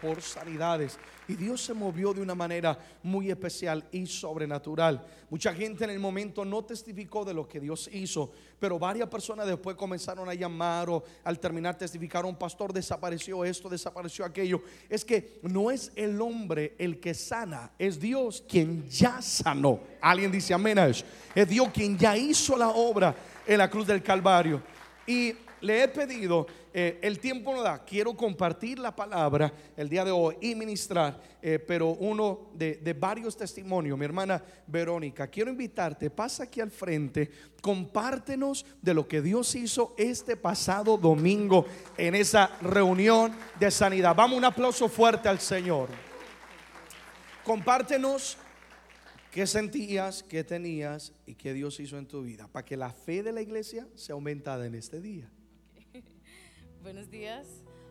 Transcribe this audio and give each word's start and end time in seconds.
por 0.00 0.22
sanidades. 0.22 0.98
Y 1.28 1.34
Dios 1.34 1.62
se 1.62 1.74
movió 1.74 2.12
de 2.12 2.20
una 2.20 2.34
manera 2.34 2.78
muy 3.02 3.30
especial 3.30 3.84
y 3.92 4.06
sobrenatural. 4.06 5.04
Mucha 5.28 5.54
gente 5.54 5.84
en 5.84 5.90
el 5.90 6.00
momento 6.00 6.44
no 6.44 6.64
testificó 6.64 7.24
de 7.24 7.34
lo 7.34 7.46
que 7.46 7.60
Dios 7.60 7.88
hizo, 7.92 8.32
pero 8.58 8.78
varias 8.78 9.08
personas 9.08 9.46
después 9.46 9.76
comenzaron 9.76 10.28
a 10.28 10.34
llamar 10.34 10.90
o 10.90 11.04
al 11.22 11.38
terminar 11.38 11.78
testificaron, 11.78 12.34
pastor, 12.36 12.72
desapareció 12.72 13.44
esto, 13.44 13.68
desapareció 13.68 14.24
aquello. 14.24 14.62
Es 14.88 15.04
que 15.04 15.38
no 15.42 15.70
es 15.70 15.92
el 15.94 16.20
hombre 16.20 16.74
el 16.78 16.98
que 16.98 17.14
sana, 17.14 17.70
es 17.78 18.00
Dios 18.00 18.42
quien 18.48 18.88
ya 18.88 19.22
sanó. 19.22 19.80
Alguien 20.00 20.32
dice 20.32 20.52
amén 20.52 20.78
a 20.78 20.88
eso. 20.88 21.04
Es 21.34 21.48
Dios 21.48 21.68
quien 21.72 21.96
ya 21.96 22.16
hizo 22.16 22.56
la 22.56 22.70
obra 22.70 23.14
en 23.46 23.58
la 23.58 23.70
cruz 23.70 23.86
del 23.86 24.02
Calvario. 24.02 24.62
Y 25.06 25.34
le 25.60 25.82
he 25.82 25.88
pedido, 25.88 26.46
eh, 26.72 26.98
el 27.02 27.18
tiempo 27.18 27.54
no 27.54 27.62
da, 27.62 27.84
quiero 27.84 28.16
compartir 28.16 28.78
la 28.78 28.94
palabra 28.94 29.52
el 29.76 29.88
día 29.88 30.04
de 30.04 30.10
hoy 30.10 30.36
y 30.40 30.54
ministrar, 30.54 31.20
eh, 31.42 31.58
pero 31.58 31.88
uno 31.88 32.50
de, 32.54 32.76
de, 32.76 32.92
varios 32.92 33.36
testimonios, 33.36 33.98
mi 33.98 34.04
hermana 34.04 34.42
Verónica, 34.66 35.26
quiero 35.26 35.50
invitarte, 35.50 36.10
pasa 36.10 36.44
aquí 36.44 36.60
al 36.60 36.70
frente, 36.70 37.30
compártenos 37.60 38.64
de 38.80 38.94
lo 38.94 39.06
que 39.06 39.20
Dios 39.20 39.54
hizo 39.54 39.94
este 39.98 40.36
pasado 40.36 40.96
domingo 40.96 41.66
en 41.96 42.14
esa 42.14 42.56
reunión 42.62 43.32
de 43.58 43.70
sanidad. 43.70 44.14
Vamos, 44.14 44.38
un 44.38 44.44
aplauso 44.44 44.88
fuerte 44.88 45.28
al 45.28 45.40
Señor. 45.40 45.88
Compártenos 47.44 48.36
qué 49.30 49.46
sentías, 49.46 50.22
qué 50.22 50.44
tenías 50.44 51.12
y 51.26 51.34
qué 51.34 51.52
Dios 51.52 51.80
hizo 51.80 51.98
en 51.98 52.06
tu 52.06 52.22
vida, 52.22 52.48
para 52.48 52.64
que 52.64 52.76
la 52.76 52.90
fe 52.90 53.22
de 53.22 53.32
la 53.32 53.42
iglesia 53.42 53.86
sea 53.94 54.14
aumentada 54.14 54.66
en 54.66 54.74
este 54.74 55.00
día. 55.00 55.30
Buenos 56.82 57.10
días. 57.10 57.46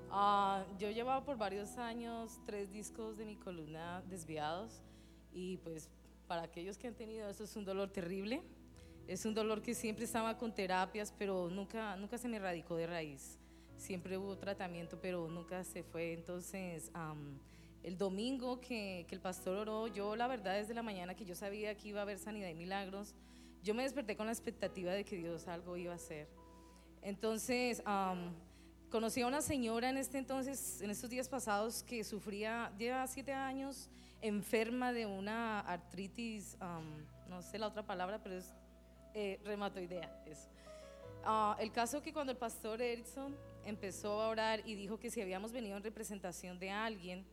Uh, 0.10 0.66
yo 0.80 0.90
llevaba 0.90 1.24
por 1.24 1.38
varios 1.38 1.78
años 1.78 2.40
tres 2.48 2.72
discos 2.72 3.18
de 3.18 3.26
mi 3.26 3.36
columna 3.36 4.02
desviados 4.10 4.82
y 5.32 5.58
pues 5.58 5.88
para 6.28 6.42
aquellos 6.42 6.76
que 6.76 6.88
han 6.88 6.96
tenido 6.96 7.30
eso 7.30 7.44
es 7.44 7.56
un 7.56 7.66
dolor 7.66 7.92
terrible. 7.92 8.42
Es 9.08 9.26
un 9.26 9.36
dolor 9.36 9.62
que 9.62 9.76
siempre 9.76 10.06
estaba 10.06 10.36
con 10.40 10.56
terapias, 10.56 11.14
pero 11.16 11.50
nunca, 11.50 11.96
nunca 11.98 12.18
se 12.18 12.28
me 12.28 12.38
erradicó 12.38 12.78
de 12.78 12.88
raíz. 12.88 13.38
Siempre 13.78 14.18
hubo 14.18 14.36
tratamiento, 14.40 15.00
pero 15.00 15.28
nunca 15.30 15.64
se 15.64 15.84
fue. 15.84 16.14
Entonces, 16.14 16.92
el 17.84 17.96
domingo 17.96 18.60
que, 18.60 19.06
que, 19.08 19.14
el 19.14 19.22
pastor 19.22 19.56
oró, 19.58 19.86
yo 19.86 20.16
la 20.16 20.26
verdad 20.26 20.56
desde 20.56 20.74
la 20.74 20.82
mañana 20.82 21.14
que 21.14 21.26
yo 21.26 21.36
sabía 21.36 21.78
que 21.78 21.90
iba 21.90 22.00
a 22.00 22.04
haber 22.04 22.18
sanidad 22.18 22.50
y 22.50 22.56
milagros, 22.56 23.14
yo 23.62 23.76
me 23.76 23.84
desperté 23.84 24.16
con 24.18 24.26
la 24.26 24.32
expectativa 24.32 24.94
de 24.94 25.06
que 25.06 25.16
Dios 25.16 25.48
algo 25.48 25.78
iba 25.78 25.94
a 25.94 25.98
hacer. 25.98 26.28
Entonces, 27.02 27.82
Conocí 28.90 29.22
a 29.22 29.28
una 29.28 29.42
señora 29.42 29.90
en 29.90 29.98
este 29.98 30.18
entonces, 30.18 30.82
en 30.82 30.90
estos 30.90 31.12
días 31.12 31.30
pasados, 31.30 31.84
que 31.84 32.04
sufría, 32.04 32.72
lleva 32.78 33.06
siete 33.06 33.34
años 33.34 33.88
enferma 34.22 34.92
de 34.92 35.06
una 35.06 35.60
artritis, 35.60 36.58
no 37.30 37.42
sé 37.42 37.60
la 37.60 37.68
otra 37.68 37.84
palabra, 37.84 38.22
pero 38.22 38.36
es 38.36 38.54
eh, 39.14 39.40
reumatoidea. 39.44 40.12
Uh, 41.26 41.62
el 41.62 41.72
caso 41.72 42.02
que 42.02 42.12
cuando 42.12 42.32
el 42.32 42.38
pastor 42.38 42.82
Erickson 42.82 43.36
empezó 43.64 44.22
a 44.22 44.30
orar 44.30 44.62
y 44.66 44.76
dijo 44.76 45.00
que 45.00 45.12
si 45.12 45.22
habíamos 45.22 45.52
venido 45.52 45.78
en 45.78 45.84
representación 45.84 46.58
de 46.60 46.72
alguien, 46.72 47.26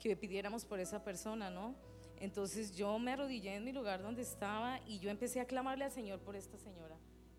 que 0.00 0.16
pidiéramos 0.16 0.64
por 0.64 0.80
esa 0.80 1.02
persona, 1.04 1.50
¿no? 1.50 1.74
Entonces 2.18 2.76
yo 2.76 2.98
me 2.98 3.12
arrodillé 3.12 3.54
en 3.54 3.64
mi 3.64 3.72
lugar 3.72 4.02
donde 4.02 4.22
estaba 4.22 4.80
y 4.86 4.98
yo 4.98 5.10
empecé 5.10 5.40
a 5.40 5.44
clamarle 5.46 5.84
al 5.84 5.92
Señor 5.92 6.18
por 6.20 6.34
esta 6.34 6.58
señora. 6.58 6.96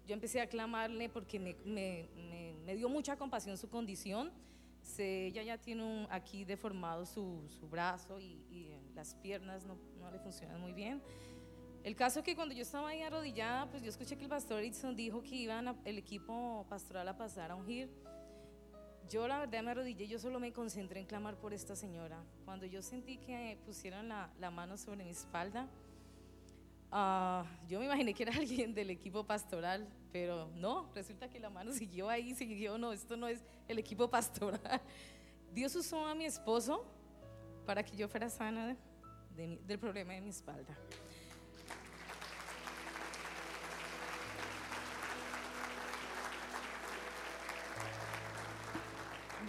Yo 0.08 0.14
empecé 0.14 0.40
a 0.40 0.48
clamarle 0.48 1.10
porque 1.10 1.40
me, 1.40 1.56
me, 1.66 2.08
me 2.30 2.47
dio 2.76 2.90
mucha 2.90 3.16
compasión 3.16 3.58
su 3.58 3.70
condición. 3.70 4.32
Se, 4.82 5.28
ella 5.28 5.44
ya 5.44 5.58
tiene 5.58 5.84
un, 5.84 6.08
aquí 6.10 6.46
deformado 6.46 7.06
su, 7.06 7.44
su 7.60 7.68
brazo 7.68 8.20
y, 8.20 8.46
y, 8.50 8.80
las 8.96 9.14
piernas 9.16 9.66
no, 9.66 9.78
no, 10.00 10.10
le 10.10 10.20
funcionan 10.20 10.60
muy 10.60 10.74
bien. 10.74 11.02
El 11.84 11.96
caso 11.96 12.20
es 12.20 12.26
que 12.26 12.36
cuando 12.36 12.56
yo 12.56 12.64
estaba 12.64 12.90
ahí 12.90 13.02
arrodillada, 13.02 13.70
pues 13.70 13.84
yo 13.84 13.90
escuché 13.90 14.18
que 14.18 14.24
el 14.24 14.30
pastor 14.30 14.64
Edson 14.64 14.96
dijo 14.96 15.22
que 15.22 15.36
iban 15.36 15.78
el 15.86 15.98
equipo 15.98 16.66
pastoral 16.70 17.08
a 17.08 17.18
pasar 17.18 17.52
a 17.52 17.56
ungir. 17.56 17.90
Yo 19.10 19.28
la 19.28 19.40
verdad 19.40 19.64
me 19.64 19.72
arrodillé, 19.72 20.08
yo 20.08 20.20
solo 20.20 20.40
me 20.40 20.52
concentré 20.52 21.00
en 21.00 21.06
clamar 21.06 21.38
por 21.38 21.54
esta 21.54 21.76
señora. 21.76 22.22
Cuando 22.44 22.66
yo 22.66 22.82
sentí 22.82 23.18
que 23.18 23.58
pusieron 23.66 24.10
la, 24.10 24.30
la 24.40 24.52
mano 24.52 24.78
sobre 24.78 25.06
mi 25.06 25.12
espalda, 25.12 25.68
uh, 26.92 27.44
yo 27.68 27.80
me 27.80 27.86
imaginé 27.86 28.14
que 28.14 28.24
era 28.24 28.34
alguien 28.38 28.74
del 28.74 28.90
equipo 28.90 29.24
pastoral, 29.26 29.88
pero 30.12 30.50
no, 30.56 30.90
resulta 30.94 31.30
que 31.30 31.40
la 31.40 31.50
mano 31.50 31.72
siguió 31.74 32.10
ahí, 32.10 32.34
siguió, 32.36 32.78
no, 32.78 32.92
esto 32.92 33.18
no 33.18 33.28
es 33.28 33.44
el 33.68 33.80
equipo 33.80 34.10
pastoral. 34.10 34.82
Dios 35.54 35.76
usó 35.76 36.06
a 36.06 36.14
mi 36.14 36.26
esposo 36.26 36.86
para 37.66 37.84
que 37.84 37.96
yo 37.96 38.08
fuera 38.08 38.30
sana 38.30 38.68
de, 38.68 38.76
de, 39.36 39.58
del 39.66 39.80
problema 39.80 40.14
de 40.14 40.22
mi 40.22 40.30
espalda. 40.30 40.78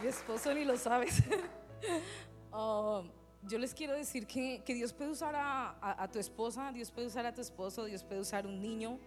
Mi 0.00 0.06
esposo 0.06 0.54
ni 0.54 0.64
lo 0.64 0.76
sabes. 0.76 1.24
oh, 2.52 3.04
yo 3.42 3.58
les 3.58 3.74
quiero 3.74 3.94
decir 3.94 4.26
que, 4.26 4.62
que 4.64 4.74
Dios 4.74 4.92
puede 4.92 5.10
usar 5.10 5.34
a, 5.36 5.76
a, 5.80 6.08
tu 6.08 6.18
esposa, 6.18 6.72
Dios 6.72 6.90
puede 6.90 7.06
usar 7.06 7.26
a 7.26 7.34
tu 7.34 7.40
esposo, 7.40 7.84
Dios 7.84 8.02
puede 8.02 8.20
usar 8.20 8.46
un 8.46 8.60
niño. 8.60 8.98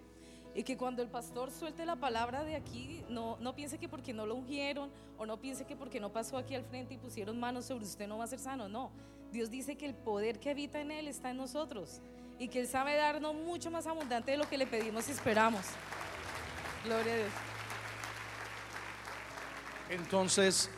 Y 0.54 0.64
que 0.64 0.78
cuando 0.78 1.02
el 1.02 1.08
pastor 1.08 1.50
suelte 1.50 1.86
la 1.86 1.96
palabra 1.96 2.44
de 2.44 2.56
aquí, 2.56 3.06
no, 3.08 3.38
no 3.40 3.56
piense 3.56 3.78
que 3.78 3.88
porque 3.88 4.14
no 4.14 4.26
lo 4.26 4.36
ungieron 4.36 4.92
o 5.18 5.26
no 5.26 5.40
piense 5.40 5.66
que 5.66 5.78
porque 5.78 6.02
no 6.02 6.12
pasó 6.12 6.38
aquí 6.38 6.56
al 6.56 6.66
frente 6.66 6.94
y 6.94 6.98
pusieron 6.98 7.40
manos 7.40 7.66
sobre 7.66 7.86
usted 7.86 8.06
no 8.08 8.18
va 8.18 8.26
a 8.26 8.28
ser 8.28 8.40
sano. 8.40 8.68
No, 8.68 8.92
Dios 9.32 9.50
dice 9.50 9.78
que 9.78 9.86
el 9.86 9.94
poder 9.94 10.40
que 10.40 10.50
habita 10.50 10.82
en 10.82 10.92
Él 10.92 11.08
está 11.08 11.32
en 11.32 11.38
nosotros 11.38 12.02
y 12.38 12.50
que 12.50 12.60
Él 12.60 12.68
sabe 12.68 12.96
darnos 12.96 13.34
mucho 13.34 13.72
más 13.72 13.88
abundante 13.88 14.32
de 14.32 14.38
lo 14.38 14.50
que 14.50 14.58
le 14.58 14.68
pedimos 14.68 15.08
y 15.08 15.12
esperamos. 15.12 15.62
Gloria 16.84 17.14
a 17.14 17.18
Dios. 17.18 17.32
Entonces, 19.90 20.70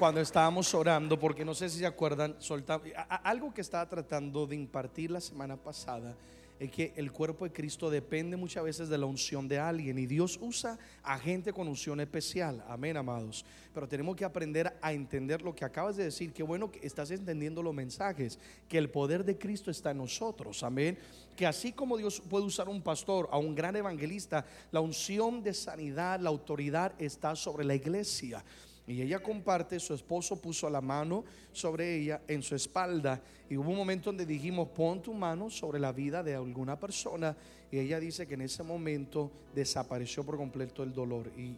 cuando 0.00 0.22
estábamos 0.22 0.72
orando, 0.72 1.20
porque 1.20 1.44
no 1.44 1.52
sé 1.52 1.68
si 1.68 1.80
se 1.80 1.84
acuerdan, 1.84 2.34
soltaba, 2.38 2.82
algo 3.22 3.52
que 3.52 3.60
estaba 3.60 3.86
tratando 3.86 4.46
de 4.46 4.56
impartir 4.56 5.10
la 5.10 5.20
semana 5.20 5.58
pasada 5.58 6.16
es 6.58 6.70
que 6.70 6.94
el 6.96 7.12
cuerpo 7.12 7.44
de 7.44 7.52
Cristo 7.52 7.90
depende 7.90 8.34
muchas 8.38 8.64
veces 8.64 8.88
de 8.88 8.96
la 8.96 9.04
unción 9.04 9.46
de 9.46 9.58
alguien 9.58 9.98
y 9.98 10.06
Dios 10.06 10.38
usa 10.40 10.78
a 11.02 11.18
gente 11.18 11.52
con 11.52 11.68
unción 11.68 12.00
especial. 12.00 12.64
Amén, 12.66 12.96
amados. 12.96 13.44
Pero 13.74 13.86
tenemos 13.86 14.16
que 14.16 14.24
aprender 14.24 14.74
a 14.80 14.92
entender 14.94 15.42
lo 15.42 15.54
que 15.54 15.66
acabas 15.66 15.98
de 15.98 16.04
decir. 16.04 16.32
Qué 16.32 16.42
bueno 16.42 16.70
que 16.70 16.86
estás 16.86 17.10
entendiendo 17.10 17.62
los 17.62 17.74
mensajes, 17.74 18.38
que 18.68 18.78
el 18.78 18.88
poder 18.88 19.22
de 19.22 19.36
Cristo 19.36 19.70
está 19.70 19.90
en 19.90 19.98
nosotros. 19.98 20.62
Amén. 20.62 20.96
Que 21.36 21.46
así 21.46 21.72
como 21.72 21.98
Dios 21.98 22.22
puede 22.26 22.46
usar 22.46 22.68
a 22.68 22.70
un 22.70 22.80
pastor, 22.80 23.28
a 23.32 23.36
un 23.36 23.54
gran 23.54 23.76
evangelista, 23.76 24.46
la 24.72 24.80
unción 24.80 25.42
de 25.42 25.52
sanidad, 25.52 26.20
la 26.20 26.30
autoridad 26.30 26.92
está 26.98 27.36
sobre 27.36 27.66
la 27.66 27.74
iglesia. 27.74 28.42
Y 28.90 29.02
ella 29.02 29.20
comparte, 29.20 29.78
su 29.78 29.94
esposo 29.94 30.42
puso 30.42 30.68
la 30.68 30.80
mano 30.80 31.22
sobre 31.52 31.96
ella 31.96 32.22
en 32.26 32.42
su 32.42 32.56
espalda. 32.56 33.22
Y 33.48 33.56
hubo 33.56 33.70
un 33.70 33.76
momento 33.76 34.10
donde 34.10 34.26
dijimos, 34.26 34.68
pon 34.70 35.00
tu 35.00 35.14
mano 35.14 35.48
sobre 35.48 35.78
la 35.78 35.92
vida 35.92 36.24
de 36.24 36.34
alguna 36.34 36.76
persona. 36.76 37.36
Y 37.70 37.78
ella 37.78 38.00
dice 38.00 38.26
que 38.26 38.34
en 38.34 38.40
ese 38.40 38.64
momento 38.64 39.30
desapareció 39.54 40.24
por 40.24 40.36
completo 40.36 40.82
el 40.82 40.92
dolor. 40.92 41.30
Y 41.36 41.54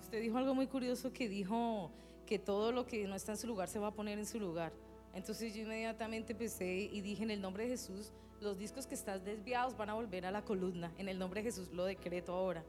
usted 0.00 0.20
dijo 0.20 0.38
algo 0.38 0.56
muy 0.56 0.66
curioso 0.66 1.12
que 1.12 1.28
dijo 1.28 1.92
que 2.26 2.40
todo 2.40 2.72
lo 2.72 2.84
que 2.84 3.06
no 3.06 3.14
está 3.14 3.30
en 3.30 3.38
su 3.38 3.46
lugar 3.46 3.68
se 3.68 3.78
va 3.78 3.86
a 3.88 3.94
poner 3.94 4.18
en 4.18 4.26
su 4.26 4.40
lugar. 4.40 4.72
Entonces 5.14 5.54
yo 5.54 5.62
inmediatamente 5.62 6.32
empecé 6.32 6.90
y 6.92 7.00
dije 7.00 7.22
en 7.22 7.30
el 7.30 7.40
nombre 7.40 7.62
de 7.62 7.70
Jesús, 7.70 8.10
los 8.40 8.58
discos 8.58 8.88
que 8.88 8.96
están 8.96 9.24
desviados 9.24 9.76
van 9.76 9.90
a 9.90 9.94
volver 9.94 10.26
a 10.26 10.32
la 10.32 10.42
columna. 10.42 10.92
En 10.98 11.08
el 11.08 11.16
nombre 11.16 11.42
de 11.42 11.44
Jesús 11.44 11.68
lo 11.72 11.84
decreto 11.84 12.32
ahora. 12.32 12.64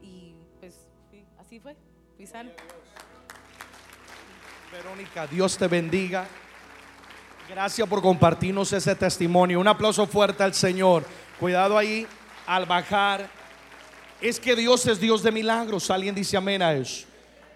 Y 0.00 0.32
pues 0.58 0.86
sí, 1.10 1.22
así 1.38 1.60
fue. 1.60 1.76
Fui 2.16 2.26
sano. 2.26 2.50
Verónica, 4.72 5.26
Dios 5.26 5.56
te 5.56 5.66
bendiga. 5.66 6.26
Gracias 7.48 7.88
por 7.88 8.02
compartirnos 8.02 8.70
ese 8.74 8.94
testimonio. 8.94 9.60
Un 9.60 9.68
aplauso 9.68 10.06
fuerte 10.06 10.42
al 10.42 10.52
Señor. 10.52 11.06
Cuidado 11.40 11.78
ahí 11.78 12.06
al 12.46 12.66
bajar. 12.66 13.30
Es 14.20 14.38
que 14.38 14.54
Dios 14.54 14.84
es 14.86 15.00
Dios 15.00 15.22
de 15.22 15.32
milagros. 15.32 15.90
Alguien 15.90 16.14
dice 16.14 16.36
amén 16.36 16.60
a 16.60 16.74
eso. 16.74 17.06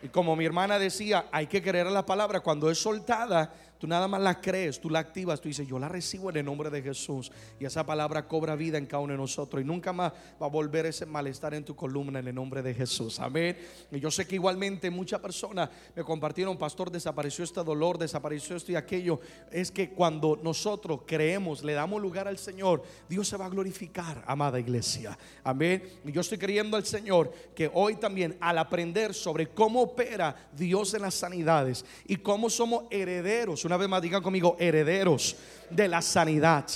Y 0.03 0.09
como 0.09 0.35
mi 0.35 0.47
hermana 0.47 0.79
decía, 0.79 1.26
hay 1.31 1.47
que 1.47 1.62
creer 1.62 1.87
a 1.87 1.91
la 1.91 2.06
palabra. 2.06 2.41
Cuando 2.41 2.70
es 2.70 2.79
soltada, 2.79 3.53
tú 3.82 3.88
nada 3.88 4.06
más 4.06 4.23
la 4.23 4.40
crees, 4.40 4.81
tú 4.81 4.88
la 4.88 5.00
activas, 5.00 5.40
tú 5.40 5.49
dices, 5.49 5.67
yo 5.67 5.76
la 5.76 5.88
recibo 5.88 6.31
en 6.31 6.37
el 6.37 6.44
nombre 6.44 6.70
de 6.70 6.82
Jesús. 6.82 7.32
Y 7.58 7.64
esa 7.64 7.84
palabra 7.84 8.29
cobra 8.29 8.55
vida 8.55 8.79
en 8.79 8.87
cada 8.87 9.02
uno 9.02 9.12
de 9.12 9.19
nosotros. 9.19 9.61
Y 9.61 9.64
nunca 9.64 9.93
más 9.93 10.12
va 10.40 10.46
a 10.46 10.49
volver 10.49 10.87
ese 10.87 11.05
malestar 11.05 11.52
en 11.52 11.64
tu 11.64 11.75
columna 11.75 12.20
en 12.20 12.29
el 12.29 12.34
nombre 12.37 12.62
de 12.62 12.75
Jesús. 12.75 13.19
Amén. 13.19 13.58
Y 13.90 13.99
yo 13.99 14.08
sé 14.12 14.25
que 14.25 14.37
igualmente 14.37 14.88
muchas 14.88 15.19
personas 15.19 15.69
me 15.96 16.05
compartieron, 16.05 16.56
pastor, 16.56 16.93
desapareció 16.93 17.43
este 17.43 17.64
dolor, 17.64 17.99
desapareció 17.99 18.55
esto 18.55 18.70
y 18.70 18.76
aquello. 18.76 19.19
Es 19.50 19.73
que 19.73 19.90
cuando 19.90 20.38
nosotros 20.40 21.00
creemos, 21.05 21.64
le 21.64 21.73
damos 21.73 22.00
lugar 22.00 22.29
al 22.29 22.38
Señor, 22.38 22.84
Dios 23.08 23.26
se 23.26 23.37
va 23.37 23.46
a 23.46 23.49
glorificar, 23.49 24.23
amada 24.29 24.61
iglesia. 24.61 25.19
Amén. 25.43 25.82
Y 26.05 26.12
yo 26.12 26.20
estoy 26.20 26.38
creyendo 26.38 26.76
al 26.76 26.87
Señor 26.87 27.32
que 27.52 27.69
hoy 27.75 27.96
también 27.96 28.37
al 28.38 28.58
aprender 28.58 29.12
sobre 29.12 29.49
cómo 29.49 29.82
opera 29.82 30.37
Dios 30.52 30.94
en 30.94 31.02
las 31.02 31.14
sanidades 31.14 31.84
y 32.06 32.14
cómo 32.14 32.49
somos 32.49 32.84
herederos, 32.88 33.64
Una 33.72 33.78
vez 33.78 33.88
más, 33.88 34.02
digan 34.02 34.22
conmigo, 34.22 34.54
herederos 34.58 35.34
de 35.70 35.88
la 35.88 36.02
sanidad 36.02 36.66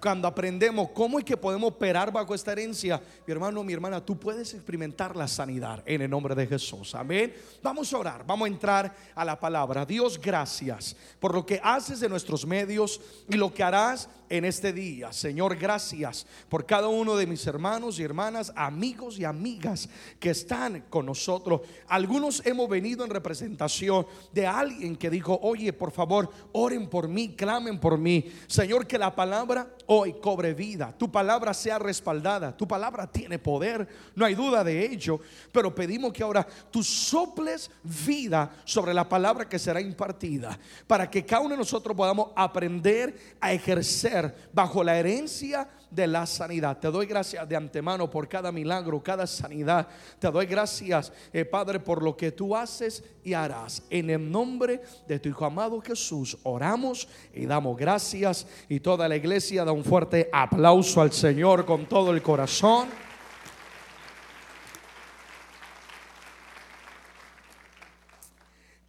cuando 0.00 0.28
aprendemos 0.28 0.90
cómo 0.90 1.18
es 1.18 1.24
que 1.24 1.36
podemos 1.36 1.70
operar 1.70 2.12
bajo 2.12 2.32
esta 2.32 2.52
herencia, 2.52 3.02
mi 3.26 3.32
hermano, 3.32 3.64
mi 3.64 3.72
hermana, 3.72 4.04
tú 4.04 4.16
puedes 4.16 4.54
experimentar 4.54 5.16
la 5.16 5.26
sanidad 5.26 5.82
en 5.84 6.02
el 6.02 6.10
nombre 6.10 6.32
de 6.36 6.46
Jesús. 6.46 6.94
Amén. 6.94 7.34
Vamos 7.60 7.92
a 7.92 7.98
orar, 7.98 8.24
vamos 8.24 8.46
a 8.46 8.52
entrar 8.52 8.94
a 9.16 9.24
la 9.24 9.40
palabra. 9.40 9.84
Dios, 9.84 10.20
gracias 10.20 10.94
por 11.18 11.34
lo 11.34 11.44
que 11.44 11.60
haces 11.60 12.00
en 12.02 12.10
nuestros 12.10 12.46
medios 12.46 13.00
y 13.28 13.34
lo 13.34 13.52
que 13.52 13.64
harás 13.64 14.08
en 14.36 14.44
este 14.44 14.72
día. 14.72 15.12
Señor, 15.12 15.56
gracias 15.56 16.26
por 16.48 16.66
cada 16.66 16.88
uno 16.88 17.14
de 17.16 17.24
mis 17.24 17.46
hermanos 17.46 18.00
y 18.00 18.02
hermanas, 18.02 18.52
amigos 18.56 19.16
y 19.16 19.24
amigas 19.24 19.88
que 20.18 20.30
están 20.30 20.86
con 20.90 21.06
nosotros. 21.06 21.60
Algunos 21.86 22.44
hemos 22.44 22.68
venido 22.68 23.04
en 23.04 23.10
representación 23.10 24.06
de 24.32 24.44
alguien 24.44 24.96
que 24.96 25.08
dijo, 25.08 25.38
oye, 25.40 25.72
por 25.72 25.92
favor, 25.92 26.28
oren 26.50 26.88
por 26.88 27.06
mí, 27.06 27.36
clamen 27.36 27.78
por 27.78 27.96
mí. 27.96 28.24
Señor, 28.48 28.88
que 28.88 28.98
la 28.98 29.14
palabra 29.14 29.72
hoy 29.86 30.14
cobre 30.20 30.52
vida, 30.52 30.92
tu 30.98 31.12
palabra 31.12 31.54
sea 31.54 31.78
respaldada, 31.78 32.56
tu 32.56 32.66
palabra 32.66 33.06
tiene 33.06 33.38
poder, 33.38 33.86
no 34.16 34.24
hay 34.24 34.34
duda 34.34 34.64
de 34.64 34.84
ello, 34.84 35.20
pero 35.52 35.72
pedimos 35.72 36.12
que 36.12 36.24
ahora 36.24 36.44
tú 36.72 36.82
soples 36.82 37.70
vida 37.84 38.56
sobre 38.64 38.92
la 38.92 39.08
palabra 39.08 39.48
que 39.48 39.60
será 39.60 39.80
impartida, 39.80 40.58
para 40.88 41.08
que 41.08 41.24
cada 41.24 41.42
uno 41.42 41.50
de 41.50 41.58
nosotros 41.58 41.96
podamos 41.96 42.30
aprender 42.34 43.36
a 43.40 43.52
ejercer 43.52 44.23
bajo 44.52 44.84
la 44.84 44.98
herencia 44.98 45.68
de 45.94 46.06
la 46.06 46.26
sanidad. 46.26 46.78
Te 46.78 46.90
doy 46.90 47.06
gracias 47.06 47.48
de 47.48 47.56
antemano 47.56 48.10
por 48.10 48.28
cada 48.28 48.50
milagro, 48.50 49.02
cada 49.02 49.26
sanidad. 49.26 49.86
Te 50.18 50.30
doy 50.30 50.46
gracias, 50.46 51.12
eh, 51.32 51.44
Padre, 51.44 51.78
por 51.80 52.02
lo 52.02 52.16
que 52.16 52.32
tú 52.32 52.56
haces 52.56 53.04
y 53.22 53.32
harás. 53.32 53.82
En 53.90 54.10
el 54.10 54.30
nombre 54.30 54.82
de 55.06 55.18
tu 55.18 55.28
Hijo 55.28 55.44
amado 55.44 55.80
Jesús, 55.80 56.36
oramos 56.42 57.08
y 57.32 57.46
damos 57.46 57.76
gracias. 57.76 58.46
Y 58.68 58.80
toda 58.80 59.08
la 59.08 59.16
iglesia 59.16 59.64
da 59.64 59.72
un 59.72 59.84
fuerte 59.84 60.28
aplauso 60.32 61.00
al 61.00 61.12
Señor 61.12 61.64
con 61.64 61.86
todo 61.86 62.10
el 62.10 62.22
corazón. 62.22 62.88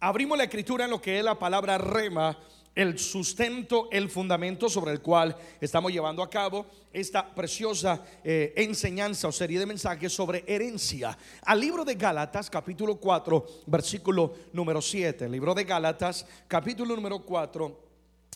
Abrimos 0.00 0.36
la 0.36 0.44
escritura 0.44 0.84
en 0.84 0.90
lo 0.90 1.00
que 1.00 1.18
es 1.18 1.24
la 1.24 1.38
palabra 1.38 1.78
rema 1.78 2.38
el 2.76 2.98
sustento, 2.98 3.88
el 3.90 4.10
fundamento 4.10 4.68
sobre 4.68 4.92
el 4.92 5.00
cual 5.00 5.34
estamos 5.60 5.90
llevando 5.90 6.22
a 6.22 6.30
cabo 6.30 6.66
esta 6.92 7.34
preciosa 7.34 8.04
eh, 8.22 8.52
enseñanza 8.56 9.26
o 9.26 9.32
serie 9.32 9.58
de 9.58 9.66
mensajes 9.66 10.12
sobre 10.12 10.44
herencia. 10.46 11.16
Al 11.42 11.60
libro 11.60 11.84
de 11.84 11.94
Gálatas, 11.94 12.50
capítulo 12.50 12.96
4, 12.96 13.46
versículo 13.66 14.34
número 14.52 14.80
7. 14.80 15.24
El 15.24 15.32
libro 15.32 15.54
de 15.54 15.64
Gálatas, 15.64 16.26
capítulo 16.46 16.94
número 16.94 17.20
4 17.20 17.85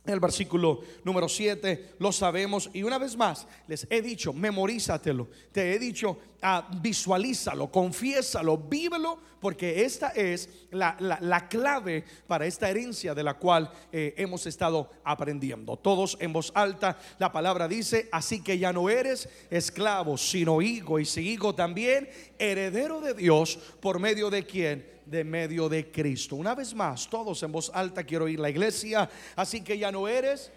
el 0.06 0.20
versículo 0.20 0.80
número 1.04 1.28
7 1.28 1.96
lo 1.98 2.10
sabemos 2.10 2.70
y 2.72 2.82
una 2.82 2.98
vez 2.98 3.16
más 3.16 3.46
les 3.68 3.86
he 3.90 4.00
dicho, 4.00 4.32
memorízatelo, 4.32 5.28
te 5.52 5.74
he 5.74 5.78
dicho, 5.78 6.18
ah, 6.42 6.68
visualízalo, 6.80 7.70
confiésalo, 7.70 8.56
vívelo, 8.56 9.18
porque 9.40 9.84
esta 9.84 10.08
es 10.08 10.48
la, 10.70 11.46
clave 11.48 12.04
para 12.26 12.46
esta 12.46 12.68
herencia 12.68 13.14
de 13.14 13.22
la 13.22 13.34
cual 13.34 13.70
eh, 13.92 14.14
hemos 14.16 14.46
estado 14.46 14.90
aprendiendo. 15.04 15.76
Todos 15.76 16.16
en 16.20 16.32
voz 16.32 16.52
alta, 16.54 16.98
la 17.18 17.32
palabra 17.32 17.68
dice, 17.68 18.08
así 18.12 18.42
que 18.42 18.58
ya 18.58 18.72
no 18.72 18.90
eres 18.90 19.28
esclavo, 19.50 20.16
sino 20.16 20.62
hijo, 20.62 20.98
y 20.98 21.04
si 21.04 21.28
hijo 21.28 21.54
también, 21.54 22.08
heredero 22.38 23.00
de 23.00 23.14
Dios, 23.14 23.58
por 23.80 23.98
medio 23.98 24.30
de 24.30 24.44
quien 24.44 24.99
de 25.10 25.24
medio 25.24 25.68
de 25.68 25.90
Cristo. 25.90 26.36
Una 26.36 26.54
vez 26.54 26.72
más, 26.72 27.08
todos 27.10 27.42
en 27.42 27.50
voz 27.50 27.70
alta 27.74 28.04
quiero 28.04 28.28
ir 28.28 28.38
a 28.38 28.42
la 28.42 28.50
iglesia, 28.50 29.10
así 29.34 29.62
que 29.62 29.76
ya 29.76 29.90
no 29.90 30.06
eres 30.06 30.52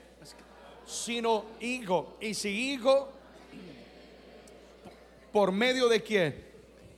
sino 0.85 1.45
hijo. 1.59 2.17
Y 2.21 2.33
si 2.33 2.73
hijo, 2.73 3.09
por 5.31 5.51
medio 5.51 5.87
de 5.87 6.03
quién? 6.03 6.52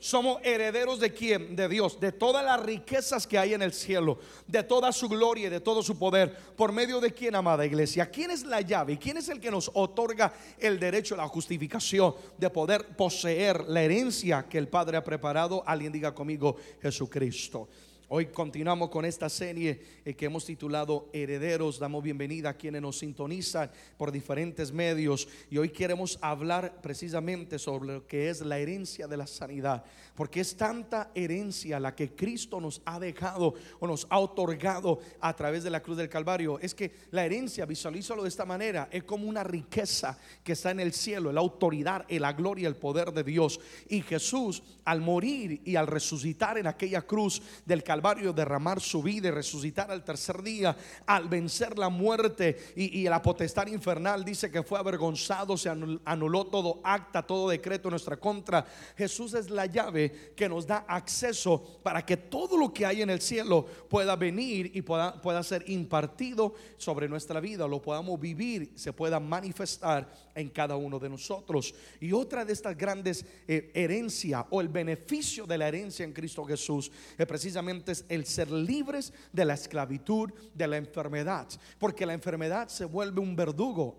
Somos 0.05 0.39
herederos 0.43 0.99
de 0.99 1.11
quién? 1.11 1.55
De 1.55 1.67
Dios, 1.67 1.99
de 1.99 2.11
todas 2.11 2.45
las 2.45 2.61
riquezas 2.61 3.25
que 3.25 3.39
hay 3.39 3.55
en 3.55 3.63
el 3.63 3.73
cielo, 3.73 4.19
de 4.45 4.61
toda 4.61 4.91
su 4.91 5.09
gloria 5.09 5.47
y 5.47 5.49
de 5.49 5.59
todo 5.59 5.81
su 5.81 5.97
poder. 5.97 6.31
¿Por 6.55 6.71
medio 6.71 6.99
de 6.99 7.11
quién, 7.11 7.33
amada 7.33 7.65
iglesia? 7.65 8.11
¿Quién 8.11 8.29
es 8.29 8.43
la 8.43 8.61
llave? 8.61 8.93
¿Y 8.93 8.97
quién 8.97 9.17
es 9.17 9.29
el 9.29 9.39
que 9.39 9.49
nos 9.49 9.71
otorga 9.73 10.31
el 10.59 10.79
derecho 10.79 11.15
a 11.15 11.17
la 11.17 11.27
justificación 11.27 12.13
de 12.37 12.51
poder 12.51 12.95
poseer 12.95 13.63
la 13.67 13.81
herencia 13.81 14.45
que 14.47 14.59
el 14.59 14.67
Padre 14.67 14.97
ha 14.97 15.03
preparado? 15.03 15.63
Alguien 15.65 15.91
diga 15.91 16.13
conmigo, 16.13 16.55
Jesucristo. 16.83 17.67
Hoy 18.07 18.27
continuamos 18.27 18.89
con 18.89 19.03
esta 19.03 19.29
serie 19.29 19.81
eh, 20.05 20.13
que 20.13 20.25
hemos 20.25 20.45
titulado 20.45 21.09
Herederos. 21.11 21.79
Damos 21.79 22.03
bienvenida 22.03 22.51
a 22.51 22.53
quienes 22.53 22.79
nos 22.79 22.99
sintonizan 22.99 23.71
por 23.97 24.11
diferentes 24.11 24.71
medios 24.71 25.27
y 25.49 25.57
hoy 25.57 25.69
queremos 25.69 26.19
hablar 26.21 26.81
precisamente 26.83 27.57
sobre 27.57 27.93
lo 27.93 28.05
que 28.05 28.29
es 28.29 28.41
la 28.41 28.59
herencia 28.59 29.07
de 29.07 29.17
la 29.17 29.25
sanidad 29.25 29.83
porque 30.15 30.39
es 30.39 30.55
tanta 30.55 31.11
herencia 31.13 31.79
la 31.79 31.93
que 31.93 32.15
Cristo 32.15 32.59
nos 32.59 32.81
ha 32.85 32.99
dejado 32.99 33.53
o 33.79 33.87
nos 33.87 34.07
ha 34.09 34.19
otorgado 34.19 34.99
a 35.19 35.35
través 35.35 35.63
de 35.63 35.69
la 35.69 35.81
cruz 35.81 35.97
del 35.97 36.09
Calvario. 36.09 36.57
Es 36.59 36.73
que 36.73 36.91
la 37.11 37.25
herencia, 37.25 37.65
visualízalo 37.65 38.23
de 38.23 38.29
esta 38.29 38.45
manera, 38.45 38.87
es 38.91 39.03
como 39.03 39.27
una 39.27 39.43
riqueza 39.43 40.17
que 40.43 40.53
está 40.53 40.71
en 40.71 40.79
el 40.79 40.93
cielo, 40.93 41.31
la 41.31 41.41
autoridad, 41.41 42.05
la 42.09 42.33
gloria, 42.33 42.67
el 42.67 42.77
poder 42.77 43.11
de 43.11 43.23
Dios. 43.23 43.59
Y 43.89 44.01
Jesús, 44.01 44.63
al 44.85 45.01
morir 45.01 45.61
y 45.65 45.75
al 45.75 45.87
resucitar 45.87 46.57
en 46.57 46.67
aquella 46.67 47.01
cruz 47.01 47.41
del 47.65 47.83
Calvario, 47.83 47.94
derramar 48.01 48.81
su 48.81 49.01
vida 49.01 49.27
y 49.27 49.31
resucitar 49.31 49.91
al 49.91 50.03
tercer 50.03 50.41
día, 50.41 50.75
al 51.05 51.27
vencer 51.27 51.77
la 51.77 51.89
muerte 51.89 52.73
y, 52.75 53.05
la 53.05 53.21
potestad 53.21 53.67
infernal, 53.67 54.25
dice 54.25 54.49
que 54.49 54.63
fue 54.63 54.79
avergonzado, 54.79 55.57
se 55.57 55.69
anuló 55.69 56.45
todo 56.45 56.79
acta, 56.83 57.21
todo 57.21 57.49
decreto 57.49 57.87
en 57.87 57.91
nuestra 57.91 58.17
contra. 58.17 58.65
Jesús 58.97 59.33
es 59.33 59.49
la 59.49 59.65
llave 59.65 60.33
que 60.35 60.49
nos 60.49 60.65
da 60.65 60.85
acceso 60.87 61.79
para 61.83 62.05
que 62.05 62.17
todo 62.17 62.57
lo 62.57 62.73
que 62.73 62.85
hay 62.85 63.01
en 63.01 63.09
el 63.09 63.21
cielo 63.21 63.65
pueda 63.89 64.15
venir 64.15 64.71
y 64.73 64.81
pueda, 64.81 65.21
pueda 65.21 65.43
ser 65.43 65.63
impartido 65.67 66.53
sobre 66.77 67.07
nuestra 67.07 67.39
vida, 67.39 67.67
lo 67.67 67.81
podamos 67.81 68.19
vivir, 68.19 68.71
se 68.75 68.93
pueda 68.93 69.19
manifestar 69.19 70.11
en 70.33 70.49
cada 70.49 70.75
uno 70.75 70.99
de 70.99 71.09
nosotros. 71.09 71.73
Y 71.99 72.11
otra 72.11 72.45
de 72.45 72.53
estas 72.53 72.77
grandes 72.77 73.25
eh, 73.47 73.71
herencias 73.73 74.45
o 74.49 74.61
el 74.61 74.67
beneficio 74.67 75.45
de 75.45 75.57
la 75.57 75.67
herencia 75.67 76.03
en 76.03 76.13
Cristo 76.13 76.45
Jesús 76.45 76.91
es 77.17 77.25
precisamente 77.25 77.84
es 77.91 78.05
el 78.09 78.25
ser 78.25 78.51
libres 78.51 79.13
de 79.31 79.45
la 79.45 79.53
esclavitud, 79.53 80.31
de 80.53 80.67
la 80.67 80.77
enfermedad, 80.77 81.47
porque 81.79 82.05
la 82.05 82.13
enfermedad 82.13 82.67
se 82.67 82.85
vuelve 82.85 83.21
un 83.21 83.35
verdugo. 83.35 83.95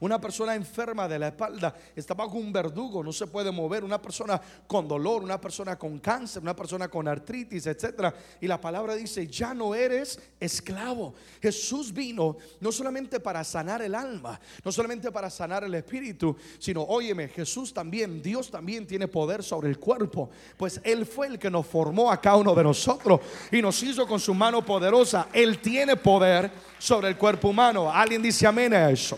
Una 0.00 0.20
persona 0.20 0.54
enferma 0.54 1.08
de 1.08 1.18
la 1.18 1.28
espalda 1.28 1.74
está 1.94 2.12
bajo 2.12 2.36
un 2.36 2.52
verdugo, 2.52 3.02
no 3.02 3.12
se 3.12 3.26
puede 3.26 3.50
mover. 3.50 3.82
Una 3.82 4.00
persona 4.00 4.40
con 4.66 4.86
dolor, 4.86 5.22
una 5.22 5.40
persona 5.40 5.76
con 5.76 5.98
cáncer, 5.98 6.42
una 6.42 6.54
persona 6.54 6.88
con 6.88 7.08
artritis, 7.08 7.66
etcétera. 7.66 8.14
Y 8.40 8.46
la 8.46 8.60
palabra 8.60 8.94
dice: 8.94 9.26
Ya 9.26 9.54
no 9.54 9.74
eres 9.74 10.18
esclavo. 10.38 11.14
Jesús 11.40 11.92
vino 11.92 12.36
no 12.60 12.72
solamente 12.72 13.20
para 13.20 13.42
sanar 13.42 13.80
el 13.82 13.94
alma, 13.94 14.38
no 14.64 14.70
solamente 14.70 15.10
para 15.10 15.30
sanar 15.30 15.64
el 15.64 15.74
espíritu, 15.74 16.36
sino, 16.58 16.82
óyeme, 16.82 17.28
Jesús 17.28 17.72
también, 17.72 18.22
Dios 18.22 18.50
también 18.50 18.86
tiene 18.86 19.08
poder 19.08 19.42
sobre 19.42 19.68
el 19.68 19.78
cuerpo, 19.78 20.30
pues 20.56 20.80
Él 20.84 21.06
fue 21.06 21.28
el 21.28 21.38
que 21.38 21.50
nos 21.50 21.66
formó 21.66 22.10
a 22.10 22.20
cada 22.20 22.36
uno 22.36 22.54
de 22.54 22.62
nosotros 22.62 23.20
y 23.50 23.62
nos 23.62 23.82
hizo 23.82 24.06
con 24.06 24.20
su 24.20 24.34
mano 24.34 24.64
poderosa. 24.64 25.28
Él 25.32 25.58
tiene 25.58 25.96
poder 25.96 26.50
sobre 26.78 27.08
el 27.08 27.16
cuerpo 27.16 27.48
humano. 27.48 27.90
Alguien 27.90 28.22
dice 28.22 28.46
amén 28.46 28.74
a 28.74 28.90
eso. 28.90 29.16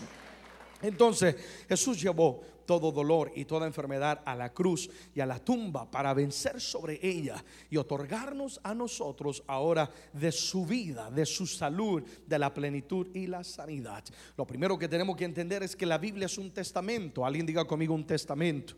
Entonces 0.81 1.35
Jesús 1.67 2.01
llevó 2.01 2.41
todo 2.65 2.91
dolor 2.91 3.31
y 3.35 3.45
toda 3.45 3.65
enfermedad 3.65 4.21
a 4.25 4.35
la 4.35 4.53
cruz 4.53 4.89
y 5.15 5.21
a 5.21 5.25
la 5.25 5.39
tumba 5.39 5.89
para 5.89 6.13
vencer 6.13 6.61
sobre 6.61 6.99
ella 7.01 7.43
y 7.69 7.77
otorgarnos 7.77 8.59
a 8.63 8.75
nosotros 8.75 9.43
ahora 9.47 9.89
de 10.13 10.31
su 10.31 10.67
vida, 10.67 11.09
de 11.09 11.25
su 11.25 11.47
salud, 11.47 12.03
de 12.27 12.37
la 12.37 12.53
plenitud 12.53 13.07
y 13.15 13.25
la 13.25 13.43
sanidad. 13.43 14.03
Lo 14.37 14.45
primero 14.45 14.77
que 14.77 14.87
tenemos 14.87 15.17
que 15.17 15.25
entender 15.25 15.63
es 15.63 15.75
que 15.75 15.87
la 15.87 15.97
Biblia 15.97 16.27
es 16.27 16.37
un 16.37 16.51
testamento. 16.51 17.25
Alguien 17.25 17.47
diga 17.47 17.65
conmigo 17.65 17.95
un 17.95 18.05
testamento. 18.05 18.75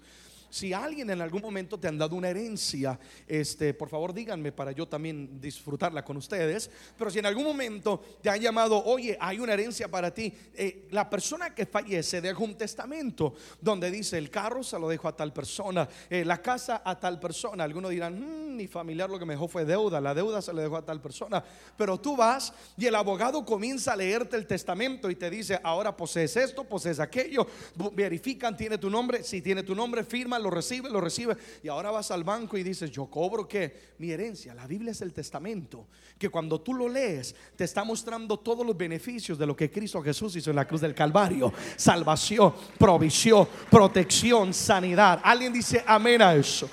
Si 0.51 0.73
alguien 0.73 1.09
en 1.09 1.21
algún 1.21 1.41
momento 1.41 1.79
te 1.79 1.87
han 1.87 1.97
dado 1.97 2.13
una 2.17 2.27
herencia, 2.27 2.99
este, 3.25 3.73
por 3.73 3.87
favor 3.87 4.13
díganme 4.13 4.51
para 4.51 4.73
yo 4.73 4.85
también 4.85 5.39
disfrutarla 5.39 6.03
con 6.03 6.17
ustedes. 6.17 6.69
Pero 6.97 7.09
si 7.09 7.19
en 7.19 7.25
algún 7.25 7.45
momento 7.45 8.03
te 8.21 8.29
han 8.29 8.41
llamado, 8.41 8.83
oye, 8.83 9.17
hay 9.21 9.39
una 9.39 9.53
herencia 9.53 9.87
para 9.87 10.13
ti, 10.13 10.33
eh, 10.53 10.89
la 10.91 11.09
persona 11.09 11.55
que 11.55 11.65
fallece 11.65 12.19
deja 12.19 12.43
un 12.43 12.57
testamento 12.57 13.33
donde 13.61 13.89
dice 13.89 14.17
el 14.17 14.29
carro 14.29 14.61
se 14.61 14.77
lo 14.77 14.89
dejo 14.89 15.07
a 15.07 15.15
tal 15.15 15.31
persona, 15.31 15.87
eh, 16.09 16.25
la 16.25 16.41
casa 16.41 16.81
a 16.83 16.99
tal 16.99 17.17
persona. 17.17 17.63
Algunos 17.63 17.91
dirán, 17.91 18.19
mm, 18.19 18.57
mi 18.57 18.67
familiar 18.67 19.09
lo 19.09 19.17
que 19.17 19.25
me 19.25 19.35
dejó 19.35 19.47
fue 19.47 19.63
deuda, 19.63 20.01
la 20.01 20.13
deuda 20.13 20.41
se 20.41 20.53
le 20.53 20.63
dejó 20.63 20.75
a 20.75 20.85
tal 20.85 20.99
persona. 20.99 21.41
Pero 21.77 21.97
tú 21.97 22.17
vas 22.17 22.53
y 22.77 22.87
el 22.87 22.95
abogado 22.95 23.45
comienza 23.45 23.93
a 23.93 23.95
leerte 23.95 24.35
el 24.35 24.45
testamento 24.45 25.09
y 25.09 25.15
te 25.15 25.29
dice, 25.29 25.61
ahora 25.63 25.95
posees 25.95 26.35
esto, 26.35 26.65
posees 26.65 26.99
aquello, 26.99 27.47
verifican, 27.93 28.57
tiene 28.57 28.77
tu 28.77 28.89
nombre, 28.89 29.23
si 29.23 29.41
tiene 29.41 29.63
tu 29.63 29.73
nombre, 29.73 30.03
firma 30.03 30.40
lo 30.41 30.49
recibe, 30.49 30.89
lo 30.89 30.99
recibe. 30.99 31.37
Y 31.63 31.67
ahora 31.67 31.91
vas 31.91 32.11
al 32.11 32.23
banco 32.23 32.57
y 32.57 32.63
dices, 32.63 32.91
yo 32.91 33.05
cobro 33.05 33.47
qué? 33.47 33.93
Mi 33.99 34.11
herencia. 34.11 34.53
La 34.53 34.67
Biblia 34.67 34.91
es 34.91 35.01
el 35.01 35.13
testamento. 35.13 35.87
Que 36.17 36.29
cuando 36.29 36.59
tú 36.59 36.73
lo 36.73 36.89
lees, 36.89 37.35
te 37.55 37.63
está 37.63 37.83
mostrando 37.83 38.37
todos 38.37 38.65
los 38.65 38.75
beneficios 38.75 39.37
de 39.37 39.45
lo 39.45 39.55
que 39.55 39.71
Cristo 39.71 40.01
Jesús 40.01 40.35
hizo 40.35 40.49
en 40.49 40.55
la 40.55 40.67
cruz 40.67 40.81
del 40.81 40.93
Calvario. 40.93 41.53
Salvación, 41.75 42.53
provisión, 42.77 43.47
protección, 43.69 44.53
sanidad. 44.53 45.21
Alguien 45.23 45.53
dice 45.53 45.83
amén 45.85 46.21
a 46.21 46.35
eso. 46.35 46.69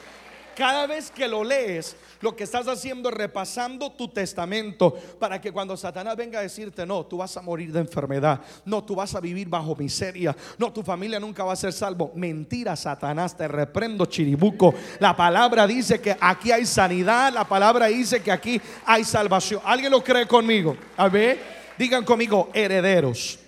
Cada 0.57 0.89
vez 0.89 1.13
que 1.13 1.29
lo 1.29 1.45
lees, 1.45 1.97
lo 2.21 2.35
que 2.35 2.45
estás 2.45 2.67
haciendo 2.69 3.09
es 3.09 3.15
repasando 3.15 3.91
tu 3.93 4.09
testamento 4.09 4.95
para 5.19 5.41
que 5.41 5.53
cuando 5.53 5.77
Satanás 5.77 6.17
venga 6.17 6.39
a 6.39 6.43
decirte, 6.43 6.85
no, 6.87 7.07
tú 7.07 7.19
vas 7.19 7.37
a 7.37 7.43
morir 7.43 7.73
de 7.73 7.81
enfermedad, 7.81 8.41
no, 8.65 8.85
tú 8.85 8.95
vas 8.95 9.15
a 9.15 9.21
vivir 9.21 9.49
bajo 9.49 9.77
miseria, 9.77 10.37
no, 10.59 10.73
tu 10.73 10.83
familia 10.83 11.21
nunca 11.21 11.45
va 11.45 11.53
a 11.53 11.57
ser 11.57 11.73
salvo. 11.73 12.13
Mentira, 12.15 12.77
Satanás, 12.77 13.37
te 13.37 13.49
reprendo, 13.49 14.07
chiribuco. 14.07 14.75
La 15.01 15.17
palabra 15.17 15.67
dice 15.67 16.01
que 16.01 16.17
aquí 16.21 16.53
hay 16.53 16.67
sanidad, 16.67 17.33
la 17.33 17.47
palabra 17.47 17.87
dice 17.87 18.23
que 18.23 18.33
aquí 18.33 18.61
hay 18.85 19.05
salvación. 19.05 19.61
¿Alguien 19.65 19.91
lo 19.91 20.03
cree 20.03 20.27
conmigo? 20.27 20.77
A 20.97 21.09
ver, 21.09 21.39
digan 21.79 22.05
conmigo, 22.05 22.51
herederos. 22.53 23.39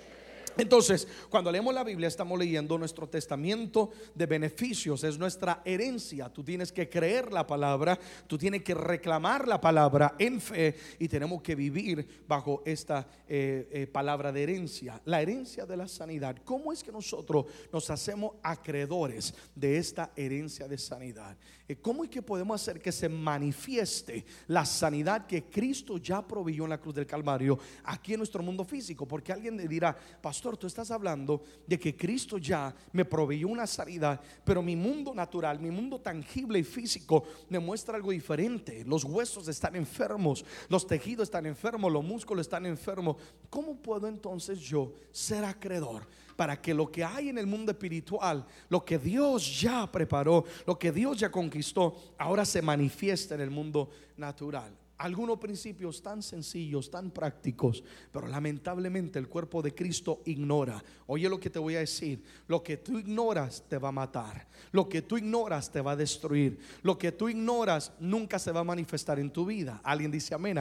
Entonces, 0.57 1.07
cuando 1.28 1.50
leemos 1.50 1.75
la 1.75 1.85
Biblia 1.85 2.09
estamos 2.09 2.38
leyendo 2.38 2.76
nuestro 2.76 3.09
testamento 3.09 3.90
de 4.14 4.26
beneficios, 4.26 5.04
es 5.04 5.19
nuestra 5.19 5.62
herencia. 5.64 6.28
Tú 6.28 6.42
tienes 6.42 6.73
que 6.73 6.88
creer 6.88 7.33
la 7.33 7.47
palabra, 7.47 7.99
tú 8.26 8.37
tienes 8.37 8.62
que 8.62 8.75
reclamar 8.75 9.49
la 9.49 9.61
palabra 9.61 10.14
en 10.19 10.40
fe 10.40 10.76
y 10.99 11.09
tenemos 11.09 11.42
que 11.42 11.54
vivir 11.54 12.25
bajo 12.26 12.62
esta 12.64 13.07
eh, 13.28 13.69
eh, 13.71 13.87
palabra 13.87 14.33
de 14.33 14.42
herencia, 14.42 15.00
la 15.04 15.23
herencia 15.23 15.66
de 15.66 15.76
la 15.76 15.88
sanidad. 15.88 16.37
¿Cómo 16.45 16.73
es 16.73 16.83
que 16.83 16.92
nosotros 16.92 17.47
nos 17.73 17.88
hacemos 17.90 18.33
acreedores 18.42 19.35
de 19.54 19.78
esta 19.78 20.12
herencia 20.16 20.66
de 20.66 20.78
sanidad? 20.78 21.37
Eh, 21.69 21.76
¿Cómo 21.76 22.02
es 22.02 22.11
que 22.11 22.23
podemos 22.23 22.61
hacer 22.61 22.80
que 22.80 22.90
se 22.90 23.09
manifieste 23.09 24.25
la 24.49 24.64
sanidad 24.64 25.26
que 25.26 25.45
Cristo 25.45 25.99
ya 25.99 26.26
proveyó 26.26 26.64
en 26.64 26.71
la 26.71 26.80
cruz 26.80 26.97
del 26.97 27.07
Calvario 27.07 27.59
aquí 27.85 28.14
en 28.14 28.19
nuestro 28.19 28.42
mundo 28.42 28.64
físico? 28.64 29.07
Porque 29.07 29.33
alguien 29.33 29.57
le 29.57 29.69
dirá, 29.69 29.97
pastor, 30.21 30.40
tú 30.41 30.67
estás 30.67 30.91
hablando 30.91 31.43
de 31.67 31.79
que 31.79 31.97
Cristo 31.97 32.39
ya 32.39 32.75
me 32.93 33.05
proveyó 33.05 33.49
una 33.49 33.67
sanidad, 33.67 34.21
pero 34.45 34.63
mi 34.63 34.75
mundo 34.75 35.15
natural, 35.15 35.61
mi 35.61 35.71
mundo 35.71 36.01
tangible 36.01 36.59
y 36.59 36.65
físico 36.65 37.25
me 37.49 37.59
muestra 37.59 37.97
algo 37.97 38.11
diferente. 38.11 38.85
Los 38.87 39.05
huesos 39.05 39.47
están 39.49 39.77
enfermos, 39.77 40.45
los 40.69 40.87
tejidos 40.87 41.25
están 41.25 41.47
enfermos, 41.47 41.93
los 41.93 42.05
músculos 42.05 42.47
están 42.47 42.67
enfermos. 42.67 43.17
¿Cómo 43.51 43.77
puedo 43.77 44.09
entonces 44.09 44.59
yo 44.61 44.93
ser 45.13 45.45
acreedor? 45.45 46.07
para 46.41 46.59
que 46.59 46.73
lo 46.73 46.91
que 46.91 47.05
hay 47.05 47.29
en 47.29 47.37
el 47.37 47.47
mundo 47.47 47.71
espiritual, 47.71 48.47
lo 48.71 48.83
que 48.83 48.97
Dios 48.97 49.61
ya 49.61 49.87
preparó, 49.93 50.47
lo 50.67 50.79
que 50.79 50.91
Dios 50.91 51.19
ya 51.19 51.31
conquistó, 51.31 51.95
ahora 52.17 52.47
se 52.47 52.63
manifieste 52.63 53.35
en 53.35 53.43
el 53.43 53.51
mundo 53.51 53.91
natural. 54.17 54.80
Algunos 55.00 55.38
principios 55.38 56.02
tan 56.02 56.23
sencillos, 56.23 56.90
tan 56.90 57.11
prácticos, 57.11 57.83
pero 58.12 58.26
lamentablemente 58.26 59.19
el 59.19 59.28
cuerpo 59.28 59.62
de 59.62 59.75
Cristo 59.75 60.21
ignora. 60.26 60.85
Oye 61.07 61.26
lo 61.26 61.40
que 61.40 61.49
te 61.49 61.59
voy 61.59 61.76
a 61.76 61.78
decir, 61.78 62.23
lo 62.49 62.62
que 62.62 62.76
tú 62.76 62.99
ignoras 62.99 63.64
te 63.66 63.78
va 63.78 63.88
a 63.88 63.92
matar, 63.92 64.47
lo 64.73 64.90
que 64.90 65.00
tú 65.00 65.16
ignoras 65.16 65.73
te 65.73 65.80
va 65.80 65.92
a 65.92 65.97
destruir, 65.97 66.59
lo 66.83 66.99
que 66.99 67.12
tú 67.12 67.30
ignoras 67.30 67.92
nunca 67.99 68.38
se 68.38 68.52
va 68.52 68.61
a 68.61 68.64
manifestar 68.64 69.19
en 69.19 69.30
tu 69.30 69.47
vida. 69.47 69.80
Alguien 69.85 70.11
dice 70.11 70.35
amén. 70.35 70.59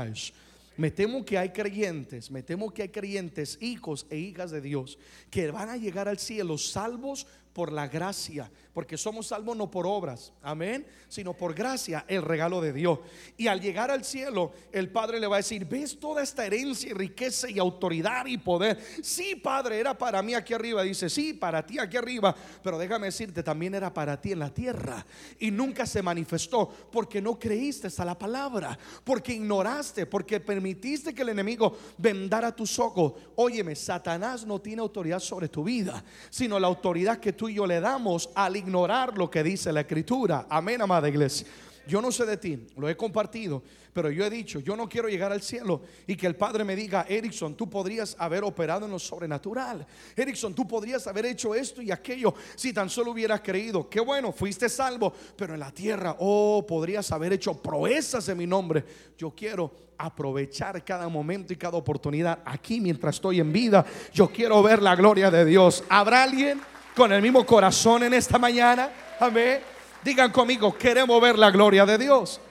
Me 0.77 0.89
temo 0.89 1.25
que 1.25 1.37
hay 1.37 1.49
creyentes, 1.49 2.31
me 2.31 2.41
temo 2.41 2.73
que 2.73 2.83
hay 2.83 2.89
creyentes, 2.89 3.57
hijos 3.59 4.07
e 4.09 4.17
hijas 4.17 4.51
de 4.51 4.61
Dios, 4.61 4.97
que 5.29 5.51
van 5.51 5.67
a 5.67 5.75
llegar 5.75 6.07
al 6.07 6.17
cielo 6.17 6.57
salvos 6.57 7.27
por 7.51 7.73
la 7.73 7.89
gracia, 7.89 8.49
porque 8.79 8.95
somos 8.95 9.27
salvos 9.27 9.57
no 9.57 9.69
por 9.69 9.85
obras, 9.85 10.31
amén, 10.41 10.87
sino 11.09 11.33
por 11.33 11.53
gracia, 11.53 12.05
el 12.07 12.21
regalo 12.21 12.61
de 12.61 12.71
Dios. 12.71 12.99
Y 13.35 13.47
al 13.47 13.59
llegar 13.59 13.91
al 13.91 14.05
cielo, 14.05 14.53
el 14.71 14.89
Padre 14.89 15.19
le 15.19 15.27
va 15.27 15.35
a 15.35 15.43
decir, 15.43 15.65
¿ves 15.65 15.99
toda 15.99 16.23
esta 16.23 16.45
herencia 16.45 16.89
y 16.89 16.93
riqueza 16.93 17.49
y 17.49 17.59
autoridad 17.59 18.25
y 18.27 18.37
poder? 18.37 18.79
Sí, 19.03 19.35
Padre, 19.35 19.79
era 19.81 19.97
para 19.97 20.21
mí 20.21 20.33
aquí 20.33 20.53
arriba. 20.53 20.81
Dice, 20.83 21.09
sí, 21.09 21.33
para 21.33 21.65
ti 21.65 21.77
aquí 21.77 21.97
arriba, 21.97 22.33
pero 22.63 22.77
déjame 22.77 23.07
decirte, 23.07 23.43
también 23.43 23.75
era 23.75 23.93
para 23.93 24.21
ti 24.21 24.31
en 24.31 24.39
la 24.39 24.53
tierra. 24.53 25.05
Y 25.39 25.51
nunca 25.51 25.85
se 25.85 26.01
manifestó 26.01 26.69
porque 26.89 27.21
no 27.21 27.37
creíste 27.37 27.89
a 27.97 28.05
la 28.05 28.17
palabra, 28.17 28.79
porque 29.03 29.33
ignoraste, 29.33 30.05
porque 30.05 30.39
permitiste 30.39 31.13
que 31.13 31.23
el 31.23 31.29
enemigo 31.29 31.77
vendara 31.97 32.55
tus 32.55 32.79
ojos. 32.79 33.11
Óyeme, 33.35 33.75
Satanás 33.75 34.45
no 34.45 34.61
tiene 34.61 34.81
autoridad 34.81 35.19
sobre 35.19 35.49
tu 35.49 35.65
vida, 35.65 36.01
sino 36.29 36.57
la 36.57 36.67
autoridad 36.67 37.19
que 37.19 37.33
tú 37.33 37.49
y 37.49 37.55
yo 37.55 37.67
le 37.67 37.81
damos 37.81 38.29
al 38.35 38.55
ignorar 38.55 38.68
lo 38.69 39.29
que 39.29 39.43
dice 39.43 39.71
la 39.71 39.81
escritura. 39.81 40.47
Amén, 40.49 40.81
amada 40.81 41.09
iglesia. 41.09 41.47
Yo 41.89 42.01
no 42.01 42.11
sé 42.11 42.23
de 42.25 42.37
ti, 42.37 42.67
lo 42.77 42.87
he 42.87 42.95
compartido, 42.95 43.63
pero 43.93 44.11
yo 44.11 44.23
he 44.23 44.29
dicho, 44.29 44.59
yo 44.59 44.75
no 44.75 44.87
quiero 44.87 45.09
llegar 45.09 45.31
al 45.31 45.41
cielo 45.41 45.81
y 46.05 46.15
que 46.15 46.27
el 46.27 46.35
Padre 46.35 46.63
me 46.63 46.75
diga, 46.75 47.07
Erickson, 47.09 47.55
tú 47.55 47.67
podrías 47.67 48.15
haber 48.19 48.43
operado 48.43 48.85
en 48.85 48.91
lo 48.91 48.99
sobrenatural. 48.99 49.87
Erickson, 50.15 50.53
tú 50.53 50.67
podrías 50.67 51.07
haber 51.07 51.25
hecho 51.25 51.55
esto 51.55 51.81
y 51.81 51.89
aquello 51.89 52.35
si 52.55 52.73
tan 52.73 52.91
solo 52.91 53.11
hubieras 53.11 53.41
creído. 53.41 53.89
Qué 53.89 53.99
bueno, 53.99 54.31
fuiste 54.31 54.69
salvo, 54.69 55.11
pero 55.35 55.55
en 55.55 55.59
la 55.59 55.71
tierra, 55.71 56.15
oh, 56.19 56.63
podrías 56.67 57.11
haber 57.11 57.33
hecho 57.33 57.59
proezas 57.59 58.29
en 58.29 58.37
mi 58.37 58.45
nombre. 58.45 58.85
Yo 59.17 59.31
quiero 59.31 59.71
aprovechar 59.97 60.85
cada 60.85 61.09
momento 61.09 61.53
y 61.53 61.55
cada 61.55 61.77
oportunidad 61.77 62.39
aquí 62.45 62.79
mientras 62.79 63.15
estoy 63.15 63.39
en 63.39 63.51
vida. 63.51 63.83
Yo 64.13 64.27
quiero 64.29 64.61
ver 64.61 64.83
la 64.83 64.95
gloria 64.95 65.31
de 65.31 65.43
Dios. 65.43 65.83
¿Habrá 65.89 66.21
alguien? 66.21 66.61
Con 66.99 67.13
el 67.13 67.21
mismo 67.21 67.45
corazón 67.45 68.03
en 68.03 68.13
esta 68.13 68.37
mañana. 68.37 68.91
Amén. 69.21 69.61
Digan 70.03 70.33
conmigo, 70.33 70.77
queremos 70.77 71.21
ver 71.21 71.39
la 71.39 71.49
gloria 71.49 71.85
de 71.85 71.97
Dios. 71.97 72.41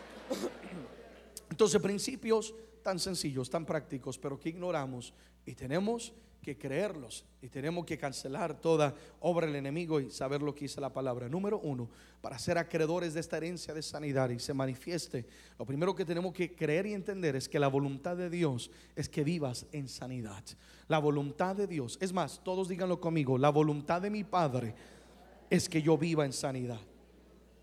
Entonces, 1.50 1.78
principios 1.82 2.54
tan 2.82 2.98
sencillos, 2.98 3.50
tan 3.50 3.66
prácticos, 3.66 4.16
pero 4.16 4.40
que 4.40 4.48
ignoramos 4.48 5.12
y 5.44 5.54
tenemos 5.54 6.14
que 6.42 6.56
creerlos 6.56 7.24
y 7.42 7.48
tenemos 7.48 7.84
que 7.84 7.98
cancelar 7.98 8.60
toda 8.60 8.94
obra 9.20 9.46
del 9.46 9.56
enemigo 9.56 10.00
y 10.00 10.10
saber 10.10 10.42
lo 10.42 10.54
que 10.54 10.62
dice 10.62 10.80
la 10.80 10.92
palabra. 10.92 11.28
Número 11.28 11.58
uno, 11.60 11.88
para 12.20 12.38
ser 12.38 12.58
acreedores 12.58 13.14
de 13.14 13.20
esta 13.20 13.36
herencia 13.36 13.74
de 13.74 13.82
sanidad 13.82 14.30
y 14.30 14.38
se 14.38 14.54
manifieste, 14.54 15.26
lo 15.58 15.66
primero 15.66 15.94
que 15.94 16.04
tenemos 16.04 16.32
que 16.32 16.54
creer 16.54 16.86
y 16.86 16.94
entender 16.94 17.36
es 17.36 17.48
que 17.48 17.58
la 17.58 17.68
voluntad 17.68 18.16
de 18.16 18.30
Dios 18.30 18.70
es 18.96 19.08
que 19.08 19.24
vivas 19.24 19.66
en 19.72 19.88
sanidad. 19.88 20.44
La 20.88 20.98
voluntad 20.98 21.56
de 21.56 21.66
Dios, 21.66 21.98
es 22.00 22.12
más, 22.12 22.40
todos 22.42 22.68
díganlo 22.68 23.00
conmigo, 23.00 23.38
la 23.38 23.50
voluntad 23.50 24.00
de 24.02 24.10
mi 24.10 24.24
Padre 24.24 24.74
es 25.50 25.68
que 25.68 25.82
yo 25.82 25.96
viva 25.98 26.24
en 26.24 26.32
sanidad. 26.32 26.80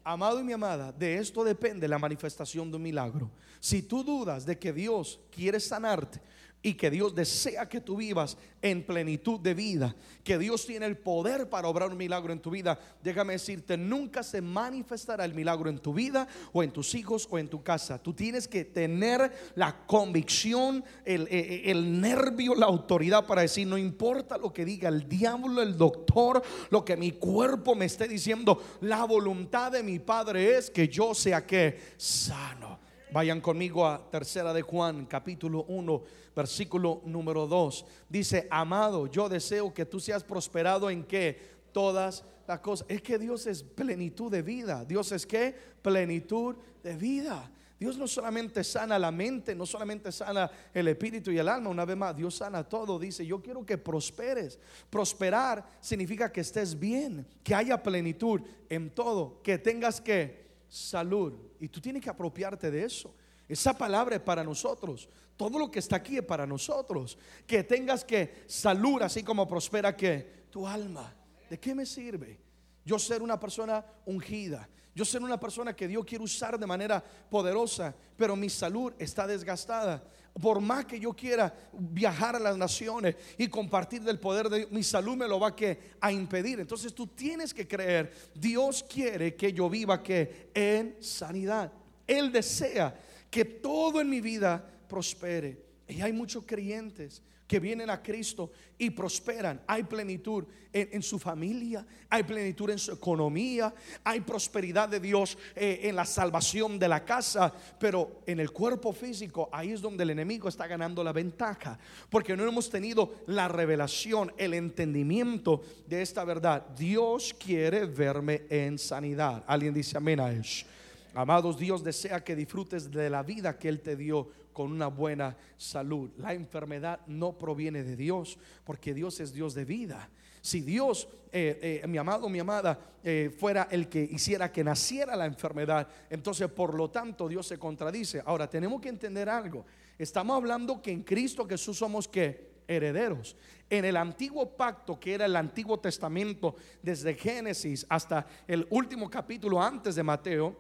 Amado 0.07 0.39
y 0.39 0.43
mi 0.43 0.53
amada, 0.53 0.91
de 0.91 1.17
esto 1.17 1.43
depende 1.43 1.87
la 1.87 1.97
manifestación 1.97 2.69
de 2.69 2.77
un 2.77 2.83
milagro. 2.83 3.31
Si 3.59 3.81
tú 3.81 4.03
dudas 4.03 4.45
de 4.45 4.59
que 4.59 4.71
Dios 4.71 5.19
quiere 5.31 5.59
sanarte, 5.59 6.21
y 6.65 6.73
que 6.73 6.89
Dios 6.89 7.13
desea 7.13 7.69
que 7.69 7.79
tú 7.79 7.97
vivas 7.97 8.37
en 8.59 8.83
plenitud 8.83 9.39
de 9.39 9.53
vida, 9.53 9.95
que 10.23 10.39
Dios 10.39 10.65
tiene 10.65 10.87
el 10.87 10.97
poder 10.97 11.47
para 11.47 11.67
obrar 11.67 11.91
un 11.91 11.97
milagro 11.97 12.33
en 12.33 12.39
tu 12.39 12.49
vida, 12.49 12.79
déjame 13.03 13.33
decirte, 13.33 13.77
nunca 13.77 14.23
se 14.23 14.41
manifestará 14.41 15.25
el 15.25 15.35
milagro 15.35 15.69
en 15.69 15.77
tu 15.77 15.93
vida 15.93 16.27
o 16.53 16.63
en 16.63 16.71
tus 16.71 16.95
hijos 16.95 17.27
o 17.29 17.37
en 17.37 17.49
tu 17.49 17.61
casa. 17.61 18.01
Tú 18.01 18.13
tienes 18.13 18.47
que 18.47 18.65
tener 18.65 19.31
la 19.53 19.85
convicción, 19.85 20.83
el, 21.05 21.27
el, 21.27 21.69
el 21.69 22.01
nervio, 22.01 22.55
la 22.55 22.65
autoridad 22.65 23.27
para 23.27 23.43
decir, 23.43 23.67
no 23.67 23.77
importa 23.77 24.35
lo 24.35 24.51
que 24.51 24.65
diga 24.65 24.89
el 24.89 25.07
diablo, 25.07 25.61
el 25.61 25.77
doctor, 25.77 26.41
lo 26.71 26.83
que 26.83 26.97
mi 26.97 27.11
cuerpo 27.11 27.75
me 27.75 27.85
esté 27.85 28.07
diciendo, 28.07 28.59
la 28.81 29.03
voluntad 29.03 29.71
de 29.71 29.83
mi 29.83 29.99
Padre 29.99 30.57
es 30.57 30.71
que 30.71 30.87
yo 30.87 31.13
sea 31.13 31.45
que 31.45 31.93
sano. 31.95 32.84
Vayan 33.11 33.39
conmigo 33.39 33.85
a 33.85 34.09
tercera 34.09 34.51
de 34.51 34.61
Juan, 34.61 35.05
capítulo 35.05 35.63
1, 35.67 36.03
versículo 36.35 37.01
número 37.05 37.47
2. 37.47 37.85
Dice, 38.09 38.47
amado, 38.49 39.07
yo 39.07 39.29
deseo 39.29 39.73
que 39.73 39.85
tú 39.85 39.99
seas 39.99 40.23
prosperado 40.23 40.89
en 40.89 41.03
que 41.03 41.39
todas 41.71 42.25
las 42.47 42.59
cosas. 42.59 42.87
Es 42.89 43.01
que 43.01 43.17
Dios 43.17 43.47
es 43.47 43.63
plenitud 43.63 44.31
de 44.31 44.41
vida. 44.41 44.83
Dios 44.85 45.11
es 45.11 45.25
que 45.25 45.55
plenitud 45.81 46.55
de 46.83 46.95
vida. 46.95 47.51
Dios 47.79 47.97
no 47.97 48.07
solamente 48.07 48.63
sana 48.63 48.97
la 48.97 49.11
mente, 49.11 49.53
no 49.53 49.65
solamente 49.65 50.11
sana 50.11 50.49
el 50.73 50.87
espíritu 50.87 51.29
y 51.29 51.37
el 51.37 51.49
alma, 51.49 51.69
una 51.69 51.83
vez 51.83 51.97
más, 51.97 52.15
Dios 52.15 52.35
sana 52.35 52.63
todo. 52.63 52.97
Dice, 52.97 53.25
yo 53.25 53.41
quiero 53.41 53.65
que 53.65 53.77
prosperes. 53.77 54.57
Prosperar 54.89 55.65
significa 55.81 56.31
que 56.31 56.41
estés 56.41 56.77
bien, 56.77 57.27
que 57.43 57.53
haya 57.53 57.83
plenitud 57.83 58.41
en 58.69 58.89
todo, 58.89 59.41
que 59.43 59.57
tengas 59.57 59.99
que 59.99 60.44
salud. 60.75 61.33
Y 61.59 61.69
tú 61.69 61.79
tienes 61.79 62.01
que 62.01 62.09
apropiarte 62.09 62.69
de 62.71 62.83
eso. 62.83 63.13
Esa 63.47 63.77
palabra 63.77 64.15
es 64.15 64.21
para 64.21 64.43
nosotros. 64.43 65.07
Todo 65.37 65.59
lo 65.59 65.69
que 65.69 65.79
está 65.79 65.97
aquí 65.97 66.17
es 66.17 66.23
para 66.23 66.45
nosotros. 66.45 67.17
Que 67.45 67.63
tengas 67.63 68.03
que 68.03 68.43
salud, 68.47 69.01
así 69.01 69.23
como 69.23 69.47
prospera 69.47 69.95
que 69.95 70.45
tu 70.49 70.67
alma. 70.67 71.13
¿De 71.49 71.59
qué 71.59 71.75
me 71.75 71.85
sirve? 71.85 72.45
yo 72.85 72.99
ser 72.99 73.21
una 73.21 73.39
persona 73.39 73.83
ungida, 74.05 74.69
yo 74.93 75.03
ser 75.03 75.23
una 75.23 75.39
persona 75.39 75.75
que 75.75 75.87
Dios 75.87 76.05
quiere 76.05 76.23
usar 76.23 76.57
de 76.57 76.67
manera 76.67 77.03
poderosa, 77.29 77.93
pero 78.15 78.35
mi 78.35 78.49
salud 78.49 78.93
está 78.99 79.27
desgastada. 79.27 80.03
Por 80.41 80.59
más 80.59 80.85
que 80.85 80.99
yo 80.99 81.13
quiera 81.13 81.53
viajar 81.71 82.35
a 82.35 82.39
las 82.39 82.57
naciones 82.57 83.15
y 83.37 83.47
compartir 83.47 84.01
del 84.03 84.19
poder 84.19 84.49
de 84.49 84.57
Dios, 84.57 84.71
mi 84.71 84.83
salud 84.83 85.15
me 85.15 85.27
lo 85.27 85.39
va 85.39 85.55
a 86.01 86.11
impedir. 86.11 86.59
Entonces 86.59 86.93
tú 86.93 87.07
tienes 87.07 87.53
que 87.53 87.67
creer, 87.67 88.11
Dios 88.33 88.83
quiere 88.83 89.35
que 89.35 89.53
yo 89.53 89.69
viva 89.69 90.03
que 90.03 90.49
en 90.53 90.97
sanidad. 90.99 91.71
Él 92.05 92.31
desea 92.31 92.99
que 93.29 93.45
todo 93.45 94.01
en 94.01 94.09
mi 94.09 94.19
vida 94.19 94.63
prospere. 94.89 95.63
Y 95.87 96.01
hay 96.01 96.11
muchos 96.11 96.43
creyentes 96.45 97.21
que 97.47 97.59
vienen 97.59 97.89
a 97.89 98.01
Cristo 98.01 98.51
y 98.77 98.89
prosperan. 98.89 99.61
Hay 99.67 99.83
plenitud 99.83 100.45
en, 100.73 101.01
su 101.01 101.17
familia, 101.19 101.85
hay 102.09 102.23
plenitud 102.23 102.69
en 102.69 102.79
su 102.79 102.91
economía, 102.91 103.73
hay 104.03 104.19
prosperidad 104.21 104.89
de 104.89 104.99
Dios 104.99 105.37
eh, 105.55 105.81
en 105.83 105.95
la 105.95 106.05
salvación 106.05 106.77
de 106.77 106.89
la 106.89 107.05
casa, 107.05 107.53
pero 107.79 108.21
en 108.25 108.39
el 108.39 108.51
cuerpo 108.51 108.91
físico, 108.91 109.47
ahí 109.53 109.71
es 109.71 109.81
donde 109.81 110.03
el 110.03 110.09
enemigo 110.09 110.49
está 110.49 110.67
ganando 110.67 111.03
la 111.03 111.13
ventaja, 111.13 111.79
porque 112.09 112.35
no 112.35 112.45
hemos 112.45 112.69
tenido 112.69 113.23
la 113.27 113.47
revelación, 113.47 114.33
el 114.37 114.53
entendimiento 114.53 115.61
de 115.87 116.01
esta 116.01 116.25
verdad. 116.25 116.65
Dios 116.75 117.33
quiere 117.33 117.85
verme 117.85 118.43
en 118.49 118.77
sanidad. 118.77 119.43
Alguien 119.47 119.73
dice 119.73 119.97
amén 119.97 120.19
a 120.19 120.31
eso. 120.31 120.65
Amados, 121.13 121.57
Dios 121.57 121.81
desea 121.81 122.21
que 122.21 122.35
disfrutes 122.35 122.91
de 122.91 123.09
la 123.09 123.23
vida 123.23 123.57
que 123.57 123.69
Él 123.69 123.79
te 123.79 123.95
dio 123.95 124.27
con 124.55 124.71
una 124.71 124.87
buena 124.87 125.35
salud. 125.57 126.11
La 126.17 126.33
enfermedad 126.33 127.01
no 127.07 127.37
proviene 127.37 127.83
de 127.83 127.97
Dios, 127.97 128.39
porque 128.63 128.93
Dios 128.93 129.19
es 129.19 129.33
Dios 129.33 129.53
de 129.53 129.65
vida. 129.65 130.09
Si 130.39 130.61
Dios, 130.61 131.09
eh, 131.29 131.81
eh, 131.83 131.87
mi 131.87 131.97
amado, 131.97 132.29
mi 132.29 132.39
amada, 132.39 132.79
eh, 133.03 133.35
fuera 133.37 133.67
el 133.69 133.89
que 133.89 134.01
hiciera 134.01 134.53
que 134.53 134.63
naciera 134.63 135.17
la 135.17 135.25
enfermedad, 135.25 135.89
entonces 136.09 136.47
por 136.47 136.73
lo 136.73 136.89
tanto 136.89 137.27
Dios 137.27 137.45
se 137.47 137.59
contradice. 137.59 138.23
Ahora, 138.25 138.49
tenemos 138.49 138.79
que 138.79 138.87
entender 138.87 139.27
algo. 139.27 139.65
Estamos 139.99 140.37
hablando 140.37 140.81
que 140.81 140.91
en 140.91 141.03
Cristo 141.03 141.45
Jesús 141.45 141.77
somos 141.77 142.07
que 142.07 142.55
herederos. 142.65 143.35
En 143.69 143.83
el 143.83 143.97
antiguo 143.97 144.55
pacto, 144.55 144.97
que 144.97 145.15
era 145.15 145.25
el 145.25 145.35
Antiguo 145.35 145.81
Testamento, 145.81 146.55
desde 146.81 147.15
Génesis 147.15 147.85
hasta 147.89 148.25
el 148.47 148.65
último 148.69 149.09
capítulo 149.09 149.61
antes 149.61 149.95
de 149.95 150.03
Mateo, 150.03 150.55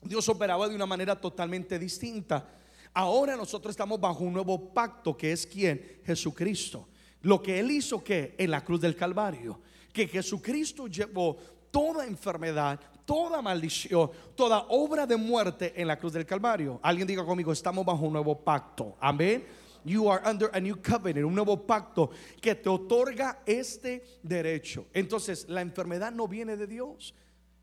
Dios 0.00 0.28
operaba 0.28 0.68
de 0.68 0.76
una 0.76 0.86
manera 0.86 1.20
totalmente 1.20 1.76
distinta. 1.78 2.46
Ahora 2.94 3.36
nosotros 3.36 3.72
estamos 3.72 3.98
bajo 3.98 4.24
un 4.24 4.34
nuevo 4.34 4.72
pacto 4.72 5.16
que 5.16 5.32
es 5.32 5.46
quien? 5.46 6.00
Jesucristo. 6.04 6.88
Lo 7.22 7.42
que 7.42 7.58
Él 7.58 7.70
hizo 7.70 8.02
que 8.02 8.34
en 8.36 8.50
la 8.50 8.62
cruz 8.62 8.80
del 8.80 8.96
Calvario, 8.96 9.60
que 9.92 10.06
Jesucristo 10.08 10.86
llevó 10.88 11.36
toda 11.70 12.06
enfermedad, 12.06 12.78
toda 13.04 13.40
maldición, 13.40 14.10
toda 14.34 14.66
obra 14.68 15.06
de 15.06 15.16
muerte 15.16 15.72
en 15.76 15.88
la 15.88 15.98
cruz 15.98 16.12
del 16.12 16.26
Calvario. 16.26 16.80
Alguien 16.82 17.06
diga 17.06 17.24
conmigo, 17.24 17.52
estamos 17.52 17.84
bajo 17.84 18.04
un 18.04 18.12
nuevo 18.12 18.38
pacto. 18.38 18.96
Amén. 19.00 19.44
You 19.84 20.10
are 20.10 20.22
under 20.28 20.48
a 20.52 20.60
new 20.60 20.76
covenant, 20.76 21.26
un 21.26 21.34
nuevo 21.34 21.66
pacto 21.66 22.10
que 22.40 22.54
te 22.54 22.68
otorga 22.68 23.42
este 23.46 24.04
derecho. 24.22 24.86
Entonces, 24.92 25.48
la 25.48 25.60
enfermedad 25.60 26.12
no 26.12 26.28
viene 26.28 26.56
de 26.56 26.66
Dios. 26.66 27.14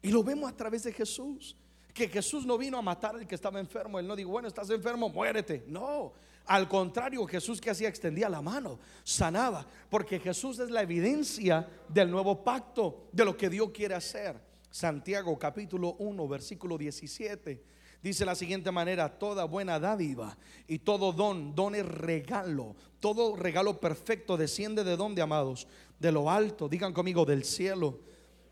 Y 0.01 0.11
lo 0.11 0.23
vemos 0.23 0.51
a 0.51 0.55
través 0.55 0.83
de 0.83 0.91
Jesús 0.91 1.55
que 1.99 2.07
Jesús 2.07 2.45
no 2.45 2.57
vino 2.57 2.77
a 2.77 2.81
matar 2.81 3.13
al 3.15 3.27
que 3.27 3.35
estaba 3.35 3.59
enfermo. 3.59 3.99
Él 3.99 4.07
no 4.07 4.15
dijo, 4.15 4.29
bueno, 4.29 4.47
estás 4.47 4.69
enfermo, 4.69 5.09
muérete. 5.09 5.65
No, 5.67 6.13
al 6.45 6.69
contrario, 6.69 7.25
Jesús 7.27 7.59
que 7.59 7.69
hacía 7.69 7.89
extendía 7.89 8.29
la 8.29 8.41
mano, 8.41 8.79
sanaba, 9.03 9.65
porque 9.89 10.17
Jesús 10.17 10.59
es 10.59 10.69
la 10.69 10.81
evidencia 10.81 11.67
del 11.89 12.09
nuevo 12.09 12.41
pacto, 12.41 13.09
de 13.11 13.25
lo 13.25 13.35
que 13.35 13.49
Dios 13.49 13.71
quiere 13.73 13.95
hacer. 13.95 14.39
Santiago 14.71 15.37
capítulo 15.37 15.95
1, 15.99 16.27
versículo 16.29 16.77
17. 16.77 17.61
Dice 18.01 18.23
la 18.25 18.35
siguiente 18.35 18.71
manera, 18.71 19.19
toda 19.19 19.43
buena 19.43 19.77
dádiva 19.77 20.37
y 20.67 20.79
todo 20.79 21.11
don, 21.11 21.53
don 21.53 21.75
es 21.75 21.85
regalo, 21.85 22.77
todo 23.01 23.35
regalo 23.35 23.81
perfecto 23.81 24.37
desciende 24.37 24.85
de 24.85 24.95
donde, 24.95 25.21
amados, 25.21 25.67
de 25.99 26.13
lo 26.13 26.31
alto, 26.31 26.69
digan 26.69 26.93
conmigo, 26.93 27.25
del 27.25 27.43
cielo, 27.43 27.99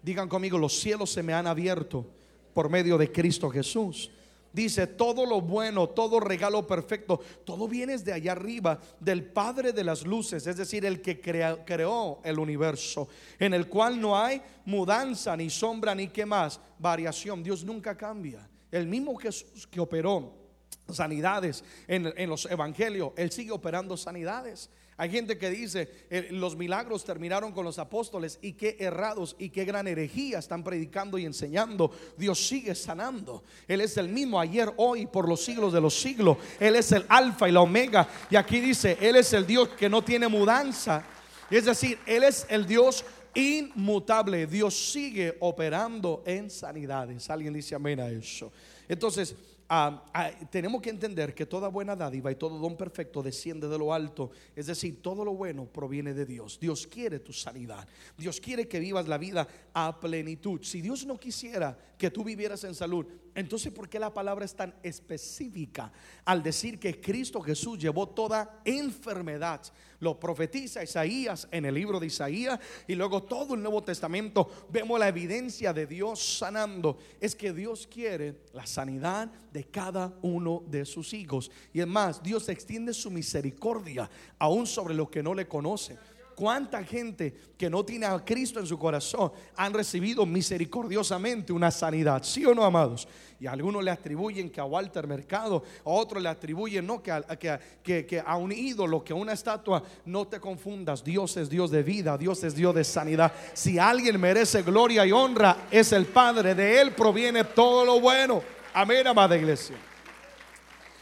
digan 0.02 0.28
conmigo, 0.28 0.58
los 0.58 0.78
cielos 0.78 1.12
se 1.12 1.24
me 1.24 1.34
han 1.34 1.48
abierto 1.48 2.08
por 2.58 2.72
medio 2.72 2.98
de 2.98 3.12
Cristo 3.12 3.52
Jesús. 3.52 4.10
Dice, 4.52 4.88
todo 4.88 5.28
lo 5.28 5.42
bueno, 5.42 5.90
todo 5.90 6.20
regalo 6.20 6.66
perfecto, 6.66 7.20
todo 7.46 7.68
viene 7.68 7.96
de 8.00 8.12
allá 8.12 8.32
arriba, 8.32 8.82
del 9.00 9.26
Padre 9.26 9.74
de 9.74 9.84
las 9.84 10.04
Luces, 10.04 10.48
es 10.48 10.58
decir, 10.58 10.84
el 10.84 11.00
que 11.00 11.22
creó 11.22 12.20
el 12.24 12.40
universo, 12.40 13.10
en 13.38 13.54
el 13.54 13.70
cual 13.70 14.02
no 14.02 14.20
hay 14.20 14.42
mudanza, 14.66 15.38
ni 15.38 15.52
sombra, 15.52 15.94
ni 15.94 16.08
qué 16.08 16.26
más, 16.26 16.60
variación. 16.80 17.44
Dios 17.44 17.64
nunca 17.64 17.96
cambia. 17.96 18.50
El 18.72 18.88
mismo 18.88 19.16
Jesús 19.18 19.68
que 19.68 19.80
operó 19.80 20.34
sanidades 20.90 21.64
en, 21.88 22.12
en 22.18 22.28
los 22.28 22.48
evangelios, 22.48 23.12
Él 23.18 23.32
sigue 23.32 23.52
operando 23.52 23.96
sanidades. 23.96 24.72
Hay 25.00 25.12
gente 25.12 25.38
que 25.38 25.52
dice, 25.52 25.88
eh, 26.10 26.30
los 26.32 26.56
milagros 26.56 27.06
terminaron 27.06 27.52
con 27.52 27.64
los 27.64 27.78
apóstoles 27.78 28.40
y 28.42 28.54
qué 28.54 28.78
errados 28.80 29.36
y 29.38 29.50
qué 29.50 29.64
gran 29.64 29.88
herejía 29.88 30.40
están 30.40 30.64
predicando 30.64 31.20
y 31.20 31.26
enseñando. 31.26 31.92
Dios 32.18 32.48
sigue 32.48 32.74
sanando. 32.74 33.44
Él 33.68 33.82
es 33.82 33.96
el 33.98 34.10
mismo 34.10 34.40
ayer, 34.40 34.74
hoy, 34.78 35.06
por 35.06 35.30
los 35.30 35.46
siglos 35.46 35.72
de 35.72 35.82
los 35.82 35.94
siglos. 35.94 36.38
Él 36.60 36.76
es 36.76 36.92
el 36.92 37.06
alfa 37.10 37.48
y 37.48 37.52
la 37.52 37.62
omega. 37.62 38.10
Y 38.32 38.36
aquí 38.36 38.60
dice, 38.60 38.98
Él 39.00 39.18
es 39.18 39.32
el 39.34 39.46
Dios 39.46 39.70
que 39.70 39.88
no 39.88 40.04
tiene 40.04 40.28
mudanza. 40.28 41.06
Es 41.52 41.66
decir, 41.66 42.00
Él 42.08 42.24
es 42.24 42.48
el 42.50 42.66
Dios 42.66 43.06
inmutable. 43.36 44.48
Dios 44.48 44.92
sigue 44.92 45.38
operando 45.42 46.24
en 46.26 46.50
sanidades. 46.50 47.30
Alguien 47.30 47.54
dice 47.54 47.76
amén 47.76 48.00
a 48.00 48.10
eso. 48.10 48.52
Entonces, 48.90 49.36
Tenemos 50.50 50.82
que 50.82 50.90
entender 50.90 51.36
que 51.36 51.46
toda 51.46 51.68
buena 51.68 51.96
dádiva 51.96 52.32
y 52.32 52.36
todo 52.36 52.58
don 52.58 52.78
perfecto 52.78 53.22
desciende 53.22 53.68
de 53.68 53.78
lo 53.78 53.94
alto. 53.94 54.32
Es 54.56 54.68
decir, 54.68 55.02
todo 55.02 55.26
lo 55.26 55.34
bueno 55.34 55.66
proviene 55.66 56.14
de 56.14 56.26
Dios. 56.26 56.60
Dios 56.60 56.88
quiere 56.88 57.20
tu 57.20 57.34
sanidad. 57.34 57.88
Dios 58.18 58.40
quiere 58.40 58.68
que 58.68 58.80
vivas 58.80 59.08
la 59.08 59.18
vida 59.18 59.48
a 59.74 60.00
plenitud. 60.00 60.62
Si 60.64 60.82
Dios 60.82 61.06
no 61.06 61.20
quisiera 61.20 61.78
que 61.98 62.12
tú 62.12 62.24
vivieras 62.24 62.64
en 62.64 62.76
salud, 62.76 63.06
entonces 63.38 63.72
¿por 63.72 63.88
qué 63.88 64.00
la 64.00 64.12
palabra 64.12 64.46
es 64.46 64.56
tan 64.56 64.74
específica 64.82 65.92
al 66.26 66.42
decir 66.42 66.80
que 66.80 67.00
Cristo 67.00 67.40
Jesús 67.40 67.78
llevó 67.78 68.10
toda 68.10 68.62
enfermedad? 68.66 69.62
Lo 70.00 70.20
profetiza 70.20 70.84
Isaías 70.84 71.48
en 71.52 71.66
el 71.66 71.76
libro 71.76 72.00
de 72.00 72.08
Isaías 72.08 72.60
y 72.88 72.96
luego 72.96 73.22
todo 73.22 73.54
el 73.54 73.62
Nuevo 73.62 73.84
Testamento 73.84 74.68
vemos 74.72 75.00
la 75.00 75.08
evidencia 75.08 75.72
de 75.72 75.86
Dios 75.86 76.40
sanando. 76.40 76.98
Es 77.22 77.36
que 77.36 77.54
Dios 77.54 77.86
quiere 77.86 78.42
la 78.54 78.66
sanidad 78.66 79.32
de 79.54 79.66
cada 79.66 80.18
uno 80.24 80.64
de 80.68 80.84
sus 80.84 81.14
hijos. 81.14 81.52
Y 81.74 81.80
es 81.80 81.88
más, 81.88 82.24
Dios 82.24 82.50
extiende 82.50 82.92
su 82.92 83.12
misericordia 83.12 84.10
aún 84.40 84.66
sobre 84.66 84.96
los 84.96 85.12
que 85.12 85.22
no 85.22 85.36
le 85.36 85.48
conocen. 85.48 86.00
¿Cuánta 86.38 86.84
gente 86.84 87.34
que 87.58 87.68
no 87.68 87.84
tiene 87.84 88.06
a 88.06 88.24
Cristo 88.24 88.60
en 88.60 88.68
su 88.68 88.78
corazón 88.78 89.32
han 89.56 89.74
recibido 89.74 90.24
misericordiosamente 90.24 91.52
una 91.52 91.72
sanidad? 91.72 92.22
¿Sí 92.22 92.46
o 92.46 92.54
no, 92.54 92.64
amados? 92.64 93.08
Y 93.40 93.48
algunos 93.48 93.84
le 93.84 93.90
atribuyen 93.90 94.52
que 94.52 94.62
a 94.62 94.66
Walter 94.66 95.08
Mercado, 95.08 95.64
a 95.84 95.90
otros 95.90 96.22
le 96.22 96.30
atribuyen 96.30 96.86
no 96.86 97.02
que 97.02 97.12
a, 97.12 97.26
a 98.24 98.38
un 98.38 98.52
ídolo, 98.52 99.04
que 99.04 99.14
a 99.14 99.16
una 99.16 99.34
estatua. 99.34 99.82
No 100.06 100.28
te 100.28 100.40
confundas, 100.40 101.04
Dios 101.04 101.36
es 101.38 101.50
Dios 101.50 101.72
de 101.72 101.82
vida, 101.82 102.16
Dios 102.20 102.44
es 102.44 102.54
Dios 102.54 102.76
de 102.76 102.84
sanidad. 102.84 103.34
Si 103.56 103.80
alguien 103.80 104.22
merece 104.22 104.62
gloria 104.62 105.08
y 105.08 105.12
honra, 105.12 105.66
es 105.72 105.92
el 105.92 106.06
Padre, 106.06 106.54
de 106.54 106.80
Él 106.80 106.92
proviene 106.92 107.46
todo 107.46 107.84
lo 107.84 108.00
bueno. 108.00 108.44
Amén, 108.76 109.08
amada 109.08 109.36
iglesia. 109.36 109.76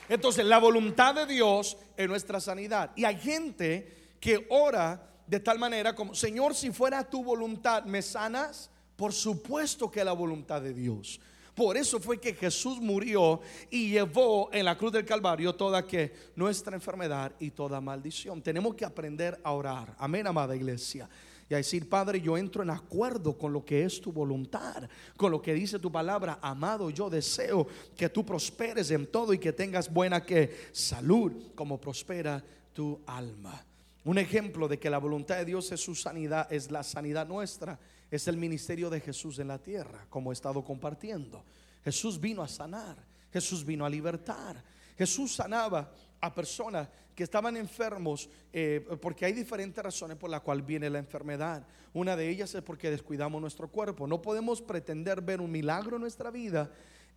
Entonces, 0.08 0.46
la 0.46 0.60
voluntad 0.60 1.14
de 1.14 1.26
Dios 1.26 1.76
es 1.98 2.08
nuestra 2.08 2.40
sanidad. 2.40 2.92
Y 2.96 3.04
hay 3.04 3.18
gente 3.18 4.16
que 4.22 4.46
ora 4.50 5.12
de 5.28 5.40
tal 5.40 5.60
manera 5.60 5.96
como, 5.96 6.14
Señor, 6.14 6.56
si 6.56 6.72
fuera 6.72 7.04
tu 7.04 7.24
voluntad, 7.24 7.84
¿me 7.86 8.02
sanas? 8.02 8.70
Por 8.96 9.14
supuesto 9.14 9.90
que 9.90 10.04
la 10.04 10.14
voluntad 10.14 10.62
de 10.62 10.74
Dios. 10.74 11.20
Por 11.56 11.78
eso 11.78 12.02
fue 12.02 12.20
que 12.20 12.34
Jesús 12.34 12.82
murió 12.82 13.40
y 13.70 13.92
llevó 13.92 14.50
en 14.52 14.66
la 14.66 14.78
cruz 14.78 14.92
del 14.92 15.06
Calvario 15.06 15.56
toda 15.56 15.88
que 15.88 16.14
nuestra 16.36 16.76
enfermedad 16.76 17.32
y 17.40 17.52
toda 17.52 17.80
maldición. 17.80 18.42
Tenemos 18.42 18.76
que 18.76 18.84
aprender 18.84 19.40
a 19.42 19.54
orar. 19.54 19.96
Amén, 19.98 20.28
amada 20.28 20.56
iglesia. 20.56 21.10
Y 21.50 21.54
a 21.54 21.58
decir, 21.58 21.88
Padre, 21.88 22.20
yo 22.20 22.38
entro 22.38 22.64
en 22.64 22.72
acuerdo 22.72 23.38
con 23.38 23.54
lo 23.54 23.64
que 23.64 23.86
es 23.86 24.02
tu 24.02 24.12
voluntad, 24.12 24.90
con 25.16 25.32
lo 25.32 25.42
que 25.42 25.54
dice 25.54 25.80
tu 25.80 25.92
palabra. 25.92 26.40
Amado, 26.42 26.90
yo 26.90 27.10
deseo 27.10 27.68
que 27.96 28.10
tú 28.10 28.26
prosperes 28.26 28.92
en 28.92 29.08
todo 29.08 29.32
y 29.32 29.38
que 29.38 29.54
tengas 29.54 29.92
buena 29.94 30.26
que 30.26 30.70
salud, 30.74 31.32
como 31.56 31.80
prospera 31.80 32.44
tu 32.74 33.00
alma. 33.06 33.65
Un 34.06 34.20
ejemplo 34.20 34.68
de 34.68 34.78
que 34.78 34.90
la 34.90 35.00
voluntad 35.00 35.38
de 35.38 35.46
Dios 35.46 35.72
es 35.72 35.82
su 35.82 35.96
sanidad, 35.96 36.52
es 36.54 36.70
la 36.70 36.84
sanidad 36.84 37.28
nuestra, 37.28 37.80
es 38.12 38.28
el 38.28 38.38
ministerio 38.38 38.90
de 38.90 39.02
Jesús 39.02 39.40
en 39.40 39.48
la 39.48 39.58
tierra, 39.58 40.06
como 40.10 40.32
he 40.32 40.34
estado 40.34 40.64
compartiendo. 40.64 41.44
Jesús 41.84 42.22
vino 42.22 42.44
a 42.44 42.48
sanar, 42.48 42.98
Jesús 43.34 43.66
vino 43.66 43.84
a 43.84 43.90
libertar. 43.90 44.64
Jesús 44.96 45.34
sanaba 45.34 45.92
a 46.22 46.34
personas 46.34 46.88
que 47.16 47.24
estaban 47.24 47.58
enfermos 47.58 48.30
eh, 48.54 48.86
porque 49.02 49.26
hay 49.26 49.34
diferentes 49.34 49.84
razones 49.84 50.18
por 50.18 50.30
las 50.30 50.42
cuales 50.42 50.66
viene 50.66 50.90
la 50.90 51.00
enfermedad. 51.00 51.66
Una 51.94 52.16
de 52.16 52.30
ellas 52.30 52.54
es 52.54 52.62
porque 52.62 52.92
descuidamos 52.92 53.42
nuestro 53.42 53.70
cuerpo. 53.70 54.06
No 54.06 54.22
podemos 54.22 54.62
pretender 54.62 55.22
ver 55.22 55.42
un 55.42 55.52
milagro 55.52 55.96
en 55.96 56.02
nuestra 56.02 56.30
vida 56.30 56.70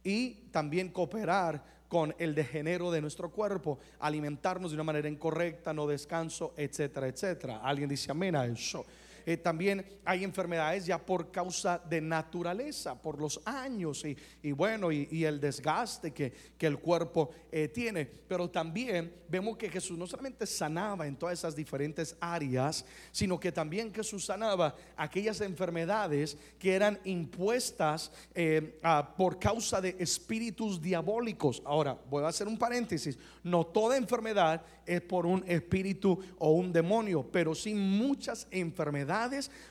y 0.03 0.49
también 0.53 0.89
cooperar 0.89 1.78
con 1.89 2.15
el 2.19 2.35
degenero 2.35 2.91
de 2.91 3.01
nuestro 3.01 3.31
cuerpo, 3.31 3.79
alimentarnos 4.01 4.71
de 4.71 4.77
una 4.77 4.85
manera 4.85 5.09
incorrecta, 5.09 5.73
no 5.73 5.87
descanso, 5.87 6.53
etcétera, 6.57 7.09
etcétera. 7.09 7.61
Alguien 7.63 7.89
dice 7.89 8.11
amén 8.11 8.37
a 8.37 8.47
eso. 8.47 8.85
Eh, 9.29 9.37
también 9.37 9.85
hay 10.07 10.25
enfermedades 10.25 10.87
ya 10.87 10.97
por 10.97 11.31
causa 11.31 11.79
de 11.79 12.01
naturaleza, 12.01 12.95
por 12.95 13.21
los 13.21 13.39
años 13.45 14.03
y, 14.43 14.53
bueno, 14.53 14.91
y, 14.91 15.23
el 15.23 15.39
desgaste 15.39 16.15
que, 16.15 16.33
que 16.57 16.67
el 16.67 16.79
cuerpo 16.79 17.29
eh, 17.53 17.69
tiene. 17.69 18.07
Pero 18.07 18.49
también 18.49 19.13
vemos 19.29 19.59
que 19.59 19.69
Jesús 19.69 19.99
no 19.99 20.07
solamente 20.07 20.47
sanaba 20.47 21.07
en 21.07 21.17
todas 21.17 21.39
esas 21.39 21.55
diferentes 21.55 22.17
áreas, 22.21 22.87
sino 23.13 23.39
que 23.39 23.53
también 23.53 23.93
Jesús 23.93 24.25
sanaba 24.25 24.75
aquellas 24.97 25.43
enfermedades 25.43 26.39
que 26.59 26.73
eran 26.73 26.99
impuestas 27.05 28.11
eh, 28.35 28.81
por 29.19 29.39
causa 29.39 29.83
de 29.83 29.95
espíritus 29.99 30.81
diabólicos. 30.81 31.61
Ahora, 31.67 31.99
voy 32.09 32.25
a 32.25 32.29
hacer 32.29 32.49
un 32.49 32.57
paréntesis. 32.57 33.19
No 33.43 33.67
toda 33.67 33.99
enfermedad 33.99 34.63
es 34.87 35.03
por 35.03 35.27
un 35.27 35.45
espíritu 35.47 36.19
o 36.39 36.53
un 36.53 36.73
demonio, 36.73 37.29
pero 37.31 37.55
sí 37.55 37.75
muchas 37.75 38.49
enfermedades 38.51 39.18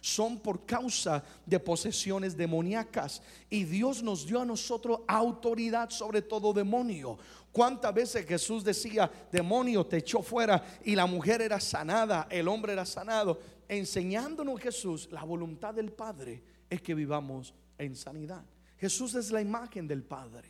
son 0.01 0.39
por 0.39 0.65
causa 0.65 1.23
de 1.45 1.59
posesiones 1.59 2.35
demoníacas. 2.35 3.21
Y 3.49 3.63
Dios 3.63 4.03
nos 4.03 4.25
dio 4.25 4.41
a 4.41 4.45
nosotros 4.45 5.01
autoridad 5.07 5.89
sobre 5.89 6.21
todo 6.21 6.53
demonio. 6.53 7.17
¿Cuántas 7.51 7.93
veces 7.93 8.25
Jesús 8.25 8.63
decía, 8.63 9.09
demonio 9.31 9.85
te 9.85 9.97
echó 9.97 10.21
fuera 10.21 10.63
y 10.83 10.95
la 10.95 11.05
mujer 11.05 11.41
era 11.41 11.59
sanada, 11.59 12.27
el 12.29 12.47
hombre 12.47 12.73
era 12.73 12.85
sanado? 12.85 13.39
Enseñándonos 13.67 14.59
Jesús, 14.59 15.09
la 15.11 15.23
voluntad 15.23 15.73
del 15.73 15.91
Padre 15.91 16.43
es 16.69 16.81
que 16.81 16.93
vivamos 16.93 17.53
en 17.77 17.95
sanidad. 17.95 18.43
Jesús 18.77 19.15
es 19.15 19.31
la 19.31 19.41
imagen 19.41 19.87
del 19.87 20.03
Padre. 20.03 20.49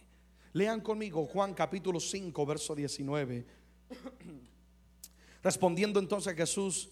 Lean 0.53 0.81
conmigo 0.81 1.25
Juan 1.25 1.53
capítulo 1.53 1.99
5, 1.99 2.45
verso 2.45 2.75
19. 2.75 3.45
Respondiendo 5.43 5.99
entonces 5.99 6.35
Jesús 6.35 6.89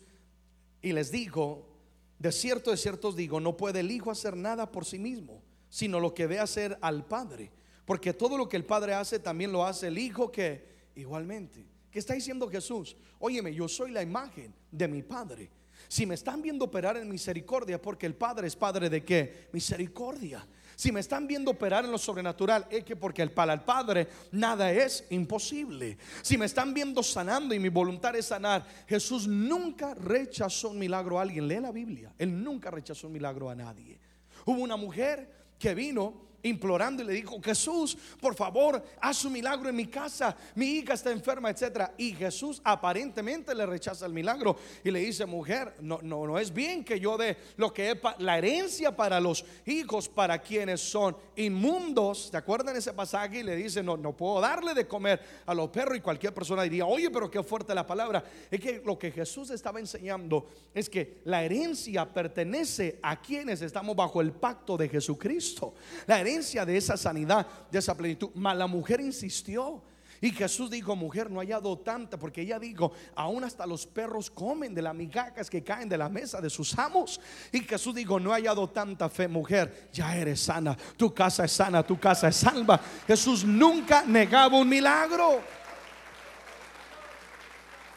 y 0.81 0.93
les 0.93 1.11
dijo, 1.11 1.67
de 2.17 2.31
cierto, 2.31 2.71
de 2.71 2.77
cierto 2.77 3.09
os 3.09 3.15
digo, 3.15 3.39
no 3.39 3.57
puede 3.57 3.81
el 3.81 3.91
Hijo 3.91 4.11
hacer 4.11 4.35
nada 4.35 4.71
por 4.71 4.85
sí 4.85 4.99
mismo, 4.99 5.43
sino 5.69 5.99
lo 5.99 6.13
que 6.13 6.27
ve 6.27 6.39
hacer 6.39 6.77
al 6.81 7.05
Padre. 7.05 7.51
Porque 7.85 8.13
todo 8.13 8.37
lo 8.37 8.49
que 8.49 8.57
el 8.57 8.65
Padre 8.65 8.93
hace, 8.93 9.19
también 9.19 9.51
lo 9.51 9.65
hace 9.65 9.87
el 9.87 9.97
Hijo 9.97 10.31
que 10.31 10.65
igualmente. 10.95 11.65
¿Qué 11.91 11.99
está 11.99 12.13
diciendo 12.13 12.49
Jesús? 12.49 12.95
Óyeme, 13.19 13.53
yo 13.53 13.67
soy 13.67 13.91
la 13.91 14.01
imagen 14.01 14.53
de 14.71 14.87
mi 14.87 15.01
Padre. 15.01 15.49
Si 15.87 16.05
me 16.05 16.15
están 16.15 16.41
viendo 16.41 16.65
operar 16.65 16.97
en 16.97 17.09
misericordia, 17.09 17.81
porque 17.81 18.05
el 18.05 18.15
Padre 18.15 18.47
es 18.47 18.55
Padre 18.55 18.89
de 18.89 19.03
qué? 19.03 19.47
Misericordia. 19.51 20.45
Si 20.75 20.91
me 20.91 20.99
están 20.99 21.27
viendo 21.27 21.51
operar 21.51 21.85
en 21.85 21.91
lo 21.91 21.97
sobrenatural, 21.97 22.67
es 22.69 22.83
que 22.83 22.95
porque 22.95 23.25
para 23.27 23.53
el 23.53 23.61
Padre 23.61 24.07
nada 24.31 24.71
es 24.71 25.05
imposible. 25.09 25.97
Si 26.21 26.37
me 26.37 26.45
están 26.45 26.73
viendo 26.73 27.01
sanando 27.01 27.55
y 27.55 27.59
mi 27.59 27.69
voluntad 27.69 28.15
es 28.15 28.27
sanar, 28.27 28.65
Jesús 28.87 29.27
nunca 29.27 29.93
rechazó 29.93 30.69
un 30.69 30.79
milagro 30.79 31.19
a 31.19 31.23
alguien. 31.23 31.47
Lee 31.47 31.59
la 31.59 31.71
Biblia. 31.71 32.13
Él 32.17 32.43
nunca 32.43 32.71
rechazó 32.71 33.07
un 33.07 33.13
milagro 33.13 33.49
a 33.49 33.55
nadie. 33.55 33.99
Hubo 34.45 34.61
una 34.61 34.75
mujer 34.75 35.33
que 35.57 35.73
vino 35.73 36.25
implorando 36.45 37.03
y 37.03 37.05
le 37.05 37.13
dijo, 37.13 37.41
Jesús, 37.41 37.97
por 38.19 38.35
favor, 38.35 38.81
haz 39.01 39.25
un 39.25 39.33
milagro 39.33 39.69
en 39.69 39.75
mi 39.75 39.87
casa, 39.87 40.35
mi 40.55 40.77
hija 40.77 40.93
está 40.93 41.11
enferma, 41.11 41.49
etc. 41.49 41.89
Y 41.97 42.13
Jesús 42.13 42.61
aparentemente 42.63 43.53
le 43.53 43.65
rechaza 43.65 44.05
el 44.05 44.13
milagro 44.13 44.55
y 44.83 44.91
le 44.91 44.99
dice, 44.99 45.25
mujer, 45.25 45.75
no, 45.81 45.99
no, 46.01 46.25
no 46.25 46.39
es 46.39 46.53
bien 46.53 46.83
que 46.83 46.99
yo 46.99 47.17
dé 47.17 47.37
lo 47.57 47.73
que 47.73 47.91
es 47.91 47.97
la 48.19 48.37
herencia 48.37 48.95
para 48.95 49.19
los 49.19 49.43
hijos, 49.65 50.07
para 50.07 50.39
quienes 50.39 50.81
son 50.81 51.17
inmundos. 51.35 52.29
¿Te 52.31 52.37
acuerdan 52.37 52.75
ese 52.75 52.93
pasaje? 52.93 53.39
Y 53.39 53.43
le 53.43 53.55
dice, 53.55 53.81
no, 53.81 53.97
no 53.97 54.15
puedo 54.15 54.39
darle 54.39 54.73
de 54.73 54.87
comer 54.87 55.19
a 55.45 55.53
los 55.53 55.69
perros 55.69 55.97
y 55.97 56.01
cualquier 56.01 56.33
persona 56.33 56.63
diría, 56.63 56.85
oye, 56.85 57.09
pero 57.09 57.29
qué 57.29 57.41
fuerte 57.43 57.73
la 57.73 57.85
palabra. 57.85 58.23
Es 58.51 58.59
que 58.59 58.81
lo 58.85 58.97
que 58.97 59.11
Jesús 59.11 59.49
estaba 59.49 59.79
enseñando 59.79 60.47
es 60.73 60.89
que 60.89 61.21
la 61.25 61.43
herencia 61.43 62.05
pertenece 62.05 62.99
a 63.01 63.19
quienes 63.19 63.61
estamos 63.61 63.95
bajo 63.95 64.21
el 64.21 64.31
pacto 64.31 64.77
de 64.77 64.89
Jesucristo. 64.89 65.73
La 66.05 66.19
herencia 66.19 66.34
de 66.65 66.77
esa 66.77 66.97
sanidad, 66.97 67.47
de 67.71 67.79
esa 67.79 67.95
plenitud. 67.95 68.29
Mas 68.35 68.57
la 68.57 68.67
mujer 68.67 69.01
insistió. 69.01 69.81
Y 70.21 70.31
Jesús 70.31 70.71
dijo, 70.71 70.95
mujer, 70.95 71.29
no 71.29 71.39
haya 71.39 71.55
hallado 71.55 71.77
tanta, 71.79 72.17
porque 72.17 72.41
ella 72.41 72.57
dijo, 72.57 72.93
aún 73.15 73.43
hasta 73.43 73.65
los 73.67 73.85
perros 73.85 74.31
comen 74.31 74.73
de 74.73 74.81
las 74.81 74.95
migajas 74.95 75.49
que 75.49 75.63
caen 75.63 75.89
de 75.89 75.97
la 75.97 76.09
mesa 76.09 76.41
de 76.41 76.49
sus 76.49 76.77
amos. 76.79 77.19
Y 77.51 77.59
Jesús 77.59 77.93
dijo, 77.93 78.19
no 78.19 78.33
haya 78.33 78.49
hallado 78.49 78.69
tanta 78.69 79.09
fe, 79.09 79.27
mujer, 79.27 79.89
ya 79.91 80.15
eres 80.15 80.39
sana, 80.39 80.75
tu 80.97 81.13
casa 81.13 81.45
es 81.45 81.51
sana, 81.51 81.83
tu 81.83 81.99
casa 81.99 82.29
es 82.29 82.37
salva. 82.37 82.79
Jesús 83.05 83.43
nunca 83.43 84.03
negaba 84.05 84.57
un 84.57 84.69
milagro. 84.69 85.41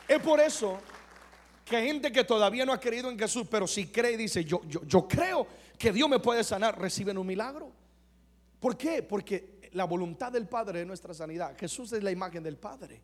Es 0.06 0.20
por 0.20 0.40
eso 0.40 0.80
que 1.64 1.82
gente 1.82 2.10
que 2.10 2.24
todavía 2.24 2.64
no 2.64 2.72
ha 2.72 2.80
creído 2.80 3.10
en 3.10 3.18
Jesús, 3.18 3.46
pero 3.50 3.66
si 3.66 3.86
cree 3.86 4.16
dice, 4.16 4.44
yo, 4.44 4.62
yo, 4.66 4.82
yo 4.84 5.06
creo 5.06 5.46
que 5.78 5.92
Dios 5.92 6.08
me 6.08 6.18
puede 6.18 6.42
sanar, 6.42 6.78
reciben 6.78 7.16
un 7.16 7.26
milagro. 7.26 7.70
¿Por 8.60 8.76
qué? 8.76 9.02
Porque 9.02 9.58
la 9.72 9.84
voluntad 9.84 10.32
del 10.32 10.48
Padre 10.48 10.80
es 10.80 10.86
nuestra 10.86 11.14
sanidad. 11.14 11.56
Jesús 11.58 11.92
es 11.92 12.02
la 12.02 12.10
imagen 12.10 12.42
del 12.42 12.56
Padre. 12.56 13.00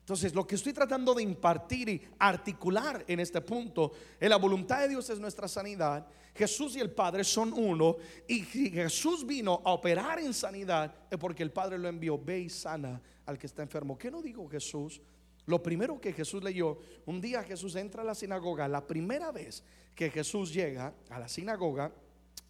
Entonces, 0.00 0.34
lo 0.34 0.46
que 0.46 0.56
estoy 0.56 0.72
tratando 0.72 1.14
de 1.14 1.22
impartir 1.22 1.88
y 1.88 2.02
articular 2.18 3.04
en 3.06 3.20
este 3.20 3.40
punto 3.40 3.92
es 4.18 4.28
la 4.28 4.36
voluntad 4.36 4.80
de 4.80 4.88
Dios 4.88 5.08
es 5.08 5.20
nuestra 5.20 5.46
sanidad. 5.46 6.06
Jesús 6.34 6.74
y 6.76 6.80
el 6.80 6.90
Padre 6.90 7.22
son 7.22 7.52
uno. 7.52 7.96
Y 8.26 8.42
si 8.44 8.70
Jesús 8.70 9.24
vino 9.24 9.62
a 9.64 9.72
operar 9.72 10.18
en 10.18 10.34
sanidad, 10.34 10.92
es 11.10 11.18
porque 11.18 11.42
el 11.42 11.52
Padre 11.52 11.78
lo 11.78 11.88
envió. 11.88 12.18
Ve 12.18 12.40
y 12.40 12.48
sana 12.48 13.00
al 13.26 13.38
que 13.38 13.46
está 13.46 13.62
enfermo. 13.62 13.96
¿Qué 13.96 14.10
no 14.10 14.20
dijo 14.20 14.48
Jesús? 14.48 15.00
Lo 15.46 15.62
primero 15.62 16.00
que 16.00 16.12
Jesús 16.12 16.42
leyó, 16.42 16.78
un 17.06 17.20
día 17.20 17.42
Jesús 17.42 17.76
entra 17.76 18.02
a 18.02 18.04
la 18.04 18.14
sinagoga, 18.14 18.68
la 18.68 18.86
primera 18.86 19.32
vez 19.32 19.62
que 19.94 20.10
Jesús 20.10 20.52
llega 20.52 20.94
a 21.08 21.18
la 21.18 21.28
sinagoga, 21.28 21.92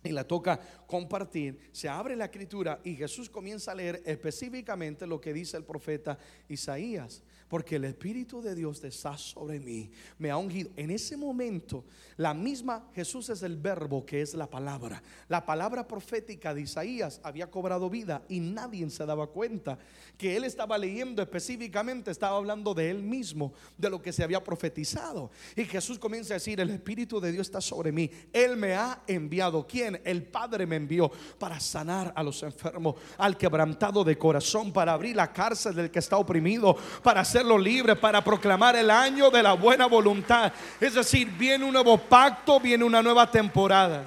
y 0.02 0.10
la 0.10 0.24
toca 0.24 0.58
compartir, 0.86 1.70
se 1.72 1.88
abre 1.88 2.16
la 2.16 2.26
escritura 2.26 2.80
y 2.84 2.96
Jesús 2.96 3.28
comienza 3.28 3.72
a 3.72 3.74
leer 3.74 4.02
específicamente 4.06 5.06
lo 5.06 5.20
que 5.20 5.32
dice 5.32 5.56
el 5.56 5.64
profeta 5.64 6.18
Isaías 6.48 7.22
porque 7.50 7.76
el 7.76 7.84
Espíritu 7.84 8.40
de 8.40 8.54
Dios 8.54 8.82
está 8.84 9.18
sobre 9.18 9.58
mí, 9.58 9.90
me 10.18 10.30
ha 10.30 10.36
ungido. 10.36 10.70
En 10.76 10.92
ese 10.92 11.16
momento, 11.16 11.84
la 12.16 12.32
misma 12.32 12.88
Jesús 12.94 13.28
es 13.28 13.42
el 13.42 13.56
verbo 13.56 14.06
que 14.06 14.22
es 14.22 14.34
la 14.34 14.48
palabra. 14.48 15.02
La 15.28 15.44
palabra 15.44 15.86
profética 15.88 16.54
de 16.54 16.62
Isaías 16.62 17.20
había 17.24 17.50
cobrado 17.50 17.90
vida 17.90 18.22
y 18.28 18.38
nadie 18.38 18.88
se 18.88 19.04
daba 19.04 19.26
cuenta 19.26 19.78
que 20.16 20.36
él 20.36 20.44
estaba 20.44 20.78
leyendo 20.78 21.22
específicamente, 21.22 22.12
estaba 22.12 22.36
hablando 22.36 22.72
de 22.72 22.88
él 22.88 23.02
mismo, 23.02 23.52
de 23.76 23.90
lo 23.90 24.00
que 24.00 24.12
se 24.12 24.22
había 24.22 24.44
profetizado. 24.44 25.32
Y 25.56 25.64
Jesús 25.64 25.98
comienza 25.98 26.34
a 26.34 26.36
decir, 26.36 26.60
el 26.60 26.70
Espíritu 26.70 27.20
de 27.20 27.32
Dios 27.32 27.48
está 27.48 27.60
sobre 27.60 27.90
mí. 27.90 28.08
Él 28.32 28.56
me 28.56 28.74
ha 28.74 29.02
enviado. 29.08 29.66
¿Quién? 29.66 30.00
El 30.04 30.22
Padre 30.22 30.66
me 30.66 30.76
envió 30.76 31.10
para 31.36 31.58
sanar 31.58 32.12
a 32.14 32.22
los 32.22 32.44
enfermos, 32.44 32.94
al 33.18 33.36
quebrantado 33.36 34.04
de 34.04 34.16
corazón, 34.16 34.72
para 34.72 34.92
abrir 34.92 35.16
la 35.16 35.32
cárcel 35.32 35.74
del 35.74 35.90
que 35.90 35.98
está 35.98 36.16
oprimido, 36.16 36.76
para 37.02 37.22
hacer 37.22 37.39
libre 37.44 37.96
para 37.96 38.22
proclamar 38.22 38.76
el 38.76 38.90
año 38.90 39.30
de 39.30 39.42
la 39.42 39.54
buena 39.54 39.86
voluntad. 39.86 40.52
Es 40.80 40.94
decir, 40.94 41.28
viene 41.28 41.64
un 41.64 41.72
nuevo 41.72 41.98
pacto, 41.98 42.60
viene 42.60 42.84
una 42.84 43.02
nueva 43.02 43.30
temporada. 43.30 44.04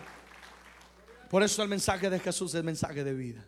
Por 1.29 1.43
eso 1.43 1.63
el 1.63 1.69
mensaje 1.69 2.09
de 2.09 2.19
Jesús 2.19 2.51
es 2.51 2.59
el 2.59 2.63
mensaje 2.63 3.03
de 3.03 3.13
vida. 3.13 3.43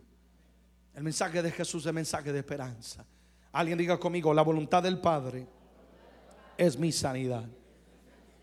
El 0.94 1.04
mensaje 1.04 1.42
de 1.42 1.52
Jesús 1.52 1.84
es 1.84 1.88
el 1.88 1.94
mensaje 1.94 2.32
de 2.32 2.40
esperanza. 2.40 3.06
Alguien 3.52 3.78
diga 3.78 3.98
conmigo, 3.98 4.34
la 4.34 4.42
voluntad 4.42 4.82
del 4.82 5.00
Padre 5.00 5.48
es 6.58 6.78
mi 6.78 6.92
sanidad. 6.92 7.46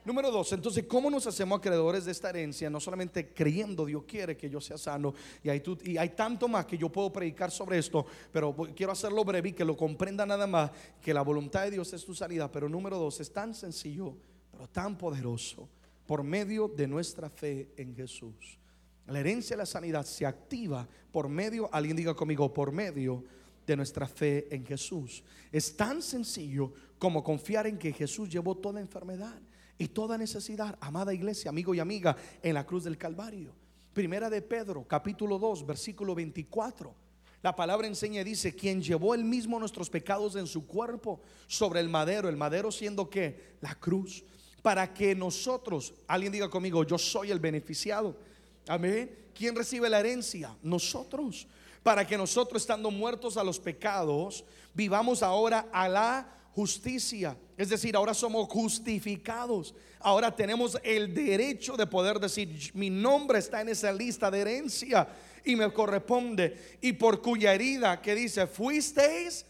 Número 0.05 0.33
dos, 0.33 0.53
entonces, 0.53 0.85
¿cómo 0.89 1.09
nos 1.09 1.29
hacemos 1.29 1.59
acreedores 1.59 2.05
de 2.05 2.11
esta 2.11 2.31
herencia? 2.31 2.69
No 2.69 2.81
solamente 2.81 3.33
creyendo 3.33 3.87
Dios 3.87 4.03
quiere 4.03 4.37
que 4.37 4.51
yo 4.51 4.61
sea 4.61 4.77
sano, 4.77 5.15
y 5.45 5.49
hay, 5.49 5.63
y 5.85 5.97
hay 5.97 6.09
tanto 6.09 6.49
más 6.49 6.67
que 6.67 6.77
yo 6.77 6.89
puedo 6.89 7.13
predicar 7.13 7.53
sobre 7.53 7.79
esto, 7.79 8.05
pero 8.33 8.53
quiero 8.75 8.91
hacerlo 8.91 9.25
breve 9.25 9.51
y 9.51 9.53
que 9.53 9.65
lo 9.65 9.77
comprenda 9.77 10.27
nada 10.27 10.49
más, 10.49 10.73
que 11.01 11.15
la 11.15 11.23
voluntad 11.23 11.63
de 11.63 11.73
Dios 11.73 11.93
es 11.93 12.05
tu 12.05 12.17
sanidad. 12.17 12.51
Pero 12.53 12.69
número 12.69 12.99
dos, 12.99 13.21
es 13.21 13.33
tan 13.33 13.55
sencillo, 13.55 14.17
pero 14.51 14.69
tan 14.69 14.99
poderoso, 14.99 15.69
por 16.05 16.25
medio 16.25 16.67
de 16.67 16.89
nuestra 16.89 17.31
fe 17.31 17.71
en 17.77 17.95
Jesús. 17.95 18.59
La 19.07 19.21
herencia 19.21 19.55
de 19.55 19.63
la 19.63 19.67
sanidad 19.67 20.05
se 20.05 20.27
activa 20.27 20.89
por 21.13 21.29
medio, 21.29 21.69
alguien 21.73 21.97
diga 21.97 22.15
conmigo, 22.15 22.53
por 22.53 22.73
medio 22.73 23.23
de 23.65 23.77
nuestra 23.77 24.09
fe 24.09 24.49
en 24.53 24.67
Jesús. 24.67 25.23
Es 25.53 25.77
tan 25.77 26.03
sencillo 26.03 26.73
como 26.99 27.23
confiar 27.23 27.69
en 27.69 27.79
que 27.79 27.93
Jesús 27.93 28.29
llevó 28.29 28.57
toda 28.57 28.81
enfermedad 28.81 29.41
y 29.79 29.89
toda 29.89 30.19
necesidad, 30.19 30.79
amada 30.81 31.15
iglesia, 31.15 31.49
amigo 31.49 31.75
y 31.75 31.81
amiga, 31.81 32.17
en 32.43 32.55
la 32.55 32.65
cruz 32.65 32.85
del 32.85 32.99
Calvario. 32.99 33.55
Primera 33.93 34.31
de 34.31 34.41
Pedro, 34.43 34.87
capítulo 34.87 35.39
2, 35.39 35.67
versículo 35.67 36.15
24. 36.15 36.95
La 37.43 37.57
palabra 37.57 37.89
enseña 37.89 38.21
y 38.21 38.25
dice, 38.25 38.55
quien 38.55 38.81
llevó 38.81 39.15
él 39.15 39.25
mismo 39.25 39.59
nuestros 39.59 39.91
pecados 39.91 40.37
en 40.37 40.47
su 40.47 40.67
cuerpo 40.67 41.21
sobre 41.49 41.81
el 41.81 41.89
madero, 41.89 42.29
el 42.29 42.37
madero 42.37 42.71
siendo 42.71 43.11
que 43.11 43.57
la 43.61 43.75
cruz, 43.75 44.25
para 44.63 44.95
que 44.95 45.15
nosotros, 45.15 45.93
alguien 46.07 46.33
diga 46.33 46.49
conmigo, 46.49 46.85
yo 46.85 46.97
soy 46.99 47.33
el 47.33 47.41
beneficiado. 47.41 48.17
Amén. 48.69 49.31
¿Quién 49.35 49.57
recibe 49.57 49.91
la 49.91 49.99
herencia? 49.99 50.57
Nosotros. 50.63 51.49
Para 51.83 52.07
que 52.07 52.17
nosotros, 52.17 52.63
estando 52.63 52.93
muertos 52.93 53.37
a 53.37 53.43
los 53.43 53.59
pecados, 53.59 54.45
vivamos 54.73 55.21
ahora 55.23 55.69
a 55.73 55.89
la 55.89 56.42
justicia. 56.55 57.37
Es 57.57 57.69
decir, 57.69 57.97
ahora 57.97 58.15
somos 58.15 58.49
justificados. 58.49 59.75
Ahora 60.01 60.35
tenemos 60.35 60.79
el 60.83 61.15
derecho 61.15 61.77
de 61.77 61.87
poder 61.87 62.19
decir, 62.19 62.71
mi 62.75 62.91
nombre 62.91 63.39
está 63.39 63.61
en 63.61 63.71
esa 63.71 63.93
lista 63.93 64.31
de 64.31 64.41
herencia 64.41 65.09
y 65.45 65.57
me 65.57 65.73
corresponde. 65.73 66.79
Y 66.81 66.93
por 66.93 67.21
cuya 67.21 67.55
herida 67.55 68.01
que 68.01 68.15
dice, 68.15 68.47
fuisteis, 68.47 69.45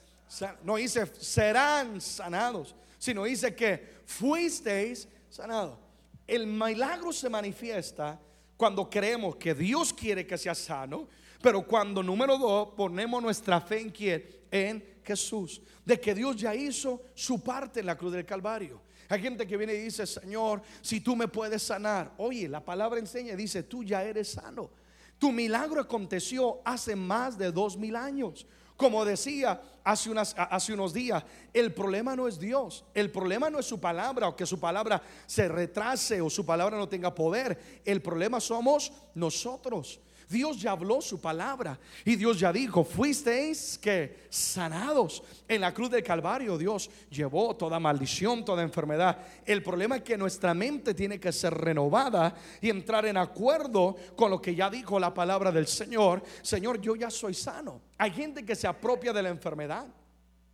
no 0.62 0.76
dice 0.76 1.06
serán 1.20 2.00
sanados, 2.00 2.74
sino 2.98 3.24
dice 3.24 3.54
que 3.54 4.02
fuisteis 4.06 5.08
sanados. 5.28 5.78
El 6.26 6.46
milagro 6.46 7.12
se 7.12 7.28
manifiesta 7.28 8.18
cuando 8.56 8.88
creemos 8.88 9.36
que 9.36 9.54
Dios 9.54 9.92
quiere 9.92 10.26
que 10.26 10.38
sea 10.38 10.54
sano, 10.54 11.08
pero 11.42 11.66
cuando 11.66 12.02
número 12.02 12.38
dos 12.38 12.68
ponemos 12.76 13.20
nuestra 13.20 13.60
fe 13.60 13.80
en 13.80 13.90
quién, 13.90 14.24
en 14.50 14.91
Jesús, 15.04 15.60
de 15.84 16.00
que 16.00 16.14
Dios 16.14 16.36
ya 16.36 16.54
hizo 16.54 17.02
su 17.14 17.42
parte 17.42 17.80
en 17.80 17.86
la 17.86 17.96
cruz 17.96 18.12
del 18.12 18.26
Calvario. 18.26 18.80
Hay 19.08 19.20
gente 19.20 19.46
que 19.46 19.56
viene 19.56 19.74
y 19.74 19.82
dice, 19.82 20.06
Señor, 20.06 20.62
si 20.80 21.00
tú 21.00 21.14
me 21.14 21.28
puedes 21.28 21.62
sanar. 21.62 22.14
Oye, 22.16 22.48
la 22.48 22.64
palabra 22.64 22.98
enseña, 22.98 23.36
dice, 23.36 23.62
tú 23.62 23.84
ya 23.84 24.02
eres 24.02 24.32
sano. 24.32 24.70
Tu 25.18 25.30
milagro 25.30 25.80
aconteció 25.80 26.60
hace 26.64 26.96
más 26.96 27.36
de 27.36 27.52
dos 27.52 27.76
mil 27.76 27.94
años. 27.94 28.46
Como 28.76 29.04
decía 29.04 29.60
hace, 29.84 30.10
hace 30.16 30.72
unos 30.72 30.92
días, 30.92 31.22
el 31.52 31.72
problema 31.72 32.16
no 32.16 32.26
es 32.26 32.40
Dios, 32.40 32.84
el 32.94 33.10
problema 33.10 33.50
no 33.50 33.58
es 33.58 33.66
su 33.66 33.78
palabra 33.78 34.28
o 34.28 34.34
que 34.34 34.46
su 34.46 34.58
palabra 34.58 35.02
se 35.26 35.46
retrase 35.46 36.20
o 36.20 36.30
su 36.30 36.44
palabra 36.44 36.76
no 36.76 36.88
tenga 36.88 37.14
poder. 37.14 37.80
El 37.84 38.02
problema 38.02 38.40
somos 38.40 38.92
nosotros. 39.14 40.00
Dios 40.32 40.60
ya 40.60 40.72
habló 40.72 41.00
su 41.00 41.20
palabra 41.20 41.78
y 42.04 42.16
Dios 42.16 42.40
ya 42.40 42.52
dijo, 42.52 42.82
fuisteis 42.82 43.78
que 43.78 44.26
sanados 44.30 45.22
en 45.46 45.60
la 45.60 45.74
cruz 45.74 45.90
del 45.90 46.02
Calvario. 46.02 46.56
Dios 46.56 46.90
llevó 47.10 47.54
toda 47.54 47.78
maldición, 47.78 48.44
toda 48.44 48.62
enfermedad. 48.62 49.18
El 49.44 49.62
problema 49.62 49.96
es 49.96 50.02
que 50.02 50.16
nuestra 50.16 50.54
mente 50.54 50.94
tiene 50.94 51.20
que 51.20 51.30
ser 51.30 51.52
renovada 51.52 52.34
y 52.60 52.70
entrar 52.70 53.04
en 53.06 53.18
acuerdo 53.18 53.94
con 54.16 54.30
lo 54.30 54.40
que 54.40 54.54
ya 54.54 54.70
dijo 54.70 54.98
la 54.98 55.12
palabra 55.12 55.52
del 55.52 55.66
Señor. 55.66 56.22
Señor, 56.40 56.80
yo 56.80 56.96
ya 56.96 57.10
soy 57.10 57.34
sano. 57.34 57.82
Hay 57.98 58.10
gente 58.10 58.44
que 58.44 58.56
se 58.56 58.66
apropia 58.66 59.12
de 59.12 59.22
la 59.22 59.28
enfermedad. 59.28 59.86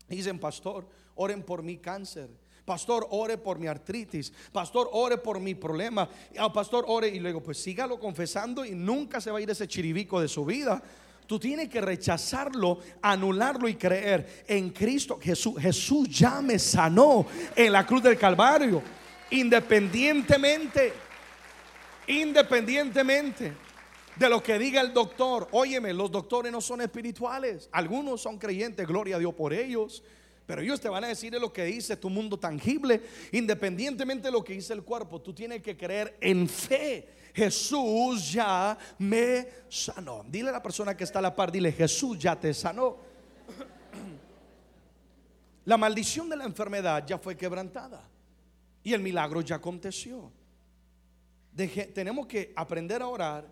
Dicen, 0.08 0.38
pastor, 0.38 0.88
oren 1.14 1.42
por 1.42 1.62
mi 1.62 1.78
cáncer. 1.78 2.28
Pastor, 2.68 3.06
ore 3.12 3.38
por 3.38 3.58
mi 3.58 3.66
artritis. 3.66 4.30
Pastor, 4.52 4.90
ore 4.92 5.16
por 5.16 5.40
mi 5.40 5.54
problema. 5.54 6.06
Ah, 6.36 6.52
pastor, 6.52 6.84
ore. 6.86 7.08
Y 7.08 7.18
luego, 7.18 7.42
pues 7.42 7.56
sígalo 7.56 7.98
confesando 7.98 8.62
y 8.62 8.72
nunca 8.72 9.22
se 9.22 9.30
va 9.30 9.38
a 9.38 9.40
ir 9.40 9.48
ese 9.48 9.66
chiribico 9.66 10.20
de 10.20 10.28
su 10.28 10.44
vida. 10.44 10.82
Tú 11.26 11.38
tienes 11.38 11.70
que 11.70 11.80
rechazarlo, 11.80 12.80
anularlo 13.00 13.68
y 13.68 13.76
creer 13.76 14.44
en 14.46 14.68
Cristo. 14.68 15.18
Jesús, 15.18 15.54
Jesús 15.58 16.10
ya 16.10 16.42
me 16.42 16.58
sanó 16.58 17.24
en 17.56 17.72
la 17.72 17.86
cruz 17.86 18.02
del 18.02 18.18
Calvario. 18.18 18.82
Independientemente, 19.30 20.92
independientemente 22.06 23.54
de 24.14 24.28
lo 24.28 24.42
que 24.42 24.58
diga 24.58 24.82
el 24.82 24.92
doctor. 24.92 25.48
Óyeme, 25.52 25.94
los 25.94 26.10
doctores 26.10 26.52
no 26.52 26.60
son 26.60 26.82
espirituales. 26.82 27.70
Algunos 27.72 28.20
son 28.20 28.36
creyentes, 28.36 28.86
gloria 28.86 29.16
a 29.16 29.18
Dios 29.18 29.32
por 29.32 29.54
ellos. 29.54 30.02
Pero 30.48 30.62
ellos 30.62 30.80
te 30.80 30.88
van 30.88 31.04
a 31.04 31.08
decir 31.08 31.34
lo 31.34 31.52
que 31.52 31.62
dice 31.64 31.94
tu 31.98 32.08
mundo 32.08 32.38
tangible, 32.38 33.02
independientemente 33.32 34.28
de 34.28 34.32
lo 34.32 34.42
que 34.42 34.54
dice 34.54 34.72
el 34.72 34.82
cuerpo. 34.82 35.20
Tú 35.20 35.34
tienes 35.34 35.62
que 35.62 35.76
creer 35.76 36.16
en 36.22 36.48
fe. 36.48 37.06
Jesús 37.34 38.32
ya 38.32 38.78
me 38.96 39.46
sanó. 39.68 40.24
Dile 40.26 40.48
a 40.48 40.52
la 40.52 40.62
persona 40.62 40.96
que 40.96 41.04
está 41.04 41.18
a 41.18 41.22
la 41.22 41.36
par, 41.36 41.52
dile, 41.52 41.70
Jesús 41.70 42.18
ya 42.18 42.34
te 42.34 42.54
sanó. 42.54 42.96
La 45.66 45.76
maldición 45.76 46.30
de 46.30 46.36
la 46.38 46.44
enfermedad 46.44 47.06
ya 47.06 47.18
fue 47.18 47.36
quebrantada 47.36 48.08
y 48.82 48.94
el 48.94 49.02
milagro 49.02 49.42
ya 49.42 49.56
aconteció. 49.56 50.32
tenemos 51.92 52.26
que 52.26 52.54
aprender 52.56 53.02
a 53.02 53.08
orar 53.08 53.46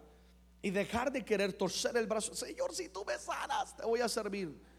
y 0.62 0.70
dejar 0.70 1.12
de 1.12 1.22
querer 1.22 1.52
torcer 1.52 1.94
el 1.98 2.06
brazo. 2.06 2.34
Señor, 2.34 2.74
si 2.74 2.88
tú 2.88 3.04
me 3.04 3.18
sanas, 3.18 3.76
te 3.76 3.84
voy 3.84 4.00
a 4.00 4.08
servir. 4.08 4.75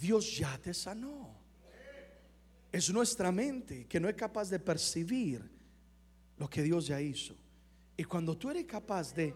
Dios 0.00 0.36
ya 0.38 0.58
te 0.58 0.74
sanó. 0.74 1.42
Es 2.70 2.90
nuestra 2.90 3.30
mente 3.30 3.86
que 3.86 4.00
no 4.00 4.08
es 4.08 4.14
capaz 4.14 4.48
de 4.48 4.58
percibir 4.58 5.50
lo 6.38 6.48
que 6.48 6.62
Dios 6.62 6.86
ya 6.86 7.00
hizo. 7.00 7.36
Y 7.96 8.04
cuando 8.04 8.36
tú 8.36 8.50
eres 8.50 8.64
capaz 8.64 9.14
de, 9.14 9.34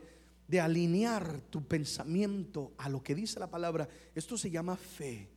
de 0.48 0.60
alinear 0.60 1.42
tu 1.50 1.66
pensamiento 1.66 2.72
a 2.78 2.88
lo 2.88 3.02
que 3.02 3.14
dice 3.14 3.38
la 3.38 3.50
palabra, 3.50 3.88
esto 4.14 4.38
se 4.38 4.50
llama 4.50 4.76
fe. 4.76 5.28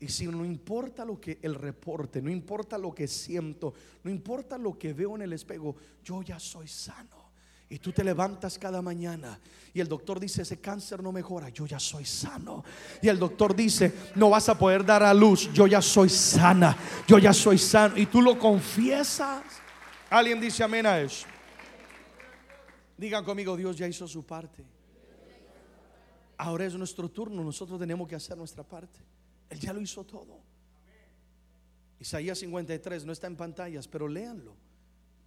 Y 0.00 0.08
si 0.08 0.26
no 0.26 0.44
importa 0.44 1.04
lo 1.04 1.20
que 1.20 1.38
el 1.42 1.54
reporte, 1.54 2.20
no 2.20 2.30
importa 2.30 2.78
lo 2.78 2.94
que 2.94 3.06
siento, 3.06 3.74
no 4.02 4.10
importa 4.10 4.58
lo 4.58 4.78
que 4.78 4.92
veo 4.92 5.14
en 5.14 5.22
el 5.22 5.32
espejo, 5.32 5.76
yo 6.02 6.22
ya 6.22 6.38
soy 6.38 6.68
sano. 6.68 7.23
Y 7.68 7.78
tú 7.78 7.92
te 7.92 8.04
levantas 8.04 8.58
cada 8.58 8.82
mañana 8.82 9.38
y 9.72 9.80
el 9.80 9.88
doctor 9.88 10.20
dice, 10.20 10.42
ese 10.42 10.60
cáncer 10.60 11.02
no 11.02 11.10
mejora, 11.10 11.48
yo 11.48 11.66
ya 11.66 11.80
soy 11.80 12.04
sano. 12.04 12.62
Y 13.02 13.08
el 13.08 13.18
doctor 13.18 13.56
dice, 13.56 13.92
no 14.14 14.30
vas 14.30 14.48
a 14.48 14.56
poder 14.56 14.84
dar 14.84 15.02
a 15.02 15.12
luz, 15.12 15.52
yo 15.52 15.66
ya 15.66 15.82
soy 15.82 16.08
sana, 16.08 16.76
yo 17.08 17.18
ya 17.18 17.32
soy 17.32 17.58
sano. 17.58 17.96
Y 17.96 18.06
tú 18.06 18.22
lo 18.22 18.38
confiesas. 18.38 19.42
Alguien 20.10 20.40
dice 20.40 20.62
amén 20.62 20.86
a 20.86 21.00
eso. 21.00 21.26
Digan 22.96 23.24
conmigo, 23.24 23.56
Dios 23.56 23.76
ya 23.76 23.88
hizo 23.88 24.06
su 24.06 24.24
parte. 24.24 24.64
Ahora 26.36 26.66
es 26.66 26.74
nuestro 26.74 27.08
turno, 27.08 27.42
nosotros 27.42 27.80
tenemos 27.80 28.06
que 28.06 28.14
hacer 28.14 28.36
nuestra 28.36 28.62
parte. 28.62 29.00
Él 29.50 29.58
ya 29.58 29.72
lo 29.72 29.80
hizo 29.80 30.04
todo. 30.04 30.40
Isaías 31.98 32.38
53 32.38 33.04
no 33.04 33.12
está 33.12 33.26
en 33.26 33.36
pantallas, 33.36 33.88
pero 33.88 34.06
léanlo. 34.06 34.54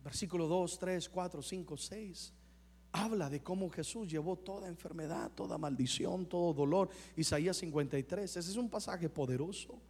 Versículo 0.07 0.47
2, 0.47 0.79
3, 0.79 1.09
4, 1.09 1.41
5, 1.41 1.75
6. 1.75 2.33
Habla 2.93 3.29
de 3.29 3.43
cómo 3.43 3.69
Jesús 3.69 4.07
llevó 4.09 4.37
toda 4.37 4.69
enfermedad, 4.69 5.29
toda 5.35 5.57
maldición, 5.57 6.25
todo 6.25 6.53
dolor. 6.53 6.87
Isaías 7.17 7.57
53. 7.57 8.37
Ese 8.37 8.39
es 8.39 8.55
un 8.55 8.69
pasaje 8.69 9.09
poderoso. 9.09 9.81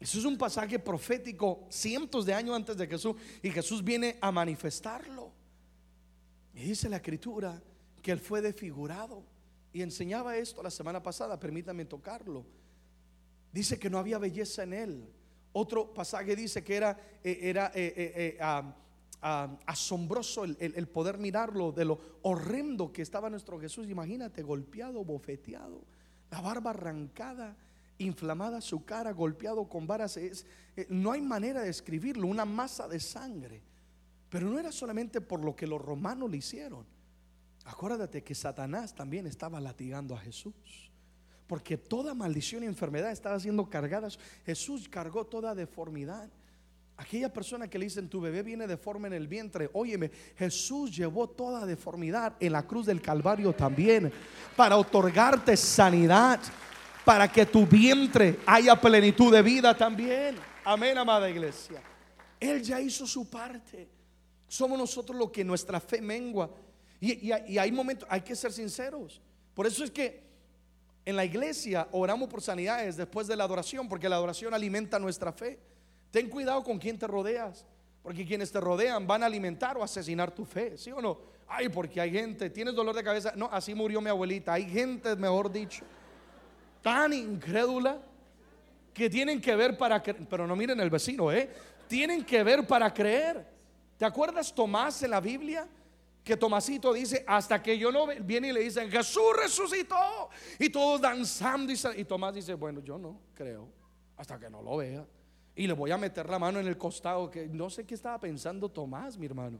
Ese 0.00 0.20
es 0.20 0.24
un 0.24 0.38
pasaje 0.38 0.78
profético 0.78 1.66
cientos 1.68 2.24
de 2.24 2.32
años 2.32 2.56
antes 2.56 2.78
de 2.78 2.86
Jesús. 2.86 3.14
Y 3.42 3.50
Jesús 3.50 3.84
viene 3.84 4.16
a 4.22 4.32
manifestarlo. 4.32 5.32
Y 6.54 6.62
dice 6.62 6.88
la 6.88 6.96
escritura 6.96 7.62
que 8.00 8.12
él 8.12 8.20
fue 8.20 8.40
desfigurado. 8.40 9.22
Y 9.70 9.82
enseñaba 9.82 10.38
esto 10.38 10.62
la 10.62 10.70
semana 10.70 11.02
pasada. 11.02 11.38
Permítame 11.38 11.84
tocarlo. 11.84 12.46
Dice 13.52 13.78
que 13.78 13.90
no 13.90 13.98
había 13.98 14.16
belleza 14.16 14.62
en 14.62 14.72
él. 14.72 15.04
Otro 15.52 15.92
pasaje 15.92 16.34
dice 16.34 16.64
que 16.64 16.74
era, 16.74 16.98
eh, 17.22 17.38
era 17.42 17.70
eh, 17.74 17.92
eh, 17.96 18.38
ah, 18.40 18.74
asombroso 19.20 20.44
el, 20.44 20.88
poder 20.88 21.18
mirarlo 21.18 21.72
de 21.72 21.84
lo 21.84 22.00
horrendo 22.22 22.92
que 22.92 23.02
estaba 23.02 23.28
nuestro 23.30 23.60
Jesús. 23.60 23.88
Imagínate, 23.88 24.42
golpeado, 24.42 25.04
bofeteado, 25.04 25.84
la 26.30 26.40
barba 26.40 26.70
arrancada, 26.70 27.56
inflamada 27.98 28.60
su 28.60 28.84
cara, 28.84 29.12
golpeado 29.12 29.68
con 29.68 29.86
varas. 29.86 30.16
Es, 30.16 30.46
eh, 30.76 30.86
no 30.88 31.12
hay 31.12 31.20
manera 31.20 31.60
de 31.60 31.66
describirlo, 31.66 32.26
una 32.26 32.44
masa 32.44 32.88
de 32.88 33.00
sangre. 33.00 33.62
Pero 34.30 34.48
no 34.48 34.58
era 34.58 34.72
solamente 34.72 35.20
por 35.20 35.44
lo 35.44 35.54
que 35.54 35.66
los 35.66 35.80
romanos 35.80 36.30
le 36.30 36.38
hicieron. 36.38 36.86
Acuérdate 37.64 38.22
que 38.22 38.34
Satanás 38.34 38.94
también 38.94 39.26
estaba 39.26 39.60
latigando 39.60 40.14
a 40.14 40.18
Jesús. 40.20 40.90
Porque 41.46 41.76
toda 41.76 42.14
maldición 42.14 42.62
y 42.62 42.66
enfermedad 42.66 43.10
estaba 43.10 43.38
siendo 43.40 43.68
cargada. 43.68 44.08
Jesús 44.46 44.88
cargó 44.88 45.26
toda 45.26 45.54
deformidad. 45.54 46.30
Aquella 47.00 47.32
persona 47.32 47.66
que 47.66 47.78
le 47.78 47.86
dicen 47.86 48.10
tu 48.10 48.20
bebé 48.20 48.42
viene 48.42 48.66
deforme 48.66 49.08
en 49.08 49.14
el 49.14 49.26
vientre, 49.26 49.70
óyeme, 49.72 50.10
Jesús 50.36 50.94
llevó 50.94 51.30
toda 51.30 51.64
deformidad 51.64 52.34
en 52.38 52.52
la 52.52 52.66
cruz 52.66 52.84
del 52.84 53.00
Calvario 53.00 53.54
también 53.54 54.12
para 54.54 54.76
otorgarte 54.76 55.56
sanidad, 55.56 56.38
para 57.02 57.32
que 57.32 57.46
tu 57.46 57.66
vientre 57.66 58.40
haya 58.44 58.78
plenitud 58.78 59.32
de 59.32 59.40
vida 59.40 59.74
también. 59.74 60.36
Amén, 60.62 60.98
amada 60.98 61.30
iglesia. 61.30 61.80
Él 62.38 62.60
ya 62.62 62.78
hizo 62.78 63.06
su 63.06 63.30
parte. 63.30 63.88
Somos 64.46 64.78
nosotros 64.78 65.16
los 65.16 65.30
que 65.30 65.42
nuestra 65.42 65.80
fe 65.80 66.02
mengua. 66.02 66.50
Y, 67.00 67.30
y 67.30 67.56
hay 67.56 67.72
momentos, 67.72 68.06
hay 68.10 68.20
que 68.20 68.36
ser 68.36 68.52
sinceros. 68.52 69.22
Por 69.54 69.66
eso 69.66 69.84
es 69.84 69.90
que 69.90 70.22
en 71.06 71.16
la 71.16 71.24
iglesia 71.24 71.88
oramos 71.92 72.28
por 72.28 72.42
sanidades 72.42 72.98
después 72.98 73.26
de 73.26 73.36
la 73.36 73.44
adoración, 73.44 73.88
porque 73.88 74.06
la 74.06 74.16
adoración 74.16 74.52
alimenta 74.52 74.98
nuestra 74.98 75.32
fe. 75.32 75.58
Ten 76.10 76.28
cuidado 76.28 76.62
con 76.62 76.78
quien 76.78 76.98
te 76.98 77.06
rodeas, 77.06 77.64
porque 78.02 78.26
quienes 78.26 78.50
te 78.50 78.60
rodean 78.60 79.06
van 79.06 79.22
a 79.22 79.26
alimentar 79.26 79.76
o 79.76 79.82
asesinar 79.82 80.30
tu 80.30 80.44
fe, 80.44 80.76
¿sí 80.76 80.90
o 80.90 81.00
no? 81.00 81.18
Ay, 81.46 81.68
porque 81.68 82.00
hay 82.00 82.12
gente, 82.12 82.48
tienes 82.48 82.74
dolor 82.74 82.94
de 82.94 83.02
cabeza. 83.02 83.32
No, 83.34 83.48
así 83.50 83.74
murió 83.74 84.00
mi 84.00 84.08
abuelita. 84.08 84.52
Hay 84.52 84.70
gente, 84.70 85.16
mejor 85.16 85.50
dicho. 85.50 85.84
tan 86.80 87.12
incrédula 87.12 88.00
que 88.94 89.10
tienen 89.10 89.40
que 89.40 89.54
ver 89.56 89.76
para 89.76 90.00
creer, 90.02 90.26
pero 90.28 90.46
no 90.46 90.54
miren 90.54 90.78
el 90.80 90.90
vecino, 90.90 91.30
¿eh? 91.32 91.50
Tienen 91.88 92.24
que 92.24 92.44
ver 92.44 92.66
para 92.66 92.94
creer. 92.94 93.44
¿Te 93.98 94.04
acuerdas 94.04 94.54
Tomás 94.54 95.02
en 95.02 95.10
la 95.10 95.20
Biblia? 95.20 95.66
Que 96.22 96.36
Tomasito 96.36 96.92
dice, 96.92 97.24
hasta 97.26 97.60
que 97.62 97.76
yo 97.76 97.90
no 97.90 98.06
viene 98.06 98.48
y 98.48 98.52
le 98.52 98.60
dicen, 98.60 98.88
Jesús 98.90 99.36
resucitó. 99.36 100.30
Y 100.58 100.70
todos 100.70 101.00
danzando. 101.00 101.72
Y, 101.72 101.78
y 101.96 102.04
Tomás 102.04 102.34
dice, 102.34 102.54
bueno, 102.54 102.80
yo 102.80 102.96
no 102.96 103.18
creo, 103.34 103.68
hasta 104.16 104.38
que 104.38 104.48
no 104.48 104.62
lo 104.62 104.76
vea. 104.76 105.04
Y 105.54 105.66
le 105.66 105.72
voy 105.72 105.90
a 105.90 105.98
meter 105.98 106.28
la 106.28 106.38
mano 106.38 106.60
en 106.60 106.66
el 106.66 106.78
costado, 106.78 107.30
que 107.30 107.46
no 107.48 107.68
sé 107.70 107.84
qué 107.84 107.94
estaba 107.94 108.18
pensando 108.18 108.68
Tomás, 108.68 109.18
mi 109.18 109.26
hermano. 109.26 109.58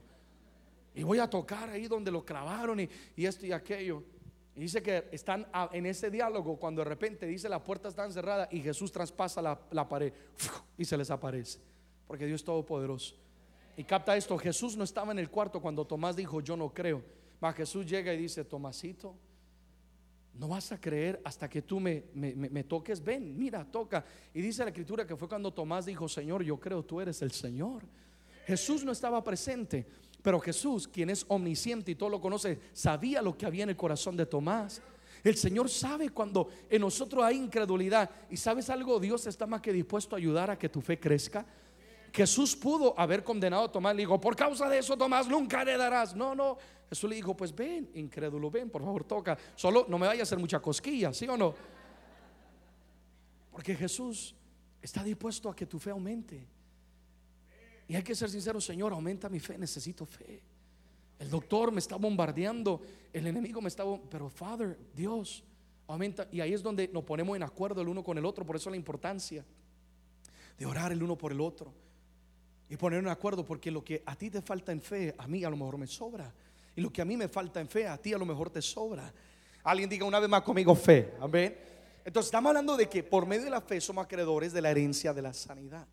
Y 0.93 1.03
voy 1.03 1.19
a 1.19 1.29
tocar 1.29 1.69
ahí 1.69 1.87
donde 1.87 2.11
lo 2.11 2.25
clavaron 2.25 2.79
y, 2.79 2.89
y 3.15 3.25
esto 3.25 3.45
y 3.45 3.51
aquello. 3.51 4.03
Y 4.55 4.61
dice 4.61 4.81
que 4.83 5.07
están 5.11 5.47
en 5.71 5.85
ese 5.85 6.11
diálogo 6.11 6.57
cuando 6.57 6.83
de 6.83 6.89
repente 6.89 7.25
dice 7.25 7.47
la 7.47 7.63
puerta 7.63 7.87
está 7.87 8.09
cerrada 8.11 8.49
y 8.51 8.59
Jesús 8.59 8.91
traspasa 8.91 9.41
la, 9.41 9.89
pared 9.89 10.11
y 10.77 10.85
se 10.85 10.97
les 10.97 11.09
aparece. 11.09 11.59
Porque 12.05 12.25
Dios 12.25 12.41
es 12.41 12.45
todopoderoso. 12.45 13.15
Y 13.77 13.85
capta 13.85 14.17
esto, 14.17 14.37
Jesús 14.37 14.75
no 14.75 14.83
estaba 14.83 15.13
en 15.13 15.19
el 15.19 15.29
cuarto 15.29 15.61
cuando 15.61 15.85
Tomás 15.85 16.15
dijo, 16.15 16.41
yo 16.41 16.57
no 16.57 16.73
creo. 16.73 17.01
Mas 17.39 17.55
Jesús 17.55 17.85
llega 17.85 18.13
y 18.13 18.17
dice, 18.17 18.43
Tomasito, 18.43 19.15
no 20.33 20.47
vas 20.47 20.71
a 20.71 20.79
creer 20.79 21.21
hasta 21.23 21.49
que 21.49 21.61
tú 21.61 21.79
me, 21.79 22.05
me, 22.13 22.63
toques. 22.63 23.03
Ven, 23.03 23.37
mira, 23.37 23.65
toca. 23.65 24.03
Y 24.33 24.41
dice 24.41 24.63
la 24.63 24.69
escritura 24.69 25.05
que 25.05 25.15
fue 25.15 25.27
cuando 25.27 25.53
Tomás 25.53 25.85
dijo, 25.85 26.07
Señor, 26.07 26.43
yo 26.43 26.59
creo 26.59 26.83
tú 26.83 27.01
eres 27.01 27.21
el 27.21 27.31
Señor. 27.31 27.83
Jesús 28.45 28.83
no 28.83 28.91
estaba 28.91 29.23
presente. 29.23 29.85
Pero 30.21 30.39
Jesús, 30.39 30.87
quien 30.87 31.09
es 31.09 31.25
omnisciente 31.27 31.91
y 31.91 31.95
todo 31.95 32.09
lo 32.09 32.21
conoce, 32.21 32.59
sabía 32.73 33.21
lo 33.21 33.37
que 33.37 33.45
había 33.45 33.63
en 33.63 33.69
el 33.69 33.75
corazón 33.75 34.15
de 34.15 34.25
Tomás. 34.25 34.81
El 35.23 35.35
Señor 35.35 35.69
sabe 35.69 36.09
cuando 36.09 36.49
en 36.69 36.81
nosotros 36.81 37.23
hay 37.23 37.37
incredulidad. 37.37 38.09
Y 38.29 38.37
sabes 38.37 38.69
algo, 38.69 38.99
Dios 38.99 39.25
está 39.27 39.45
más 39.45 39.61
que 39.61 39.73
dispuesto 39.73 40.15
a 40.15 40.19
ayudar 40.19 40.49
a 40.49 40.57
que 40.57 40.69
tu 40.69 40.81
fe 40.81 40.99
crezca. 40.99 41.45
Jesús 42.13 42.55
pudo 42.55 42.97
haber 42.99 43.23
condenado 43.23 43.65
a 43.65 43.71
Tomás. 43.71 43.95
Le 43.95 44.01
dijo, 44.01 44.19
por 44.19 44.35
causa 44.35 44.67
de 44.69 44.79
eso, 44.79 44.97
Tomás, 44.97 45.27
nunca 45.27 45.63
le 45.63 45.77
darás. 45.77 46.15
No, 46.15 46.35
no. 46.35 46.57
Jesús 46.91 47.09
le 47.09 47.15
dijo, 47.15 47.37
pues 47.37 47.55
ven, 47.55 47.89
incrédulo, 47.93 48.51
ven, 48.51 48.69
por 48.69 48.83
favor, 48.83 49.05
toca. 49.05 49.37
Solo 49.55 49.85
no 49.87 49.97
me 49.97 50.07
vaya 50.07 50.19
a 50.19 50.23
hacer 50.23 50.37
mucha 50.37 50.59
cosquilla, 50.59 51.13
¿sí 51.13 51.25
o 51.25 51.37
no? 51.37 51.55
Porque 53.49 53.73
Jesús 53.75 54.35
está 54.81 55.01
dispuesto 55.01 55.49
a 55.49 55.55
que 55.55 55.65
tu 55.65 55.79
fe 55.79 55.91
aumente. 55.91 56.45
Y 57.87 57.95
hay 57.95 58.03
que 58.03 58.13
ser 58.13 58.29
sincero, 58.29 58.59
Señor, 58.59 58.91
aumenta 58.91 59.29
mi 59.29 59.39
fe, 59.39 59.57
necesito 59.57 60.05
fe. 60.05 60.41
El 61.17 61.29
doctor 61.29 61.71
me 61.71 61.79
está 61.79 61.95
bombardeando, 61.95 62.81
el 63.13 63.25
enemigo 63.25 63.61
me 63.61 63.69
está, 63.69 63.85
pero 64.09 64.29
Father, 64.29 64.77
Dios, 64.93 65.45
aumenta. 65.87 66.27
Y 66.29 66.41
ahí 66.41 66.51
es 66.51 66.61
donde 66.61 66.89
nos 66.89 67.05
ponemos 67.05 67.37
en 67.37 67.43
acuerdo 67.43 67.81
el 67.81 67.87
uno 67.87 68.03
con 68.03 68.17
el 68.17 68.25
otro, 68.25 68.45
por 68.45 68.57
eso 68.57 68.69
la 68.69 68.75
importancia 68.75 69.45
de 70.57 70.65
orar 70.65 70.91
el 70.91 71.01
uno 71.01 71.17
por 71.17 71.31
el 71.31 71.39
otro. 71.39 71.73
Y 72.67 72.75
poner 72.75 72.99
en 72.99 73.07
acuerdo, 73.07 73.45
porque 73.45 73.71
lo 73.71 73.81
que 73.81 74.03
a 74.05 74.13
ti 74.17 74.29
te 74.29 74.41
falta 74.41 74.73
en 74.73 74.81
fe, 74.81 75.15
a 75.17 75.25
mí 75.25 75.45
a 75.45 75.49
lo 75.49 75.55
mejor 75.55 75.77
me 75.77 75.87
sobra. 75.87 76.33
Y 76.75 76.81
lo 76.81 76.91
que 76.91 77.01
a 77.01 77.05
mí 77.05 77.17
me 77.17 77.27
falta 77.27 77.59
en 77.59 77.67
fe, 77.67 77.87
a 77.87 77.97
ti 77.97 78.13
a 78.13 78.17
lo 78.17 78.25
mejor 78.25 78.49
te 78.49 78.61
sobra. 78.61 79.11
Alguien 79.63 79.89
diga 79.89 80.05
una 80.05 80.19
vez 80.19 80.29
más 80.29 80.41
conmigo 80.41 80.73
fe. 80.75 81.13
Amén. 81.19 81.57
Entonces 82.03 82.27
estamos 82.27 82.49
hablando 82.49 82.75
de 82.75 82.89
que 82.89 83.03
por 83.03 83.25
medio 83.25 83.43
de 83.43 83.51
la 83.51 83.61
fe 83.61 83.79
somos 83.79 84.05
acreedores 84.05 84.53
de 84.53 84.61
la 84.61 84.71
herencia 84.71 85.13
de 85.13 85.21
la 85.21 85.33
sanidad. 85.33 85.87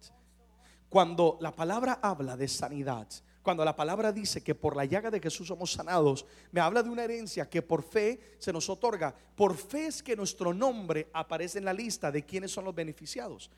Cuando 0.88 1.36
la 1.40 1.54
palabra 1.54 1.98
habla 2.00 2.36
de 2.36 2.48
sanidad, 2.48 3.06
cuando 3.42 3.64
la 3.64 3.76
palabra 3.76 4.10
dice 4.12 4.42
que 4.42 4.54
por 4.54 4.76
la 4.76 4.84
llaga 4.84 5.10
de 5.10 5.20
Jesús 5.20 5.48
somos 5.48 5.72
sanados, 5.72 6.24
me 6.50 6.60
habla 6.60 6.82
de 6.82 6.88
una 6.88 7.04
herencia 7.04 7.48
que 7.48 7.60
por 7.60 7.82
fe 7.82 8.36
se 8.38 8.52
nos 8.52 8.68
otorga. 8.70 9.14
Por 9.36 9.56
fe 9.56 9.86
es 9.86 10.02
que 10.02 10.16
nuestro 10.16 10.54
nombre 10.54 11.08
aparece 11.12 11.58
en 11.58 11.64
la 11.64 11.72
lista 11.72 12.10
de 12.10 12.24
quienes 12.24 12.52
son 12.52 12.64
los 12.64 12.74
beneficiados. 12.74 13.50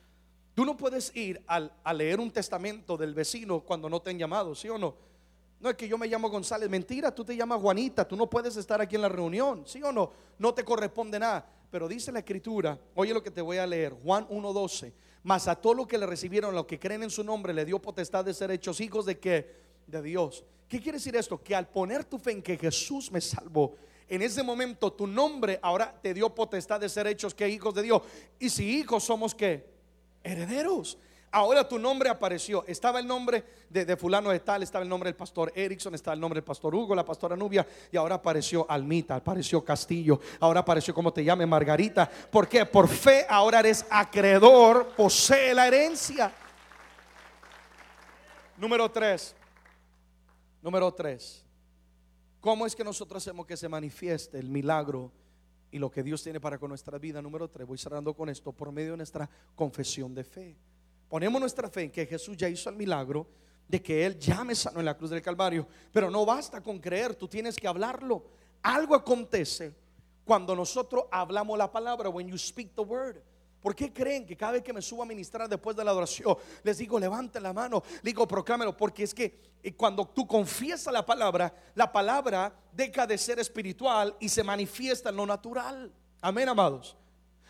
Tú 0.54 0.64
no 0.64 0.76
puedes 0.76 1.14
ir 1.14 1.42
a 1.46 1.94
leer 1.94 2.18
un 2.18 2.30
testamento 2.30 2.96
del 2.96 3.14
vecino 3.14 3.60
cuando 3.60 3.88
no 3.88 4.00
te 4.02 4.10
han 4.10 4.18
llamado, 4.18 4.54
¿sí 4.54 4.68
o 4.68 4.76
no? 4.76 5.09
No 5.60 5.70
es 5.70 5.76
que 5.76 5.86
yo 5.86 5.98
me 5.98 6.06
llamo 6.06 6.30
González, 6.30 6.68
mentira, 6.68 7.14
tú 7.14 7.24
te 7.24 7.36
llamas 7.36 7.60
Juanita, 7.60 8.08
tú 8.08 8.16
no 8.16 8.28
puedes 8.28 8.56
estar 8.56 8.80
aquí 8.80 8.96
en 8.96 9.02
la 9.02 9.08
reunión, 9.08 9.62
¿sí 9.66 9.82
o 9.82 9.92
no? 9.92 10.10
No 10.38 10.54
te 10.54 10.64
corresponde 10.64 11.18
nada. 11.18 11.46
Pero 11.70 11.86
dice 11.86 12.10
la 12.10 12.20
escritura, 12.20 12.78
oye 12.94 13.14
lo 13.14 13.22
que 13.22 13.30
te 13.30 13.42
voy 13.42 13.58
a 13.58 13.66
leer, 13.66 13.94
Juan 14.02 14.26
1.12 14.28 14.92
mas 15.22 15.48
a 15.48 15.54
todos 15.54 15.76
los 15.76 15.86
que 15.86 15.98
le 15.98 16.06
recibieron, 16.06 16.54
los 16.54 16.66
que 16.66 16.78
creen 16.78 17.02
en 17.02 17.10
su 17.10 17.22
nombre, 17.22 17.52
le 17.52 17.64
dio 17.64 17.80
potestad 17.80 18.24
de 18.24 18.34
ser 18.34 18.50
hechos 18.50 18.80
hijos 18.80 19.04
de 19.04 19.18
que 19.18 19.54
de 19.86 20.02
Dios. 20.02 20.44
¿Qué 20.68 20.80
quiere 20.80 20.98
decir 20.98 21.16
esto? 21.16 21.42
Que 21.42 21.54
al 21.54 21.68
poner 21.68 22.04
tu 22.04 22.18
fe 22.18 22.32
en 22.32 22.42
que 22.42 22.56
Jesús 22.56 23.10
me 23.10 23.20
salvó, 23.20 23.76
en 24.08 24.22
ese 24.22 24.42
momento 24.42 24.92
tu 24.92 25.06
nombre 25.06 25.58
ahora 25.62 25.94
te 26.00 26.14
dio 26.14 26.34
potestad 26.34 26.80
de 26.80 26.88
ser 26.88 27.06
hechos 27.06 27.34
que 27.34 27.48
hijos 27.48 27.74
de 27.74 27.82
Dios. 27.82 28.02
Y 28.38 28.48
si 28.48 28.78
hijos 28.78 29.04
somos 29.04 29.34
que 29.34 29.66
herederos. 30.22 30.98
Ahora 31.32 31.68
tu 31.68 31.78
nombre 31.78 32.08
apareció. 32.08 32.64
Estaba 32.66 32.98
el 32.98 33.06
nombre 33.06 33.44
de, 33.68 33.96
fulano 33.96 34.30
de 34.30 34.40
tal, 34.40 34.64
estaba 34.64 34.82
el 34.82 34.88
nombre 34.88 35.08
del 35.08 35.16
pastor 35.16 35.52
Erickson, 35.54 35.94
estaba 35.94 36.14
el 36.14 36.20
nombre 36.20 36.38
del 36.38 36.44
pastor 36.44 36.74
Hugo, 36.74 36.94
la 36.94 37.04
pastora 37.04 37.36
Nubia, 37.36 37.64
y 37.92 37.96
ahora 37.96 38.16
apareció 38.16 38.66
Almita, 38.68 39.14
apareció 39.14 39.64
Castillo, 39.64 40.18
ahora 40.40 40.60
apareció 40.60 40.92
como 40.92 41.12
te 41.12 41.22
llame 41.22 41.46
Margarita. 41.46 42.10
¿Por 42.30 42.48
qué? 42.48 42.66
Por 42.66 42.88
fe 42.88 43.26
ahora 43.28 43.60
eres 43.60 43.86
acreedor, 43.90 44.88
posee 44.96 45.54
la 45.54 45.68
herencia. 45.68 46.32
Número 48.56 48.90
tres. 48.90 49.34
Número 50.60 50.92
tres. 50.92 51.44
¿Cómo 52.40 52.66
es 52.66 52.74
que 52.74 52.82
nosotros 52.82 53.22
hacemos 53.22 53.46
que 53.46 53.56
se 53.56 53.68
manifieste 53.68 54.38
el 54.38 54.48
milagro 54.48 55.12
y 55.70 55.78
lo 55.78 55.90
que 55.90 56.02
Dios 56.02 56.24
tiene 56.24 56.40
para 56.40 56.58
con 56.58 56.70
nuestra 56.70 56.98
vida? 56.98 57.22
Número 57.22 57.48
tres. 57.48 57.68
Voy 57.68 57.78
cerrando 57.78 58.14
con 58.14 58.28
esto 58.28 58.50
por 58.50 58.72
medio 58.72 58.92
de 58.92 58.96
nuestra 58.96 59.30
confesión 59.54 60.12
de 60.12 60.24
fe. 60.24 60.56
Ponemos 61.10 61.40
nuestra 61.40 61.68
fe 61.68 61.82
en 61.82 61.90
que 61.90 62.06
Jesús 62.06 62.36
ya 62.36 62.48
hizo 62.48 62.70
el 62.70 62.76
milagro 62.76 63.26
de 63.66 63.82
que 63.82 64.06
Él 64.06 64.16
ya 64.16 64.44
me 64.44 64.54
sanó 64.54 64.78
en 64.78 64.86
la 64.86 64.96
cruz 64.96 65.10
del 65.10 65.20
Calvario. 65.20 65.66
Pero 65.92 66.08
no 66.08 66.24
basta 66.24 66.62
con 66.62 66.78
creer, 66.78 67.16
tú 67.16 67.26
tienes 67.26 67.56
que 67.56 67.66
hablarlo. 67.66 68.24
Algo 68.62 68.94
acontece 68.94 69.74
cuando 70.24 70.54
nosotros 70.54 71.06
hablamos 71.10 71.58
la 71.58 71.70
palabra, 71.70 72.08
when 72.08 72.28
you 72.28 72.38
speak 72.38 72.76
the 72.76 72.82
word. 72.82 73.16
¿Por 73.60 73.74
qué 73.74 73.92
creen 73.92 74.24
que 74.24 74.36
cada 74.36 74.52
vez 74.52 74.62
que 74.62 74.72
me 74.72 74.80
subo 74.80 75.02
a 75.02 75.06
ministrar 75.06 75.48
después 75.48 75.76
de 75.76 75.84
la 75.84 75.90
adoración, 75.90 76.36
les 76.62 76.78
digo, 76.78 76.98
levanten 76.98 77.42
la 77.42 77.52
mano, 77.52 77.82
digo, 78.04 78.26
proclámelo? 78.26 78.76
Porque 78.76 79.02
es 79.02 79.12
que 79.12 79.58
eh, 79.62 79.74
cuando 79.74 80.06
tú 80.06 80.28
confiesas 80.28 80.92
la 80.92 81.04
palabra, 81.04 81.52
la 81.74 81.90
palabra 81.90 82.54
deja 82.72 83.04
de 83.04 83.18
ser 83.18 83.40
espiritual 83.40 84.16
y 84.20 84.28
se 84.28 84.44
manifiesta 84.44 85.10
en 85.10 85.16
lo 85.16 85.26
natural. 85.26 85.92
Amén, 86.22 86.48
amados. 86.48 86.96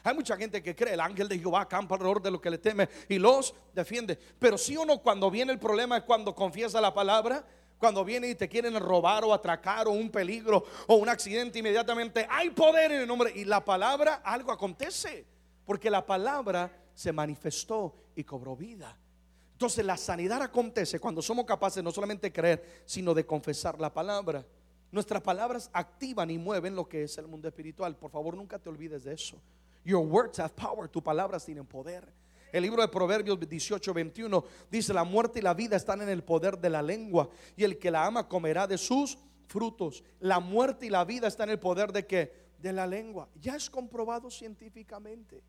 Hay 0.03 0.15
mucha 0.15 0.37
gente 0.37 0.63
que 0.63 0.75
cree 0.75 0.95
el 0.95 1.01
ángel 1.01 1.29
de 1.29 1.39
Jehová 1.39 1.69
campa 1.69 1.95
alrededor 1.95 2.23
de 2.23 2.31
lo 2.31 2.41
que 2.41 2.51
le 2.51 2.59
teme 2.59 2.89
y 3.09 3.19
los 3.19 3.55
defiende. 3.75 4.19
Pero 4.39 4.57
si 4.57 4.77
o 4.77 4.85
no, 4.85 4.99
cuando 4.99 5.31
viene 5.31 5.53
el 5.53 5.59
problema 5.59 5.99
es 5.99 6.05
cuando 6.05 6.35
confiesa 6.35 6.81
la 6.81 6.95
palabra, 6.95 7.45
cuando 7.79 8.05
viene 8.05 8.29
y 8.29 8.35
te 8.35 8.49
quieren 8.49 8.79
robar 8.79 9.25
o 9.25 9.33
atracar 9.33 9.89
o 9.89 9.93
un 9.93 10.11
peligro 10.11 10.65
o 10.87 10.97
un 10.97 11.09
accidente, 11.09 11.59
inmediatamente 11.59 12.27
hay 12.31 12.51
poder 12.51 12.93
en 12.93 13.01
el 13.01 13.07
nombre. 13.07 13.33
Y 13.35 13.45
la 13.45 13.65
palabra, 13.65 14.23
algo 14.25 14.53
acontece. 14.53 15.27
Porque 15.65 15.91
la 15.91 16.05
palabra 16.05 16.71
se 16.95 17.13
manifestó 17.13 17.95
y 18.15 18.25
cobró 18.25 18.57
vida. 18.57 18.99
Entonces 19.53 19.85
la 19.85 19.97
sanidad 19.97 20.43
acontece 20.43 20.99
cuando 20.99 21.23
somos 21.23 21.45
capaces 21.45 21.83
no 21.85 21.91
solamente 21.91 22.29
de 22.29 22.33
creer, 22.33 22.83
sino 22.87 23.15
de 23.15 23.27
confesar 23.27 23.81
la 23.81 23.93
palabra. 23.93 24.45
Nuestras 24.91 25.23
palabras 25.23 25.71
activan 25.73 26.31
y 26.31 26.39
mueven 26.39 26.75
lo 26.75 26.89
que 26.89 27.05
es 27.05 27.17
el 27.19 27.29
mundo 27.29 27.47
espiritual. 27.47 27.97
Por 27.97 28.11
favor, 28.11 28.37
nunca 28.37 28.59
te 28.59 28.69
olvides 28.69 29.05
de 29.05 29.15
eso. 29.15 29.41
Your 29.85 30.05
words 30.07 30.39
have 30.39 30.55
power. 30.55 30.89
Tus 30.89 31.03
palabras 31.03 31.45
tienen 31.45 31.67
poder. 31.67 32.13
El 32.53 32.63
libro 32.63 32.83
de 32.83 32.89
Proverbios 32.89 33.39
18, 33.39 33.95
21 33.95 34.45
dice, 34.71 34.93
la 34.93 35.05
muerte 35.05 35.39
y 35.39 35.43
la 35.43 35.55
vida 35.55 35.77
están 35.77 36.03
en 36.03 36.09
el 36.09 36.25
poder 36.25 36.59
de 36.59 36.69
la 36.69 36.83
lengua 36.83 37.31
y 37.57 37.65
el 37.65 37.79
que 37.79 37.91
la 37.91 38.05
ama 38.05 38.29
comerá 38.29 38.67
de 38.67 38.77
sus 38.77 39.19
frutos. 39.47 40.03
La 40.19 40.41
muerte 40.41 40.87
y 40.87 40.91
la 40.91 41.05
vida 41.05 41.29
están 41.29 41.49
en 41.49 41.53
el 41.53 41.61
poder 41.61 41.93
de 41.93 42.07
que 42.07 42.33
de 42.59 42.73
la 42.73 42.87
lengua. 42.87 43.29
Ya 43.41 43.57
es 43.57 43.71
comprobado 43.71 44.31
científicamente 44.31 45.43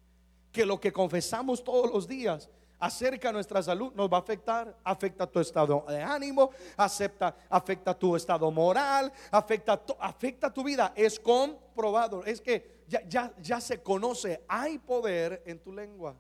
que 0.51 0.65
lo 0.65 0.79
que 0.79 0.91
confesamos 0.91 1.63
todos 1.63 1.91
los 1.91 2.07
días 2.07 2.49
acerca 2.81 3.31
nuestra 3.31 3.61
salud 3.61 3.93
nos 3.93 4.11
va 4.11 4.17
a 4.17 4.19
afectar, 4.21 4.75
afecta 4.83 5.27
tu 5.27 5.39
estado 5.39 5.85
de 5.87 6.01
ánimo, 6.01 6.49
acepta, 6.75 7.35
afecta 7.47 7.97
tu 7.97 8.15
estado 8.15 8.51
moral, 8.51 9.13
afecta, 9.29 9.81
afecta 9.99 10.51
tu 10.51 10.63
vida. 10.63 10.91
Es 10.95 11.19
comprobado. 11.19 12.25
Es 12.25 12.41
que 12.41 12.81
ya, 12.87 13.33
ya, 13.39 13.61
se 13.61 13.81
conoce, 13.81 14.43
hay 14.47 14.79
poder 14.79 15.43
en 15.45 15.59
tu 15.59 15.71
lengua. 15.71 16.15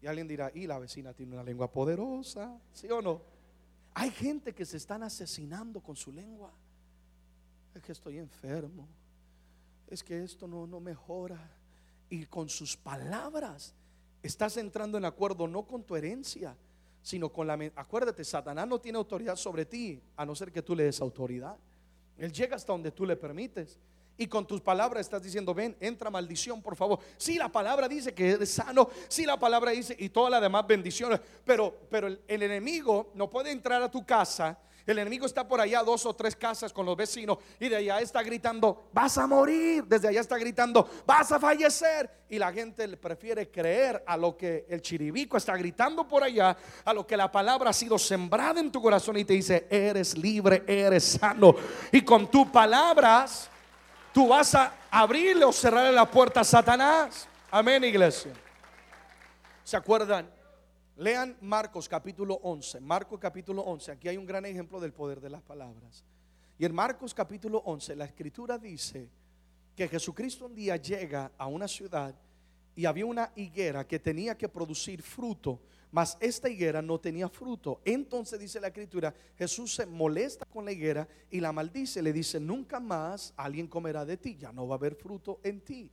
Y 0.00 0.06
alguien 0.06 0.28
dirá, 0.28 0.50
y 0.54 0.66
la 0.66 0.78
vecina 0.78 1.12
tiene 1.12 1.34
una 1.34 1.42
lengua 1.42 1.70
poderosa, 1.70 2.56
¿sí 2.72 2.88
o 2.90 3.02
no? 3.02 3.22
Hay 3.94 4.10
gente 4.10 4.54
que 4.54 4.64
se 4.64 4.76
están 4.76 5.02
asesinando 5.02 5.82
con 5.82 5.96
su 5.96 6.12
lengua. 6.12 6.52
Es 7.74 7.82
que 7.82 7.92
estoy 7.92 8.18
enfermo. 8.18 8.88
Es 9.88 10.04
que 10.04 10.22
esto 10.22 10.46
no, 10.46 10.66
no 10.66 10.78
mejora. 10.78 11.50
Y 12.08 12.26
con 12.26 12.48
sus 12.48 12.76
palabras 12.76 13.74
estás 14.26 14.56
entrando 14.56 14.98
en 14.98 15.04
acuerdo 15.04 15.46
no 15.46 15.66
con 15.66 15.82
tu 15.82 15.96
herencia, 15.96 16.56
sino 17.02 17.28
con 17.30 17.46
la... 17.46 17.58
Acuérdate, 17.76 18.24
Satanás 18.24 18.66
no 18.66 18.80
tiene 18.80 18.98
autoridad 18.98 19.36
sobre 19.36 19.64
ti, 19.64 20.00
a 20.16 20.26
no 20.26 20.34
ser 20.34 20.52
que 20.52 20.62
tú 20.62 20.74
le 20.74 20.84
des 20.84 21.00
autoridad. 21.00 21.56
Él 22.18 22.32
llega 22.32 22.56
hasta 22.56 22.72
donde 22.72 22.90
tú 22.90 23.06
le 23.06 23.16
permites. 23.16 23.78
Y 24.18 24.26
con 24.26 24.46
tus 24.46 24.60
palabras 24.60 25.02
estás 25.02 25.22
diciendo, 25.22 25.52
ven, 25.52 25.76
entra 25.78 26.10
maldición, 26.10 26.62
por 26.62 26.74
favor. 26.74 26.98
Si 27.18 27.36
la 27.36 27.50
palabra 27.50 27.86
dice 27.86 28.14
que 28.14 28.30
eres 28.30 28.50
sano, 28.50 28.88
si 29.08 29.26
la 29.26 29.38
palabra 29.38 29.72
dice 29.72 29.94
y 29.98 30.08
todas 30.08 30.30
las 30.30 30.40
demás 30.40 30.66
bendiciones, 30.66 31.20
pero, 31.44 31.74
pero 31.90 32.06
el 32.08 32.42
enemigo 32.42 33.10
no 33.14 33.28
puede 33.28 33.50
entrar 33.50 33.82
a 33.82 33.90
tu 33.90 34.06
casa 34.06 34.58
el 34.92 35.00
enemigo 35.00 35.26
está 35.26 35.46
por 35.46 35.60
allá, 35.60 35.82
dos 35.82 36.06
o 36.06 36.14
tres 36.14 36.36
casas 36.36 36.72
con 36.72 36.86
los 36.86 36.96
vecinos, 36.96 37.38
y 37.58 37.68
de 37.68 37.76
allá 37.76 38.00
está 38.00 38.22
gritando, 38.22 38.88
vas 38.92 39.18
a 39.18 39.26
morir. 39.26 39.84
Desde 39.84 40.08
allá 40.08 40.20
está 40.20 40.38
gritando, 40.38 40.88
vas 41.04 41.32
a 41.32 41.40
fallecer. 41.40 42.08
Y 42.28 42.38
la 42.38 42.52
gente 42.52 42.88
prefiere 42.96 43.50
creer 43.50 44.04
a 44.06 44.16
lo 44.16 44.36
que 44.36 44.64
el 44.68 44.80
chiribico 44.80 45.36
está 45.36 45.56
gritando 45.56 46.06
por 46.06 46.22
allá, 46.22 46.56
a 46.84 46.92
lo 46.92 47.06
que 47.06 47.16
la 47.16 47.30
palabra 47.30 47.70
ha 47.70 47.72
sido 47.72 47.98
sembrada 47.98 48.60
en 48.60 48.70
tu 48.70 48.80
corazón 48.80 49.16
y 49.16 49.24
te 49.24 49.32
dice, 49.32 49.66
eres 49.70 50.16
libre, 50.16 50.62
eres 50.66 51.04
sano. 51.04 51.54
Y 51.90 52.02
con 52.02 52.30
tus 52.30 52.46
palabras, 52.48 53.50
tú 54.12 54.28
vas 54.28 54.54
a 54.54 54.72
abrirle 54.90 55.44
o 55.44 55.52
cerrarle 55.52 55.92
la 55.92 56.08
puerta 56.08 56.40
a 56.40 56.44
Satanás. 56.44 57.28
Amén, 57.50 57.82
iglesia. 57.82 58.32
¿Se 59.64 59.76
acuerdan? 59.76 60.35
Lean 60.98 61.36
Marcos 61.42 61.90
capítulo 61.90 62.40
11. 62.42 62.80
Marcos 62.80 63.20
capítulo 63.20 63.60
11. 63.62 63.92
Aquí 63.92 64.08
hay 64.08 64.16
un 64.16 64.24
gran 64.24 64.46
ejemplo 64.46 64.80
del 64.80 64.94
poder 64.94 65.20
de 65.20 65.28
las 65.28 65.42
palabras. 65.42 66.02
Y 66.58 66.64
en 66.64 66.74
Marcos 66.74 67.12
capítulo 67.12 67.58
11 67.66 67.96
la 67.96 68.06
escritura 68.06 68.56
dice 68.56 69.10
que 69.74 69.88
Jesucristo 69.88 70.46
un 70.46 70.54
día 70.54 70.76
llega 70.76 71.32
a 71.36 71.48
una 71.48 71.68
ciudad 71.68 72.14
y 72.74 72.86
había 72.86 73.04
una 73.04 73.30
higuera 73.36 73.86
que 73.86 73.98
tenía 73.98 74.38
que 74.38 74.48
producir 74.48 75.02
fruto, 75.02 75.60
mas 75.90 76.16
esta 76.18 76.48
higuera 76.48 76.80
no 76.80 76.98
tenía 76.98 77.28
fruto. 77.28 77.82
Entonces 77.84 78.40
dice 78.40 78.58
la 78.58 78.68
escritura, 78.68 79.12
Jesús 79.36 79.74
se 79.74 79.84
molesta 79.84 80.46
con 80.46 80.64
la 80.64 80.72
higuera 80.72 81.06
y 81.30 81.40
la 81.40 81.52
maldice, 81.52 82.00
le 82.00 82.12
dice, 82.14 82.40
nunca 82.40 82.80
más 82.80 83.34
alguien 83.36 83.66
comerá 83.66 84.06
de 84.06 84.16
ti, 84.16 84.36
ya 84.36 84.50
no 84.50 84.66
va 84.66 84.76
a 84.76 84.78
haber 84.78 84.94
fruto 84.94 85.40
en 85.42 85.60
ti. 85.60 85.90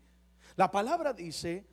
La 0.56 0.72
palabra 0.72 1.12
dice 1.12 1.66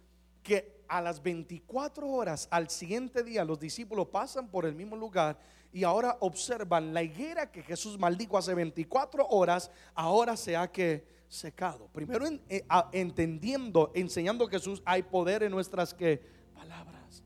que 0.43 0.81
a 0.89 1.01
las 1.01 1.23
24 1.23 2.09
horas 2.09 2.49
al 2.51 2.69
siguiente 2.69 3.23
día 3.23 3.45
los 3.45 3.61
discípulos 3.61 4.09
pasan 4.09 4.49
por 4.49 4.67
el 4.67 4.75
mismo 4.75 4.97
lugar 4.97 5.39
y 5.73 5.85
ahora 5.85 6.17
observan 6.21 6.93
la 6.93 7.03
higuera 7.03 7.51
que 7.51 7.63
Jesús 7.63 7.99
maldijo 7.99 8.37
hace 8.37 8.55
24 8.55 9.27
horas, 9.29 9.71
ahora 9.95 10.37
se 10.37 10.57
ha 10.57 10.71
que 10.71 11.07
secado. 11.29 11.87
Primero 11.93 12.27
eh, 12.49 12.67
entendiendo, 12.93 13.93
enseñando 13.95 14.47
a 14.47 14.51
Jesús, 14.51 14.83
hay 14.85 15.05
poder 15.05 15.45
en 15.45 15.53
nuestras 15.53 15.95
que 15.95 16.21
palabras. 16.55 17.23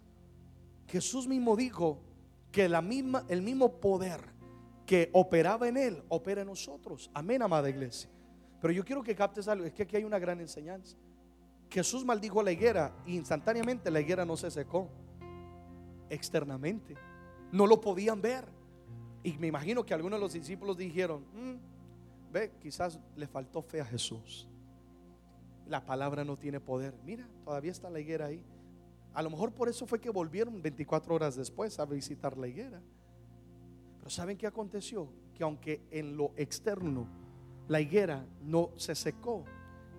Jesús 0.88 1.26
mismo 1.26 1.56
dijo 1.56 2.02
que 2.52 2.68
la 2.68 2.82
misma, 2.82 3.24
el 3.28 3.40
mismo 3.40 3.80
poder 3.80 4.20
que 4.84 5.08
operaba 5.12 5.66
en 5.66 5.78
él, 5.78 6.02
opera 6.08 6.42
en 6.42 6.48
nosotros. 6.48 7.10
Amén, 7.14 7.40
amada 7.40 7.70
iglesia. 7.70 8.10
Pero 8.60 8.72
yo 8.72 8.84
quiero 8.84 9.02
que 9.02 9.14
captes 9.14 9.48
algo, 9.48 9.64
es 9.64 9.72
que 9.72 9.84
aquí 9.84 9.96
hay 9.96 10.04
una 10.04 10.18
gran 10.18 10.40
enseñanza. 10.40 10.96
Jesús 11.74 12.04
maldijo 12.04 12.40
la 12.40 12.52
higuera 12.52 12.94
y 13.04 13.16
instantáneamente 13.16 13.90
la 13.90 14.00
higuera 14.00 14.24
no 14.24 14.36
se 14.36 14.48
secó. 14.48 14.88
Externamente. 16.08 16.94
No 17.50 17.66
lo 17.66 17.80
podían 17.80 18.22
ver. 18.22 18.44
Y 19.24 19.32
me 19.38 19.48
imagino 19.48 19.84
que 19.84 19.92
algunos 19.92 20.20
de 20.20 20.20
los 20.20 20.32
discípulos 20.34 20.76
dijeron, 20.76 21.24
mm, 21.32 22.32
ve, 22.32 22.52
quizás 22.60 23.00
le 23.16 23.26
faltó 23.26 23.60
fe 23.60 23.80
a 23.80 23.84
Jesús. 23.84 24.48
La 25.66 25.84
palabra 25.84 26.24
no 26.24 26.36
tiene 26.36 26.60
poder. 26.60 26.94
Mira, 27.04 27.26
todavía 27.44 27.72
está 27.72 27.90
la 27.90 27.98
higuera 27.98 28.26
ahí. 28.26 28.44
A 29.12 29.20
lo 29.20 29.30
mejor 29.30 29.50
por 29.50 29.68
eso 29.68 29.84
fue 29.84 30.00
que 30.00 30.10
volvieron 30.10 30.62
24 30.62 31.12
horas 31.12 31.34
después 31.34 31.80
a 31.80 31.86
visitar 31.86 32.38
la 32.38 32.46
higuera. 32.46 32.80
Pero 33.98 34.10
¿saben 34.10 34.38
qué 34.38 34.46
aconteció? 34.46 35.08
Que 35.34 35.42
aunque 35.42 35.80
en 35.90 36.16
lo 36.16 36.34
externo 36.36 37.08
la 37.66 37.80
higuera 37.80 38.24
no 38.42 38.70
se 38.76 38.94
secó, 38.94 39.44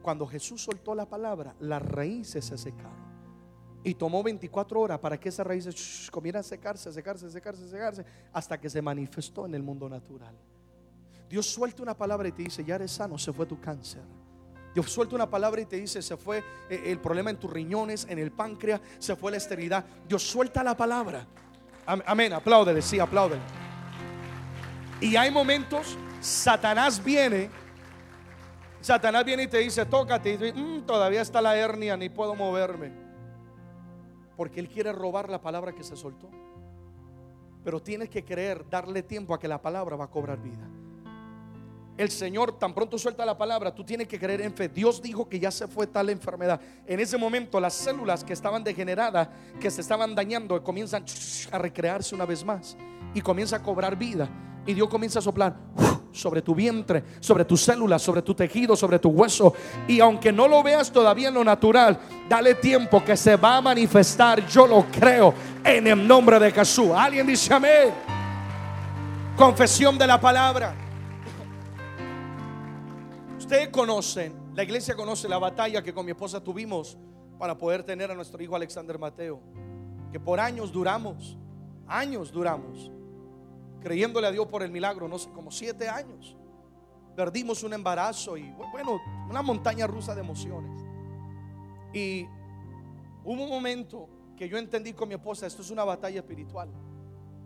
cuando 0.06 0.28
Jesús 0.28 0.62
soltó 0.62 0.94
la 0.94 1.10
palabra, 1.10 1.56
las 1.62 1.82
raíces 1.82 2.46
se 2.46 2.60
secaron. 2.60 2.94
Y 3.84 3.96
tomó 3.96 4.22
24 4.22 4.80
horas 4.80 5.00
para 5.00 5.20
que 5.20 5.30
esas 5.30 5.48
raíces 5.48 6.08
comieran 6.12 6.42
a 6.42 6.44
secarse, 6.44 6.94
secarse, 6.94 7.28
secarse, 7.32 7.68
secarse, 7.68 8.06
hasta 8.32 8.60
que 8.62 8.70
se 8.70 8.84
manifestó 8.84 9.48
en 9.48 9.56
el 9.56 9.64
mundo 9.64 9.90
natural. 9.90 10.36
Dios 11.28 11.48
suelta 11.48 11.82
una 11.82 11.98
palabra 11.98 12.28
y 12.28 12.34
te 12.34 12.44
dice, 12.44 12.64
ya 12.64 12.76
eres 12.76 12.92
sano, 12.92 13.18
se 13.18 13.34
fue 13.34 13.48
tu 13.48 13.60
cáncer. 13.60 14.04
Dios 14.76 14.92
suelta 14.92 15.16
una 15.16 15.28
palabra 15.28 15.62
y 15.62 15.66
te 15.66 15.78
dice, 15.78 16.04
se 16.04 16.18
fue 16.18 16.44
eh, 16.70 16.84
el 16.86 17.00
problema 17.00 17.32
en 17.32 17.40
tus 17.40 17.52
riñones, 17.52 18.06
en 18.08 18.20
el 18.20 18.32
páncreas, 18.32 18.82
se 19.00 19.16
fue 19.16 19.32
la 19.32 19.38
esterilidad. 19.38 19.86
Dios 20.08 20.22
suelta 20.22 20.64
la 20.64 20.78
palabra. 20.78 21.26
Amén, 21.88 22.32
apláudele, 22.32 22.84
sí, 22.84 23.00
apláudele. 23.00 23.42
Y 25.02 25.16
hay 25.16 25.32
momentos, 25.32 25.98
Satanás 26.22 27.04
viene 27.04 27.50
Satanás 28.86 29.26
viene 29.26 29.42
y 29.42 29.48
te 29.48 29.58
dice, 29.58 29.84
tócate. 29.88 30.30
Y 30.30 30.38
dice, 30.38 30.54
mm, 30.54 30.86
todavía 30.86 31.20
está 31.20 31.42
la 31.42 31.58
hernia, 31.58 31.98
ni 31.98 32.08
puedo 32.08 32.36
moverme. 32.36 32.92
Porque 34.38 34.60
Él 34.60 34.70
quiere 34.70 34.94
robar 34.94 35.28
la 35.28 35.42
palabra 35.42 35.74
que 35.74 35.84
se 35.84 35.96
soltó. 35.96 36.30
Pero 37.64 37.82
tienes 37.82 38.12
que 38.12 38.24
creer, 38.24 38.64
darle 38.70 39.02
tiempo 39.02 39.34
a 39.34 39.40
que 39.40 39.48
la 39.48 39.60
palabra 39.60 39.96
va 39.96 40.06
a 40.06 40.12
cobrar 40.12 40.40
vida. 40.40 40.70
El 41.98 42.12
Señor 42.12 42.60
tan 42.60 42.76
pronto 42.76 43.00
suelta 43.00 43.26
la 43.26 43.36
palabra, 43.36 43.74
tú 43.74 43.84
tienes 43.84 44.08
que 44.08 44.20
creer 44.20 44.42
en 44.42 44.54
fe. 44.54 44.70
Dios 44.70 45.02
dijo 45.02 45.28
que 45.28 45.40
ya 45.40 45.50
se 45.50 45.68
fue 45.68 45.88
tal 45.88 46.12
enfermedad. 46.12 46.62
En 46.86 47.00
ese 47.00 47.18
momento 47.18 47.60
las 47.60 47.74
células 47.74 48.24
que 48.24 48.34
estaban 48.34 48.64
degeneradas, 48.64 49.30
que 49.60 49.72
se 49.72 49.82
estaban 49.82 50.14
dañando, 50.14 50.64
comienzan 50.64 51.04
a 51.52 51.58
recrearse 51.58 52.14
una 52.14 52.26
vez 52.26 52.46
más 52.46 52.78
y 53.16 53.22
comienza 53.22 53.56
a 53.56 53.64
cobrar 53.64 53.96
vida. 53.98 54.30
Y 54.68 54.76
Dios 54.76 54.90
comienza 54.90 55.18
a 55.18 55.22
soplar 55.24 55.56
sobre 56.16 56.42
tu 56.42 56.56
vientre, 56.56 57.04
sobre 57.20 57.46
tus 57.46 57.62
células, 57.62 58.02
sobre 58.02 58.22
tu 58.22 58.34
tejido, 58.34 58.76
sobre 58.76 59.00
tu 59.00 59.10
hueso. 59.10 59.54
Y 59.88 60.00
aunque 60.00 60.32
no 60.32 60.48
lo 60.48 60.64
veas 60.64 60.92
todavía 60.92 61.28
en 61.28 61.34
lo 61.34 61.44
natural, 61.44 62.00
dale 62.30 62.56
tiempo 62.56 63.04
que 63.04 63.18
se 63.18 63.36
va 63.36 63.58
a 63.58 63.62
manifestar. 63.62 64.46
Yo 64.48 64.66
lo 64.66 64.86
creo 64.92 65.34
en 65.64 65.88
el 65.88 66.08
nombre 66.08 66.40
de 66.40 66.52
Jesús. 66.52 66.90
Alguien 66.96 67.28
dice 67.28 67.54
amén. 67.54 67.94
Confesión 69.36 69.98
de 69.98 70.08
la 70.08 70.20
palabra. 70.20 70.74
Ustedes 73.38 73.70
conocen, 73.70 74.34
la 74.56 74.64
iglesia 74.64 74.96
conoce 74.96 75.30
la 75.30 75.38
batalla 75.38 75.84
que 75.84 75.94
con 75.94 76.06
mi 76.06 76.12
esposa 76.12 76.42
tuvimos 76.42 76.98
para 77.38 77.58
poder 77.58 77.84
tener 77.84 78.10
a 78.10 78.16
nuestro 78.16 78.42
hijo 78.42 78.56
Alexander 78.56 78.98
Mateo. 78.98 79.40
Que 80.12 80.20
por 80.20 80.40
años 80.40 80.72
duramos, 80.72 81.38
años 81.88 82.32
duramos 82.32 82.90
creyéndole 83.86 84.26
a 84.26 84.32
Dios 84.32 84.48
por 84.48 84.64
el 84.64 84.72
milagro, 84.72 85.08
no 85.08 85.20
sé, 85.20 85.30
como 85.30 85.52
siete 85.52 85.88
años. 85.88 86.36
Perdimos 87.16 87.62
un 87.62 87.72
embarazo 87.72 88.36
y 88.36 88.52
bueno, 88.72 89.00
una 89.30 89.44
montaña 89.44 89.86
rusa 89.86 90.16
de 90.16 90.22
emociones. 90.22 90.84
Y 91.94 92.26
hubo 93.24 93.44
un 93.44 93.50
momento 93.50 94.10
que 94.36 94.50
yo 94.50 94.58
entendí 94.58 94.94
con 94.94 95.08
mi 95.08 95.14
esposa, 95.14 95.46
esto 95.46 95.62
es 95.62 95.70
una 95.70 95.84
batalla 95.84 96.18
espiritual. 96.18 96.68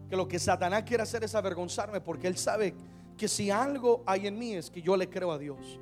Que 0.10 0.16
lo 0.16 0.30
que 0.30 0.40
Satanás 0.40 0.84
quiere 0.84 1.04
hacer 1.04 1.26
es 1.26 1.36
avergonzarme 1.36 2.00
porque 2.00 2.28
él 2.28 2.38
sabe 2.38 2.74
que 3.18 3.28
si 3.28 3.52
algo 3.52 4.02
hay 4.06 4.28
en 4.28 4.40
mí 4.40 4.54
es 4.54 4.72
que 4.72 4.82
yo 4.82 4.96
le 4.96 5.10
creo 5.10 5.34
a 5.34 5.38
Dios. 5.38 5.78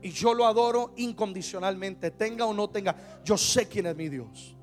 Y 0.00 0.10
yo 0.10 0.32
lo 0.32 0.46
adoro 0.46 0.92
incondicionalmente, 0.96 2.12
tenga 2.12 2.46
o 2.46 2.54
no 2.54 2.70
tenga. 2.70 2.94
Yo 3.24 3.36
sé 3.36 3.66
quién 3.66 3.86
es 3.86 3.96
mi 3.96 4.08
Dios. 4.08 4.56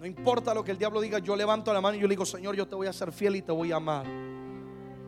No 0.00 0.06
importa 0.06 0.54
lo 0.54 0.64
que 0.64 0.70
el 0.70 0.78
diablo 0.78 0.98
diga, 0.98 1.18
yo 1.18 1.36
levanto 1.36 1.70
la 1.74 1.80
mano 1.82 1.94
y 1.94 2.00
yo 2.00 2.08
le 2.08 2.12
digo, 2.12 2.24
Señor, 2.24 2.56
yo 2.56 2.66
te 2.66 2.74
voy 2.74 2.86
a 2.86 2.92
ser 2.92 3.12
fiel 3.12 3.36
y 3.36 3.42
te 3.42 3.52
voy 3.52 3.70
a 3.70 3.76
amar. 3.76 4.06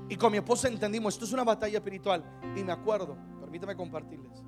Y 0.06 0.16
con 0.16 0.30
mi 0.30 0.36
esposa 0.36 0.68
entendimos, 0.68 1.14
esto 1.14 1.24
es 1.24 1.32
una 1.32 1.44
batalla 1.44 1.78
espiritual. 1.78 2.22
Y 2.54 2.62
me 2.62 2.72
acuerdo, 2.72 3.16
permítame 3.40 3.74
compartirles. 3.74 4.42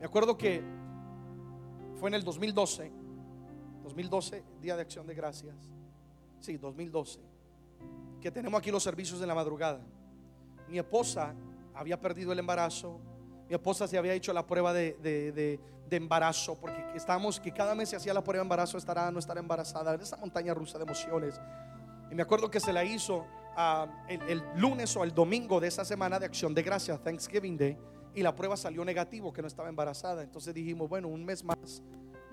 Me 0.00 0.06
acuerdo 0.06 0.38
que 0.38 0.64
fue 2.00 2.08
en 2.08 2.14
el 2.14 2.24
2012, 2.24 2.90
2012, 3.82 4.44
Día 4.62 4.76
de 4.76 4.80
Acción 4.80 5.06
de 5.06 5.14
Gracias. 5.14 5.54
Sí, 6.40 6.56
2012. 6.56 7.20
Que 8.22 8.30
tenemos 8.30 8.58
aquí 8.58 8.70
los 8.70 8.82
servicios 8.82 9.20
de 9.20 9.26
la 9.26 9.34
madrugada. 9.34 9.82
Mi 10.70 10.78
esposa 10.78 11.34
había 11.74 12.00
perdido 12.00 12.32
el 12.32 12.38
embarazo. 12.38 12.98
Mi 13.48 13.54
esposa 13.54 13.86
se 13.86 13.98
había 13.98 14.14
hecho 14.14 14.32
la 14.32 14.46
prueba 14.46 14.72
de, 14.72 14.94
de 15.02 15.60
de 15.88 15.96
embarazo, 15.96 16.56
porque 16.56 16.82
estábamos 16.94 17.38
que 17.40 17.52
cada 17.52 17.74
mes 17.74 17.90
se 17.90 17.96
hacía 17.96 18.14
la 18.14 18.22
prueba 18.22 18.40
de 18.40 18.46
embarazo, 18.46 18.78
estará 18.78 19.10
no 19.10 19.18
estará 19.18 19.40
embarazada, 19.40 19.94
en 19.94 20.00
esa 20.00 20.16
montaña 20.16 20.54
rusa 20.54 20.78
de 20.78 20.84
emociones. 20.84 21.40
Y 22.10 22.14
me 22.14 22.22
acuerdo 22.22 22.50
que 22.50 22.60
se 22.60 22.72
la 22.72 22.84
hizo 22.84 23.26
ah, 23.56 23.86
el, 24.08 24.42
lunes 24.56 24.96
o 24.96 25.04
el 25.04 25.12
domingo 25.12 25.60
de 25.60 25.68
esa 25.68 25.84
semana 25.84 26.18
de 26.18 26.26
acción 26.26 26.54
de 26.54 26.62
gracias, 26.62 27.02
Thanksgiving 27.02 27.56
Day, 27.56 27.78
y 28.14 28.22
la 28.22 28.34
prueba 28.34 28.56
salió 28.56 28.84
negativo, 28.84 29.32
que 29.32 29.42
no 29.42 29.48
estaba 29.48 29.68
embarazada. 29.68 30.22
Entonces 30.22 30.54
dijimos, 30.54 30.88
bueno, 30.88 31.08
un 31.08 31.24
mes 31.24 31.44
más 31.44 31.82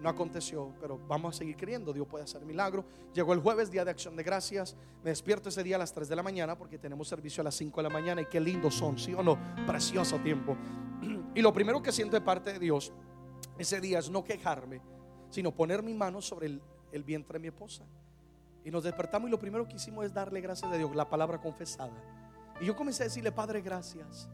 no 0.01 0.09
aconteció, 0.09 0.73
pero 0.81 0.99
vamos 1.07 1.35
a 1.35 1.37
seguir 1.37 1.55
creyendo, 1.55 1.93
Dios 1.93 2.07
puede 2.07 2.23
hacer 2.23 2.43
milagro. 2.43 2.83
Llegó 3.13 3.33
el 3.33 3.39
jueves, 3.39 3.69
día 3.69 3.85
de 3.85 3.91
acción 3.91 4.15
de 4.15 4.23
gracias, 4.23 4.75
me 5.03 5.11
despierto 5.11 5.49
ese 5.49 5.63
día 5.63 5.75
a 5.75 5.79
las 5.79 5.93
3 5.93 6.09
de 6.09 6.15
la 6.15 6.23
mañana 6.23 6.57
porque 6.57 6.79
tenemos 6.79 7.07
servicio 7.07 7.41
a 7.41 7.43
las 7.45 7.55
5 7.55 7.81
de 7.81 7.83
la 7.83 7.93
mañana 7.93 8.21
y 8.21 8.25
qué 8.25 8.39
lindos 8.39 8.73
son, 8.73 8.97
¿sí 8.97 9.13
o 9.13 9.21
no? 9.21 9.37
Precioso 9.67 10.17
tiempo. 10.19 10.57
Y 11.33 11.41
lo 11.41 11.53
primero 11.53 11.81
que 11.81 11.93
siento 11.93 12.17
de 12.17 12.21
parte 12.21 12.51
de 12.51 12.59
Dios 12.59 12.91
ese 13.57 13.79
día 13.79 13.99
es 13.99 14.09
no 14.09 14.23
quejarme, 14.23 14.81
sino 15.29 15.55
poner 15.55 15.81
mi 15.81 15.93
mano 15.93 16.21
sobre 16.21 16.59
el, 16.91 17.03
vientre 17.03 17.37
de 17.37 17.39
mi 17.39 17.47
esposa. 17.47 17.85
Y 18.65 18.71
nos 18.71 18.83
despertamos 18.83 19.29
y 19.29 19.31
lo 19.31 19.39
primero 19.39 19.65
que 19.67 19.75
hicimos 19.75 20.05
es 20.05 20.13
darle 20.13 20.41
gracias 20.41 20.71
a 20.71 20.75
Dios, 20.75 20.93
la 20.93 21.09
palabra 21.09 21.39
confesada. 21.39 21.93
Y 22.59 22.65
yo 22.65 22.75
comencé 22.75 23.03
a 23.03 23.05
decirle, 23.05 23.31
Padre, 23.31 23.61
gracias. 23.61 24.29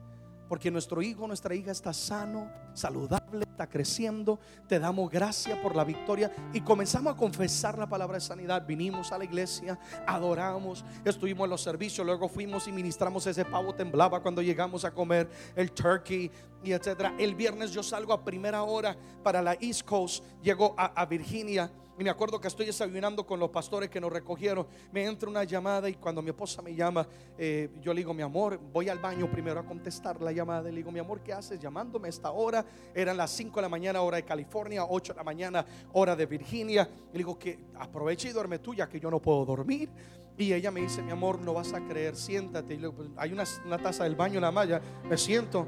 Porque 0.48 0.72
nuestro 0.72 1.02
hijo, 1.02 1.28
nuestra 1.28 1.54
hija 1.56 1.72
está 1.72 1.94
sano, 1.94 2.50
saludable, 2.74 3.44
está 3.44 3.68
creciendo. 3.68 4.40
Te 4.68 4.80
damos 4.80 5.10
gracias 5.10 5.58
por 5.60 5.76
la 5.76 5.84
victoria 5.84 6.32
y 6.54 6.62
comenzamos 6.62 7.14
a 7.14 7.18
confesar 7.18 7.78
la 7.78 7.88
palabra 7.88 8.16
de 8.16 8.22
sanidad. 8.22 8.66
Vinimos 8.66 9.12
a 9.12 9.18
la 9.18 9.26
iglesia, 9.26 9.80
adoramos, 10.06 10.86
estuvimos 11.04 11.46
en 11.46 11.50
los 11.52 11.62
servicios, 11.62 12.06
luego 12.06 12.30
fuimos 12.30 12.68
y 12.68 12.72
ministramos 12.72 13.28
ese 13.28 13.46
pavo 13.46 13.74
temblaba 13.74 14.22
cuando 14.22 14.42
llegamos 14.42 14.86
a 14.86 14.92
comer 14.92 15.30
el 15.56 15.72
turkey 15.72 16.32
y 16.64 16.72
etcétera. 16.72 17.14
El 17.18 17.36
viernes 17.36 17.72
yo 17.72 17.84
salgo 17.84 18.14
a 18.14 18.24
primera 18.24 18.64
hora 18.64 18.96
para 19.24 19.42
la 19.42 19.54
East 19.60 19.84
Coast, 19.84 20.24
llego 20.42 20.74
a, 20.78 20.86
a 21.00 21.06
Virginia 21.06 21.70
y 21.98 22.04
me 22.04 22.10
acuerdo 22.12 22.40
que 22.40 22.48
estoy 22.48 22.68
desayunando 22.68 23.26
con 23.26 23.40
los 23.40 23.50
pastores 23.50 23.90
que 23.90 24.00
nos 24.00 24.12
recogieron. 24.12 24.68
Me 24.92 25.04
entra 25.04 25.28
una 25.28 25.44
llamada 25.44 25.90
y 25.90 25.96
cuando 25.96 26.22
mi 26.22 26.30
esposa 26.30 26.62
me 26.62 26.76
llama, 26.76 27.08
eh, 27.38 27.70
yo 27.82 27.92
le 27.92 28.02
digo, 28.02 28.14
mi 28.14 28.22
amor, 28.22 28.60
voy 28.72 28.88
al 28.90 29.00
baño 29.00 29.30
primero 29.32 29.60
a 29.60 29.66
contestar 29.66 30.22
la 30.22 30.32
llamada. 30.32 30.70
Le 30.70 30.78
digo, 30.78 30.92
mi 30.92 31.00
amor, 31.00 31.22
¿qué 31.22 31.34
haces 31.34 31.60
llamándome 31.60 32.08
a 32.08 32.10
esta 32.10 32.32
hora? 32.32 32.64
Eran 32.94 33.18
las 33.18 33.32
5 33.32 33.56
de 33.56 33.62
la 33.64 33.70
mañana, 33.70 34.02
hora 34.02 34.18
de 34.18 34.24
California, 34.24 34.86
8 34.88 35.14
de 35.14 35.18
la 35.18 35.24
mañana, 35.24 35.66
hora 35.94 36.16
de 36.16 36.28
Virginia. 36.28 36.88
Le 37.12 37.18
digo 37.18 37.38
que 37.40 37.58
aproveche 37.80 38.30
y 38.30 38.32
duerme 38.32 38.60
tú, 38.60 38.76
ya 38.76 38.88
que 38.88 39.00
yo 39.00 39.10
no 39.10 39.20
puedo 39.20 39.44
dormir. 39.44 39.90
Y 40.38 40.54
ella 40.54 40.70
me 40.70 40.82
dice, 40.82 41.02
mi 41.02 41.12
amor, 41.12 41.40
no 41.40 41.54
vas 41.54 41.74
a 41.74 41.82
creer, 41.82 42.16
siéntate. 42.16 42.76
Y 42.76 42.78
le 42.78 42.90
digo, 42.90 42.94
pues, 42.94 43.10
hay 43.18 43.34
una, 43.34 43.44
una 43.66 43.80
taza 43.80 44.04
del 44.04 44.16
baño 44.16 44.36
en 44.36 44.42
la 44.42 44.52
malla, 44.52 44.80
me 45.10 45.18
siento. 45.18 45.66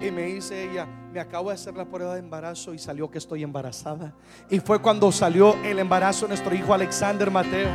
Y 0.00 0.10
me 0.10 0.22
dice 0.22 0.70
ella, 0.70 0.86
me 1.12 1.20
acabo 1.20 1.50
de 1.50 1.56
hacer 1.56 1.76
la 1.76 1.84
prueba 1.84 2.14
de 2.14 2.20
embarazo 2.20 2.72
y 2.72 2.78
salió 2.78 3.10
que 3.10 3.18
estoy 3.18 3.42
embarazada. 3.42 4.14
Y 4.48 4.58
fue 4.58 4.80
cuando 4.80 5.12
salió 5.12 5.54
el 5.62 5.78
embarazo 5.78 6.24
de 6.24 6.28
nuestro 6.28 6.54
hijo 6.54 6.72
Alexander 6.72 7.30
Mateo. 7.30 7.68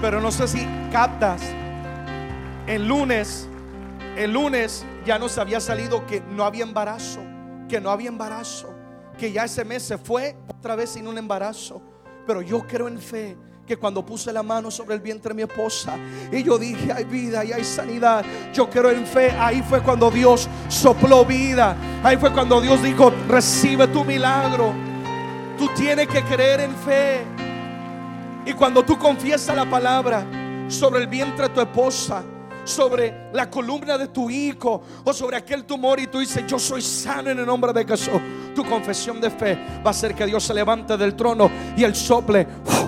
Pero 0.00 0.20
no 0.20 0.32
sé 0.32 0.48
si 0.48 0.66
captas, 0.90 1.40
el 2.66 2.88
lunes, 2.88 3.48
el 4.16 4.32
lunes 4.32 4.84
ya 5.06 5.16
nos 5.18 5.38
había 5.38 5.60
salido 5.60 6.04
que 6.06 6.20
no 6.20 6.44
había 6.44 6.64
embarazo, 6.64 7.20
que 7.68 7.80
no 7.80 7.90
había 7.90 8.08
embarazo, 8.08 8.74
que 9.16 9.30
ya 9.30 9.44
ese 9.44 9.64
mes 9.64 9.84
se 9.84 9.98
fue 9.98 10.36
otra 10.48 10.74
vez 10.74 10.90
sin 10.90 11.06
un 11.06 11.18
embarazo. 11.18 11.80
Pero 12.26 12.42
yo 12.42 12.66
creo 12.66 12.88
en 12.88 12.98
fe 12.98 13.36
que 13.72 13.78
cuando 13.78 14.04
puse 14.04 14.30
la 14.34 14.42
mano 14.42 14.70
sobre 14.70 14.96
el 14.96 15.00
vientre 15.00 15.30
de 15.30 15.34
mi 15.34 15.50
esposa 15.50 15.96
y 16.30 16.42
yo 16.42 16.58
dije, 16.58 16.92
hay 16.92 17.04
vida 17.04 17.42
y 17.42 17.52
hay 17.52 17.64
sanidad, 17.64 18.22
yo 18.52 18.68
creo 18.68 18.90
en 18.90 19.06
fe, 19.06 19.30
ahí 19.30 19.62
fue 19.62 19.80
cuando 19.80 20.10
Dios 20.10 20.46
sopló 20.68 21.24
vida, 21.24 21.74
ahí 22.04 22.18
fue 22.18 22.30
cuando 22.34 22.60
Dios 22.60 22.82
dijo, 22.82 23.10
recibe 23.28 23.86
tu 23.88 24.04
milagro, 24.04 24.74
tú 25.56 25.70
tienes 25.74 26.06
que 26.06 26.22
creer 26.22 26.60
en 26.60 26.76
fe. 26.76 27.24
Y 28.44 28.52
cuando 28.52 28.84
tú 28.84 28.98
confiesas 28.98 29.56
la 29.56 29.64
palabra 29.64 30.26
sobre 30.68 31.00
el 31.00 31.06
vientre 31.06 31.48
de 31.48 31.54
tu 31.54 31.62
esposa, 31.62 32.22
sobre 32.64 33.30
la 33.32 33.50
columna 33.50 33.98
de 33.98 34.08
tu 34.08 34.30
hijo 34.30 34.82
o 35.04 35.12
sobre 35.12 35.36
aquel 35.36 35.64
tumor 35.64 36.00
y 36.00 36.06
tú 36.06 36.18
dices, 36.18 36.44
yo 36.46 36.58
soy 36.58 36.82
sano 36.82 37.30
en 37.30 37.38
el 37.38 37.46
nombre 37.46 37.72
de 37.72 37.84
Jesús. 37.84 38.20
Tu 38.54 38.64
confesión 38.64 39.20
de 39.20 39.30
fe 39.30 39.58
va 39.84 39.88
a 39.88 39.90
hacer 39.90 40.14
que 40.14 40.26
Dios 40.26 40.44
se 40.44 40.54
levante 40.54 40.96
del 40.96 41.14
trono 41.14 41.50
y 41.76 41.84
el 41.84 41.94
sople 41.94 42.46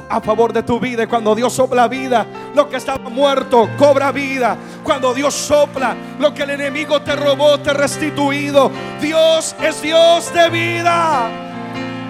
a 0.08 0.20
favor 0.20 0.52
de 0.52 0.62
tu 0.62 0.78
vida. 0.78 1.04
Y 1.04 1.06
cuando 1.06 1.34
Dios 1.34 1.52
sopla 1.52 1.88
vida, 1.88 2.26
lo 2.54 2.68
que 2.68 2.76
estaba 2.76 3.08
muerto 3.08 3.68
cobra 3.78 4.12
vida. 4.12 4.56
Cuando 4.82 5.14
Dios 5.14 5.34
sopla, 5.34 5.96
lo 6.18 6.32
que 6.34 6.42
el 6.42 6.50
enemigo 6.50 7.00
te 7.02 7.16
robó, 7.16 7.58
te 7.60 7.72
restituido. 7.72 8.70
Dios 9.00 9.56
es 9.62 9.80
Dios 9.82 10.32
de 10.32 10.50
vida. 10.50 11.28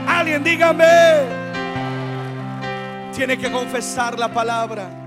Alguien 0.07 0.43
dígame. 0.43 1.45
Tiene 3.15 3.39
que 3.39 3.51
confesar 3.51 4.19
la 4.19 4.33
palabra. 4.33 5.04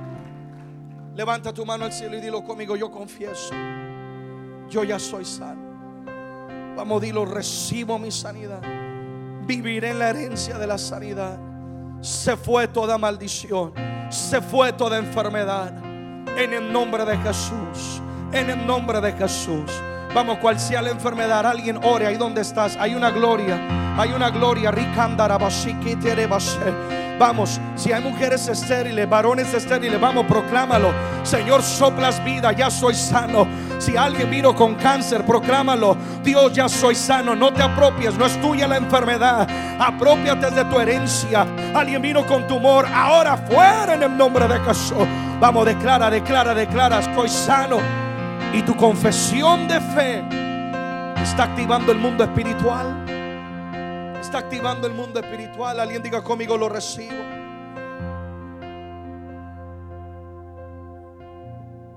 Levanta 1.17 1.51
tu 1.51 1.65
mano 1.65 1.83
al 1.85 1.91
cielo 1.91 2.15
y 2.15 2.21
dilo 2.21 2.43
conmigo, 2.43 2.75
yo 2.75 2.91
confieso, 2.91 3.55
yo 4.69 4.83
ya 4.83 4.99
soy 4.99 5.25
sano. 5.25 6.75
Vamos, 6.75 7.01
dilo, 7.01 7.25
recibo 7.25 7.97
mi 7.97 8.11
sanidad. 8.11 8.61
Viviré 9.47 9.89
en 9.89 9.97
la 9.97 10.09
herencia 10.09 10.59
de 10.59 10.67
la 10.67 10.77
sanidad. 10.77 11.39
Se 12.01 12.37
fue 12.37 12.67
toda 12.67 12.99
maldición, 12.99 13.73
se 14.11 14.39
fue 14.41 14.73
toda 14.73 14.99
enfermedad. 14.99 15.75
En 16.37 16.53
el 16.53 16.71
nombre 16.71 17.03
de 17.03 17.17
Jesús, 17.17 17.99
en 18.31 18.51
el 18.51 18.67
nombre 18.67 19.01
de 19.01 19.11
Jesús. 19.13 19.71
Vamos, 20.17 20.39
cual 20.39 20.59
sea 20.59 20.81
la 20.81 20.89
enfermedad, 20.89 21.45
alguien 21.45 21.79
ore 21.83 22.07
ahí 22.07 22.17
donde 22.17 22.41
estás. 22.41 22.75
Hay 22.77 22.95
una 22.95 23.11
gloria, 23.11 23.55
hay 23.99 24.13
una 24.13 24.31
gloria. 24.31 24.73
Vamos, 27.19 27.61
si 27.75 27.91
hay 27.91 28.01
mujeres 28.01 28.47
estériles, 28.47 29.07
varones 29.07 29.53
estériles, 29.53 30.01
vamos, 30.01 30.25
proclámalo. 30.25 30.91
Señor, 31.21 31.61
soplas 31.61 32.25
vida, 32.25 32.51
ya 32.51 32.71
soy 32.71 32.95
sano. 32.95 33.47
Si 33.77 33.95
alguien 33.95 34.31
vino 34.31 34.55
con 34.55 34.73
cáncer, 34.73 35.23
proclámalo. 35.23 35.95
Dios, 36.23 36.51
ya 36.51 36.67
soy 36.67 36.95
sano. 36.95 37.35
No 37.35 37.53
te 37.53 37.61
apropies, 37.61 38.17
no 38.17 38.25
es 38.25 38.41
tuya 38.41 38.67
la 38.67 38.77
enfermedad. 38.77 39.47
Apropiate 39.79 40.49
de 40.49 40.65
tu 40.65 40.79
herencia. 40.79 41.45
Alguien 41.75 42.01
vino 42.01 42.25
con 42.25 42.47
tumor, 42.47 42.87
ahora 42.91 43.37
fuera 43.37 43.93
en 43.93 44.01
el 44.01 44.17
nombre 44.17 44.47
de 44.47 44.59
Jesús. 44.61 44.97
Vamos, 45.39 45.63
declara, 45.63 46.09
declara, 46.09 46.55
declara, 46.55 47.01
estoy 47.01 47.29
sano. 47.29 48.06
Y 48.53 48.61
tu 48.63 48.75
confesión 48.75 49.67
de 49.67 49.79
fe 49.79 50.23
está 51.21 51.43
activando 51.43 51.91
el 51.91 51.97
mundo 51.97 52.23
espiritual 52.23 53.07
está 54.27 54.39
activando 54.39 54.87
el 54.87 54.93
mundo 54.93 55.19
espiritual. 55.19 55.79
Alguien 55.79 56.03
diga 56.03 56.23
conmigo, 56.23 56.57
lo 56.57 56.69
recibo. 56.69 57.15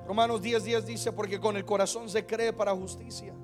Romanos 0.07 0.41
10, 0.41 0.65
10 0.65 0.87
dice, 0.87 1.13
porque 1.13 1.39
con 1.39 1.57
el 1.57 1.65
corazón 1.65 2.09
se 2.09 2.25
cree 2.27 2.53
para 2.53 2.75
justicia. 2.75 3.35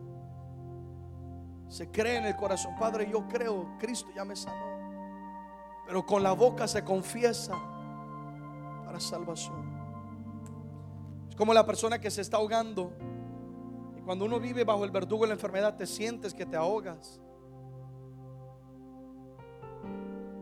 Se 1.68 1.90
cree 1.90 2.18
en 2.18 2.26
el 2.26 2.36
corazón. 2.36 2.74
Padre, 2.78 3.08
yo 3.10 3.26
creo, 3.28 3.76
Cristo 3.78 4.08
ya 4.14 4.24
me 4.24 4.36
sanó. 4.36 4.76
Pero 5.86 6.04
con 6.06 6.22
la 6.22 6.32
boca 6.32 6.66
se 6.66 6.82
confiesa 6.84 7.54
para 8.84 9.00
salvación. 9.00 9.65
Como 11.36 11.52
la 11.52 11.66
persona 11.66 12.00
que 12.00 12.10
se 12.10 12.22
está 12.22 12.38
ahogando. 12.38 12.92
Y 13.96 14.00
cuando 14.00 14.24
uno 14.24 14.40
vive 14.40 14.64
bajo 14.64 14.84
el 14.84 14.90
verdugo 14.90 15.22
de 15.22 15.28
la 15.28 15.34
enfermedad, 15.34 15.76
te 15.76 15.86
sientes 15.86 16.32
que 16.34 16.46
te 16.46 16.56
ahogas. 16.56 17.20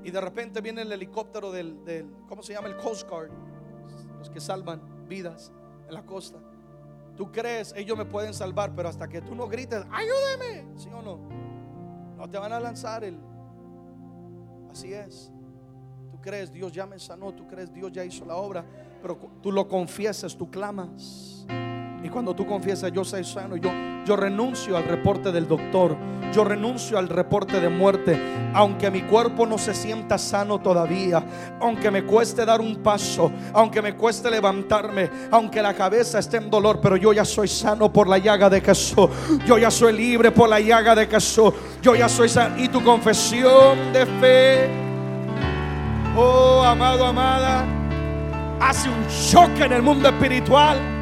Y 0.04 0.10
de 0.10 0.20
repente 0.20 0.60
viene 0.60 0.82
el 0.82 0.92
helicóptero 0.92 1.50
del, 1.50 2.06
¿cómo 2.28 2.42
se 2.42 2.52
llama? 2.52 2.68
El 2.68 2.76
Coast 2.76 3.08
Guard. 3.08 3.30
Los 4.18 4.30
que 4.30 4.40
salvan 4.40 5.08
vidas 5.08 5.50
en 5.88 5.94
la 5.94 6.04
costa. 6.04 6.38
Tú 7.16 7.30
crees, 7.30 7.72
ellos 7.76 7.96
me 7.96 8.04
pueden 8.04 8.34
salvar, 8.34 8.74
pero 8.74 8.88
hasta 8.88 9.08
que 9.08 9.22
tú 9.22 9.34
no 9.34 9.48
grites, 9.48 9.84
ayúdeme, 9.90 10.66
¿sí 10.76 10.90
o 10.92 11.00
no? 11.00 11.18
No 12.16 12.28
te 12.28 12.38
van 12.38 12.52
a 12.52 12.60
lanzar 12.60 13.04
el... 13.04 13.18
Así 14.70 14.92
es. 14.92 15.30
Crees, 16.24 16.50
Dios 16.50 16.72
ya 16.72 16.86
me 16.86 16.98
sanó, 16.98 17.34
tú 17.34 17.46
crees, 17.46 17.70
Dios 17.70 17.92
ya 17.92 18.02
hizo 18.02 18.24
la 18.24 18.36
obra, 18.36 18.64
pero 19.02 19.18
tú 19.42 19.52
lo 19.52 19.68
confiesas, 19.68 20.34
tú 20.34 20.50
clamas. 20.50 21.44
Y 22.02 22.08
cuando 22.08 22.34
tú 22.34 22.46
confiesas, 22.46 22.90
yo 22.92 23.04
soy 23.04 23.24
sano, 23.24 23.58
yo, 23.58 23.70
yo 24.06 24.16
renuncio 24.16 24.74
al 24.74 24.84
reporte 24.84 25.30
del 25.30 25.46
doctor, 25.46 25.94
yo 26.32 26.42
renuncio 26.42 26.96
al 26.96 27.10
reporte 27.10 27.60
de 27.60 27.68
muerte, 27.68 28.18
aunque 28.54 28.90
mi 28.90 29.02
cuerpo 29.02 29.44
no 29.44 29.58
se 29.58 29.74
sienta 29.74 30.16
sano 30.16 30.62
todavía, 30.62 31.22
aunque 31.60 31.90
me 31.90 32.06
cueste 32.06 32.46
dar 32.46 32.62
un 32.62 32.76
paso, 32.76 33.30
aunque 33.52 33.82
me 33.82 33.94
cueste 33.94 34.30
levantarme, 34.30 35.10
aunque 35.30 35.60
la 35.60 35.74
cabeza 35.74 36.20
esté 36.20 36.38
en 36.38 36.48
dolor, 36.48 36.80
pero 36.80 36.96
yo 36.96 37.12
ya 37.12 37.26
soy 37.26 37.48
sano 37.48 37.92
por 37.92 38.08
la 38.08 38.16
llaga 38.16 38.48
de 38.48 38.62
Jesús, 38.62 39.10
yo 39.46 39.58
ya 39.58 39.70
soy 39.70 39.92
libre 39.92 40.30
por 40.30 40.48
la 40.48 40.58
llaga 40.58 40.94
de 40.94 41.06
Jesús, 41.06 41.52
yo 41.82 41.94
ya 41.94 42.08
soy 42.08 42.30
sano. 42.30 42.56
Y 42.58 42.68
tu 42.68 42.82
confesión 42.82 43.92
de 43.92 44.06
fe, 44.06 44.83
oh 46.16 46.62
amado, 46.62 47.06
amada, 47.06 47.64
hace 48.60 48.88
un 48.88 49.06
choque 49.30 49.64
en 49.64 49.72
el 49.72 49.82
mundo 49.82 50.08
espiritual 50.08 50.94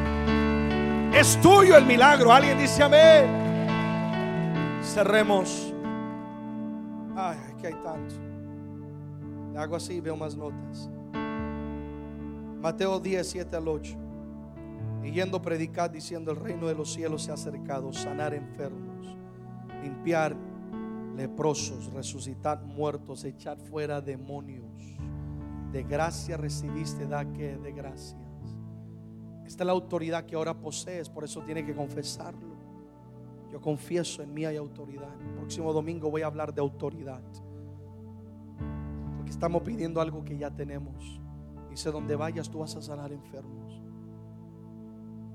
es 1.13 1.39
tuyo 1.39 1.77
el 1.77 1.85
milagro. 1.85 2.33
Alguien 2.33 2.57
dice 2.57 2.81
amén. 2.81 3.27
Cerremos. 4.81 5.73
Ay, 7.15 7.37
que 7.61 7.67
hay 7.67 7.73
tanto. 7.83 8.15
hago 9.55 9.75
así, 9.75 10.01
veo 10.01 10.15
más 10.15 10.35
notas. 10.35 10.89
Mateo 12.61 12.99
10, 12.99 13.27
7 13.27 13.55
al 13.55 13.67
8. 13.67 13.95
Y 15.03 15.11
yendo 15.11 15.41
predicar 15.41 15.91
diciendo 15.91 16.31
el 16.31 16.37
reino 16.37 16.67
de 16.67 16.75
los 16.75 16.91
cielos 16.91 17.23
se 17.23 17.31
ha 17.31 17.33
acercado, 17.35 17.93
sanar 17.93 18.33
enfermos, 18.33 19.05
limpiar 19.83 20.35
leprosos, 21.15 21.93
resucitar 21.93 22.63
muertos, 22.63 23.23
echar 23.23 23.57
fuera 23.59 24.01
demonios. 24.01 24.92
De 25.73 25.81
gracia 25.81 26.37
recibiste, 26.37 27.07
da 27.07 27.25
que 27.33 27.57
de 27.57 27.71
gracia. 27.71 28.19
Esta 29.43 29.63
es 29.63 29.65
la 29.65 29.73
autoridad 29.73 30.23
que 30.23 30.35
ahora 30.35 30.53
posees, 30.53 31.09
por 31.09 31.23
eso 31.23 31.41
tiene 31.41 31.65
que 31.65 31.73
confesarlo. 31.73 32.53
Yo 33.51 33.59
confieso 33.59 34.21
en 34.21 34.31
mí 34.33 34.45
hay 34.45 34.55
autoridad. 34.55 35.19
El 35.19 35.33
próximo 35.33 35.73
domingo 35.73 36.11
voy 36.11 36.21
a 36.21 36.27
hablar 36.27 36.53
de 36.53 36.61
autoridad. 36.61 37.23
Porque 39.17 39.31
estamos 39.31 39.63
pidiendo 39.63 39.99
algo 39.99 40.23
que 40.23 40.37
ya 40.37 40.51
tenemos. 40.51 41.19
Dice, 41.71 41.89
donde 41.89 42.15
vayas 42.15 42.51
tú 42.51 42.59
vas 42.59 42.75
a 42.75 42.81
sanar 42.81 43.11
enfermos. 43.11 43.81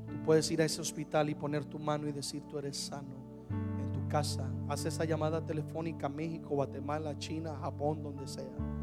Tú 0.06 0.22
puedes 0.24 0.48
ir 0.52 0.62
a 0.62 0.66
ese 0.66 0.80
hospital 0.80 1.30
y 1.30 1.34
poner 1.34 1.64
tu 1.64 1.80
mano 1.80 2.06
y 2.06 2.12
decir 2.12 2.44
tú 2.48 2.58
eres 2.58 2.76
sano 2.76 3.16
en 3.50 3.90
tu 3.92 4.06
casa. 4.06 4.48
Haz 4.68 4.84
esa 4.84 5.04
llamada 5.04 5.44
telefónica 5.44 6.06
a 6.06 6.10
México, 6.10 6.50
Guatemala, 6.50 7.18
China, 7.18 7.56
Japón, 7.60 8.04
donde 8.04 8.28
sea. 8.28 8.77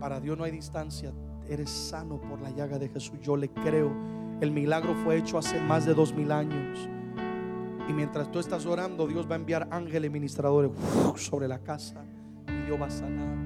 Para 0.00 0.20
Dios 0.20 0.36
no 0.36 0.44
hay 0.44 0.50
distancia. 0.50 1.12
Eres 1.48 1.70
sano 1.70 2.20
por 2.20 2.40
la 2.40 2.50
llaga 2.50 2.78
de 2.78 2.88
Jesús. 2.88 3.18
Yo 3.22 3.36
le 3.36 3.48
creo. 3.48 3.92
El 4.40 4.50
milagro 4.50 4.94
fue 5.04 5.16
hecho 5.16 5.38
hace 5.38 5.60
más 5.60 5.86
de 5.86 5.94
dos 5.94 6.12
mil 6.12 6.30
años. 6.32 6.88
Y 7.88 7.92
mientras 7.92 8.30
tú 8.30 8.38
estás 8.40 8.66
orando, 8.66 9.06
Dios 9.06 9.28
va 9.30 9.34
a 9.34 9.38
enviar 9.38 9.68
ángeles 9.70 10.10
ministradores 10.10 10.72
sobre 11.16 11.46
la 11.48 11.60
casa 11.60 12.04
y 12.48 12.66
Dios 12.66 12.80
va 12.80 12.86
a 12.86 12.90
sanar. 12.90 13.36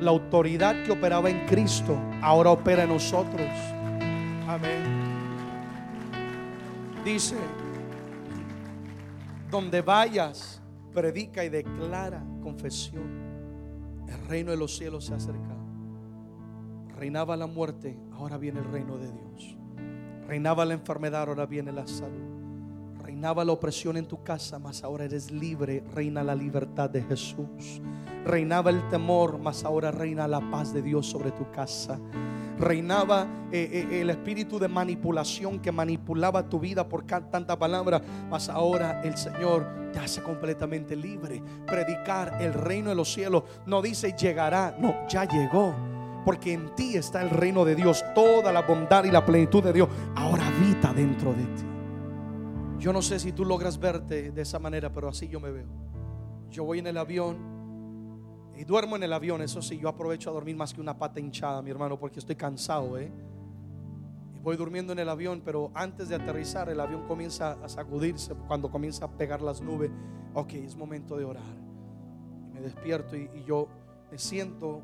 La 0.00 0.10
autoridad 0.10 0.82
que 0.84 0.92
operaba 0.92 1.30
en 1.30 1.46
Cristo 1.46 1.96
ahora 2.22 2.50
opera 2.50 2.84
en 2.84 2.88
nosotros. 2.88 3.48
Amén. 4.48 4.82
Dice, 7.04 7.36
donde 9.50 9.82
vayas, 9.82 10.60
predica 10.92 11.44
y 11.44 11.50
declara 11.50 12.24
confesión. 12.42 13.33
El 14.08 14.28
reino 14.28 14.50
de 14.50 14.56
los 14.56 14.76
cielos 14.76 15.06
se 15.06 15.14
ha 15.14 15.16
acercado. 15.16 15.64
Reinaba 16.96 17.36
la 17.36 17.46
muerte, 17.46 17.98
ahora 18.12 18.38
viene 18.38 18.60
el 18.60 18.70
reino 18.70 18.96
de 18.96 19.10
Dios. 19.10 19.56
Reinaba 20.26 20.64
la 20.64 20.74
enfermedad, 20.74 21.28
ahora 21.28 21.46
viene 21.46 21.72
la 21.72 21.86
salud. 21.86 22.34
Reinaba 23.02 23.44
la 23.44 23.52
opresión 23.52 23.96
en 23.96 24.06
tu 24.06 24.22
casa, 24.22 24.58
mas 24.58 24.82
ahora 24.82 25.04
eres 25.04 25.30
libre. 25.30 25.84
Reina 25.92 26.22
la 26.22 26.34
libertad 26.34 26.88
de 26.88 27.02
Jesús. 27.02 27.82
Reinaba 28.24 28.70
el 28.70 28.88
temor, 28.88 29.38
mas 29.38 29.64
ahora 29.64 29.90
reina 29.90 30.26
la 30.26 30.40
paz 30.50 30.72
de 30.72 30.80
Dios 30.80 31.06
sobre 31.06 31.30
tu 31.32 31.50
casa. 31.50 32.00
Reinaba 32.58 33.26
eh, 33.50 33.88
eh, 33.90 34.00
el 34.00 34.10
espíritu 34.10 34.58
de 34.58 34.68
manipulación 34.68 35.60
que 35.60 35.72
manipulaba 35.72 36.48
tu 36.48 36.60
vida 36.60 36.88
por 36.88 37.04
tanta 37.04 37.58
palabra, 37.58 38.00
mas 38.30 38.48
ahora 38.48 39.02
el 39.02 39.16
Señor 39.16 39.66
te 39.92 39.98
hace 39.98 40.22
completamente 40.22 40.96
libre. 40.96 41.42
Predicar 41.66 42.40
el 42.40 42.54
reino 42.54 42.90
de 42.90 42.96
los 42.96 43.12
cielos 43.12 43.44
no 43.66 43.82
dice 43.82 44.14
llegará, 44.18 44.76
no, 44.78 45.06
ya 45.08 45.24
llegó 45.24 45.74
porque 46.24 46.54
en 46.54 46.74
ti 46.74 46.96
está 46.96 47.20
el 47.22 47.30
reino 47.30 47.64
de 47.64 47.74
Dios, 47.74 48.02
toda 48.14 48.50
la 48.50 48.62
bondad 48.62 49.04
y 49.04 49.10
la 49.10 49.24
plenitud 49.24 49.62
de 49.62 49.72
Dios 49.72 49.88
ahora 50.16 50.46
habita 50.46 50.92
dentro 50.92 51.34
de 51.34 51.44
ti. 51.44 51.64
Yo 52.78 52.92
no 52.92 53.02
sé 53.02 53.18
si 53.18 53.32
tú 53.32 53.44
logras 53.44 53.78
verte 53.78 54.30
de 54.32 54.42
esa 54.42 54.58
manera, 54.58 54.92
pero 54.92 55.08
así 55.08 55.28
yo 55.28 55.38
me 55.38 55.50
veo. 55.50 55.66
Yo 56.50 56.64
voy 56.64 56.78
en 56.78 56.86
el 56.86 56.96
avión 56.96 57.53
y 58.56 58.64
duermo 58.64 58.96
en 58.96 59.02
el 59.02 59.12
avión, 59.12 59.42
eso 59.42 59.60
sí, 59.60 59.78
yo 59.78 59.88
aprovecho 59.88 60.30
a 60.30 60.32
dormir 60.32 60.56
más 60.56 60.72
que 60.72 60.80
una 60.80 60.96
pata 60.96 61.20
hinchada, 61.20 61.60
mi 61.62 61.70
hermano, 61.70 61.98
porque 61.98 62.20
estoy 62.20 62.36
cansado, 62.36 62.98
¿eh? 62.98 63.10
Y 64.34 64.38
voy 64.38 64.56
durmiendo 64.56 64.92
en 64.92 65.00
el 65.00 65.08
avión, 65.08 65.42
pero 65.44 65.70
antes 65.74 66.08
de 66.08 66.14
aterrizar 66.14 66.68
el 66.68 66.80
avión 66.80 67.06
comienza 67.06 67.52
a 67.62 67.68
sacudirse, 67.68 68.34
cuando 68.46 68.70
comienza 68.70 69.06
a 69.06 69.08
pegar 69.08 69.42
las 69.42 69.60
nubes, 69.60 69.90
ok, 70.34 70.52
es 70.54 70.76
momento 70.76 71.16
de 71.16 71.24
orar. 71.24 71.42
Y 72.48 72.54
me 72.54 72.60
despierto 72.60 73.16
y, 73.16 73.28
y 73.34 73.44
yo 73.44 73.68
me 74.10 74.18
siento 74.18 74.82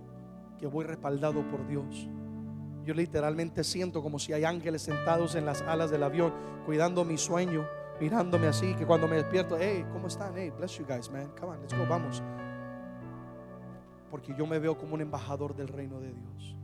que 0.59 0.67
voy 0.67 0.85
respaldado 0.85 1.49
por 1.49 1.67
Dios. 1.67 2.09
Yo 2.85 2.95
literalmente 2.95 3.63
siento 3.63 4.03
como 4.03 4.19
si 4.19 4.33
hay 4.33 4.45
ángeles 4.45 4.83
sentados 4.83 5.35
en 5.35 5.47
las 5.47 5.63
alas 5.63 5.91
del 5.91 6.03
avión 6.03 6.33
cuidando 6.67 7.05
mi 7.05 7.19
sueño, 7.19 7.67
mirándome 8.01 8.47
así, 8.47 8.75
que 8.75 8.87
cuando 8.87 9.07
me 9.07 9.17
despierto, 9.17 9.57
hey, 9.59 9.85
¿cómo 9.93 10.09
están? 10.09 10.33
Hey, 10.35 10.51
bless 10.57 10.79
you 10.79 10.87
guys, 10.87 11.11
man. 11.11 11.31
Come 11.39 11.53
on, 11.53 11.61
let's 11.61 11.77
go, 11.77 11.87
vamos. 11.87 12.23
Porque 14.11 14.35
yo 14.37 14.47
me 14.47 14.59
veo 14.59 14.77
como 14.77 14.95
un 14.95 15.01
embajador 15.01 15.55
del 15.55 15.69
reino 15.69 16.01
de 16.01 16.13
Dios. 16.13 16.57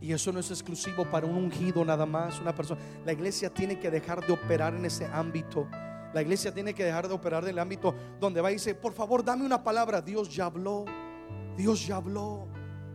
Y 0.00 0.12
eso 0.12 0.32
no 0.32 0.40
es 0.40 0.50
exclusivo 0.50 1.04
para 1.10 1.26
un 1.26 1.34
ungido 1.34 1.84
nada 1.84 2.06
más, 2.06 2.40
una 2.40 2.54
persona. 2.54 2.80
La 3.04 3.12
iglesia 3.12 3.50
tiene 3.50 3.78
que 3.78 3.90
dejar 3.90 4.24
de 4.26 4.32
operar 4.32 4.74
en 4.74 4.84
ese 4.84 5.06
ámbito. 5.06 5.66
La 6.14 6.22
iglesia 6.22 6.54
tiene 6.54 6.74
que 6.74 6.84
dejar 6.84 7.08
de 7.08 7.14
operar 7.14 7.42
en 7.44 7.50
el 7.50 7.58
ámbito 7.58 7.94
donde 8.20 8.40
va 8.40 8.50
y 8.50 8.54
dice, 8.54 8.74
por 8.74 8.92
favor, 8.92 9.24
dame 9.24 9.44
una 9.44 9.62
palabra. 9.62 10.00
Dios 10.00 10.34
ya 10.34 10.46
habló. 10.46 10.84
Dios 11.56 11.86
ya 11.86 11.96
habló. 11.96 12.46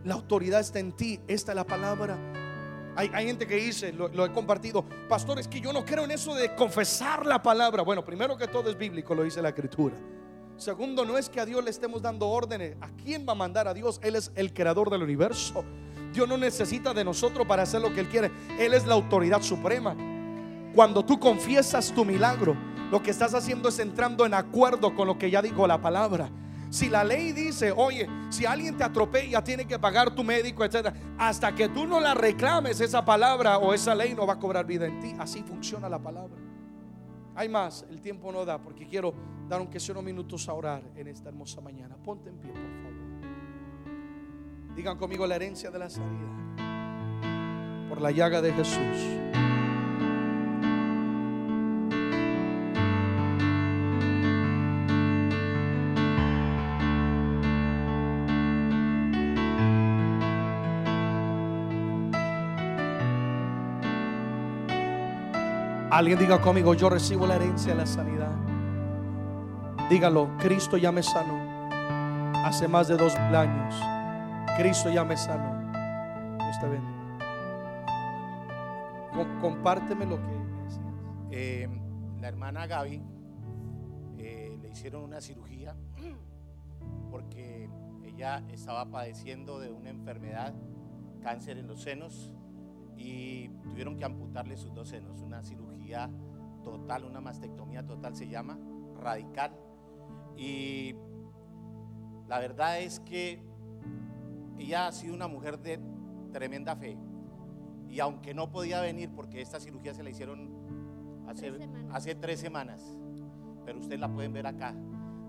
La 0.04 0.14
autoridad 0.14 0.60
está 0.60 0.78
en 0.78 0.92
ti. 0.92 1.20
Esta 1.28 1.52
es 1.52 1.56
la 1.56 1.64
palabra. 1.64 2.18
Hay, 2.96 3.26
gente 3.26 3.46
que 3.46 3.56
dice, 3.56 3.92
lo, 3.92 4.08
lo, 4.08 4.24
he 4.24 4.32
compartido, 4.32 4.84
pastor, 5.08 5.40
es 5.40 5.48
que 5.48 5.60
yo 5.60 5.72
no 5.72 5.84
creo 5.84 6.04
en 6.04 6.12
eso 6.12 6.32
de 6.34 6.54
confesar 6.54 7.26
la 7.26 7.42
palabra. 7.42 7.82
Bueno, 7.82 8.04
primero 8.04 8.36
que 8.36 8.46
todo 8.46 8.70
es 8.70 8.78
bíblico, 8.78 9.16
lo 9.16 9.24
dice 9.24 9.42
la 9.42 9.48
escritura. 9.48 9.96
Segundo, 10.56 11.04
no 11.04 11.18
es 11.18 11.28
que 11.28 11.40
a 11.40 11.46
Dios 11.46 11.64
le 11.64 11.70
estemos 11.70 12.00
dando 12.00 12.28
órdenes. 12.28 12.76
¿A 12.80 12.88
quién 13.02 13.26
va 13.28 13.32
a 13.32 13.36
mandar 13.36 13.66
a 13.66 13.74
Dios? 13.74 14.00
Él 14.02 14.14
es 14.16 14.30
el 14.34 14.54
creador 14.54 14.88
del 14.90 15.02
universo. 15.02 15.64
Dios 16.12 16.28
no 16.28 16.36
necesita 16.36 16.94
de 16.94 17.04
nosotros 17.04 17.46
para 17.46 17.64
hacer 17.64 17.80
lo 17.80 17.92
que 17.92 18.00
Él 18.00 18.08
quiere. 18.08 18.30
Él 18.58 18.72
es 18.72 18.86
la 18.86 18.94
autoridad 18.94 19.42
suprema. 19.42 19.96
Cuando 20.74 21.04
tú 21.04 21.18
confiesas 21.18 21.92
tu 21.92 22.04
milagro, 22.04 22.56
lo 22.90 23.02
que 23.02 23.10
estás 23.10 23.34
haciendo 23.34 23.68
es 23.68 23.78
entrando 23.80 24.24
en 24.24 24.34
acuerdo 24.34 24.94
con 24.94 25.08
lo 25.08 25.18
que 25.18 25.30
ya 25.30 25.42
dijo 25.42 25.66
la 25.66 25.80
palabra. 25.80 26.30
Si 26.70 26.88
la 26.88 27.04
ley 27.04 27.32
dice, 27.32 27.72
oye, 27.72 28.08
si 28.30 28.46
alguien 28.46 28.76
te 28.76 28.84
atropella, 28.84 29.42
tiene 29.42 29.66
que 29.66 29.78
pagar 29.78 30.14
tu 30.14 30.24
médico, 30.24 30.64
etcétera, 30.64 30.94
hasta 31.18 31.54
que 31.54 31.68
tú 31.68 31.86
no 31.86 32.00
la 32.00 32.14
reclames, 32.14 32.80
esa 32.80 33.04
palabra 33.04 33.58
o 33.58 33.74
esa 33.74 33.94
ley 33.94 34.14
no 34.14 34.26
va 34.26 34.34
a 34.34 34.38
cobrar 34.38 34.66
vida 34.66 34.86
en 34.86 35.00
ti. 35.00 35.14
Así 35.18 35.42
funciona 35.42 35.88
la 35.88 36.00
palabra. 36.00 36.36
Hay 37.36 37.48
más, 37.48 37.84
el 37.90 38.00
tiempo 38.00 38.30
no 38.32 38.44
da, 38.44 38.58
porque 38.58 38.86
quiero 38.86 39.14
dar 39.48 39.60
aunque 39.60 39.80
sea 39.80 39.92
unos 39.92 40.04
minutos 40.04 40.48
a 40.48 40.54
orar 40.54 40.82
en 40.96 41.08
esta 41.08 41.28
hermosa 41.28 41.60
mañana. 41.60 41.96
Ponte 41.96 42.30
en 42.30 42.38
pie, 42.38 42.52
por 42.52 42.60
favor. 42.60 42.94
Digan 44.74 44.98
conmigo 44.98 45.26
la 45.26 45.36
herencia 45.36 45.70
de 45.70 45.78
la 45.78 45.88
sanidad 45.88 46.44
por 47.88 48.00
la 48.00 48.10
llaga 48.10 48.42
de 48.42 48.52
Jesús. 48.52 49.24
Alguien 65.94 66.18
diga 66.18 66.40
conmigo, 66.40 66.74
yo 66.74 66.90
recibo 66.90 67.24
la 67.24 67.36
herencia 67.36 67.72
de 67.72 67.78
la 67.78 67.86
sanidad. 67.86 68.53
Dígalo, 69.88 70.30
Cristo 70.38 70.76
ya 70.76 70.90
me 70.90 71.02
sanó. 71.02 71.68
Hace 72.44 72.68
más 72.68 72.88
de 72.88 72.96
dos 72.96 73.14
mil 73.20 73.36
años. 73.36 73.74
Cristo 74.56 74.90
ya 74.90 75.04
me 75.04 75.16
sanó. 75.16 75.54
Dios 79.14 79.26
compárteme 79.40 80.06
lo 80.06 80.16
que 80.16 80.32
decías. 80.32 80.80
Eh, 81.30 81.68
la 82.20 82.28
hermana 82.28 82.66
Gaby 82.66 83.02
eh, 84.18 84.58
le 84.60 84.68
hicieron 84.70 85.04
una 85.04 85.20
cirugía 85.20 85.76
porque 87.10 87.70
ella 88.02 88.44
estaba 88.50 88.90
padeciendo 88.90 89.60
de 89.60 89.70
una 89.70 89.90
enfermedad, 89.90 90.54
cáncer 91.22 91.58
en 91.58 91.68
los 91.68 91.82
senos, 91.82 92.32
y 92.96 93.48
tuvieron 93.62 93.96
que 93.96 94.04
amputarle 94.04 94.56
sus 94.56 94.74
dos 94.74 94.88
senos, 94.88 95.20
una 95.20 95.42
cirugía 95.42 96.10
total, 96.62 97.04
una 97.04 97.20
mastectomía 97.20 97.84
total 97.84 98.16
se 98.16 98.28
llama, 98.28 98.58
radical. 99.00 99.52
Y 100.36 100.94
la 102.28 102.38
verdad 102.38 102.80
es 102.80 103.00
que 103.00 103.42
ella 104.58 104.88
ha 104.88 104.92
sido 104.92 105.14
una 105.14 105.28
mujer 105.28 105.58
de 105.58 105.80
tremenda 106.32 106.76
fe. 106.76 106.96
Y 107.88 108.00
aunque 108.00 108.34
no 108.34 108.50
podía 108.50 108.80
venir 108.80 109.10
porque 109.14 109.40
esta 109.40 109.60
cirugía 109.60 109.94
se 109.94 110.02
la 110.02 110.10
hicieron 110.10 110.50
hace 111.28 111.50
tres 111.50 111.60
semanas, 111.60 111.94
hace 111.94 112.14
tres 112.14 112.40
semanas 112.40 112.98
pero 113.64 113.78
ustedes 113.78 113.98
la 113.98 114.12
pueden 114.12 114.32
ver 114.34 114.46
acá. 114.46 114.74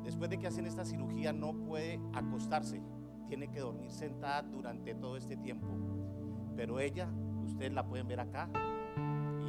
Después 0.03 0.29
de 0.29 0.37
que 0.37 0.47
hacen 0.47 0.65
esta 0.65 0.83
cirugía 0.83 1.31
no 1.31 1.53
puede 1.53 2.01
acostarse, 2.13 2.81
tiene 3.27 3.49
que 3.49 3.61
dormir 3.61 3.91
sentada 3.91 4.41
durante 4.41 4.93
todo 4.93 5.15
este 5.15 5.37
tiempo. 5.37 5.67
Pero 6.57 6.79
ella 6.79 7.09
Ustedes 7.45 7.73
la 7.73 7.85
pueden 7.85 8.07
ver 8.07 8.19
acá. 8.19 8.49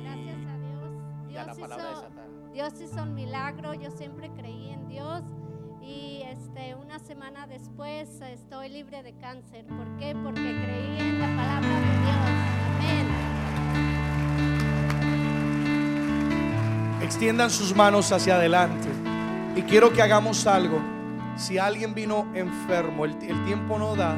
Gracias 0.03 0.47
a 0.47 0.59
Dios. 0.59 1.29
Dios, 1.29 1.47
la 1.47 1.55
palabra 1.55 1.93
hizo, 1.93 2.53
Dios 2.53 2.81
hizo 2.81 3.03
un 3.03 3.15
milagro. 3.15 3.75
Yo 3.75 3.91
siempre 3.91 4.31
creí 4.31 4.71
en 4.71 4.89
Dios. 4.89 5.23
Después 7.27 8.21
estoy 8.21 8.69
libre 8.69 9.03
de 9.03 9.13
cáncer. 9.15 9.65
¿Por 9.67 9.97
qué? 9.97 10.15
Porque 10.23 10.41
creí 10.41 10.99
en 10.99 11.19
la 11.19 11.27
palabra 11.27 11.69
de 11.69 11.99
Dios. 12.05 12.17
Amén. 12.69 13.07
Extiendan 17.03 17.51
sus 17.51 17.75
manos 17.75 18.13
hacia 18.13 18.37
adelante. 18.37 18.89
Y 19.57 19.63
quiero 19.63 19.93
que 19.93 20.03
hagamos 20.03 20.47
algo. 20.47 20.81
Si 21.37 21.59
alguien 21.59 21.95
vino 21.95 22.29
enfermo, 22.35 23.05
el, 23.05 23.13
el 23.23 23.45
tiempo 23.45 23.79
no 23.79 23.97
da 23.97 24.17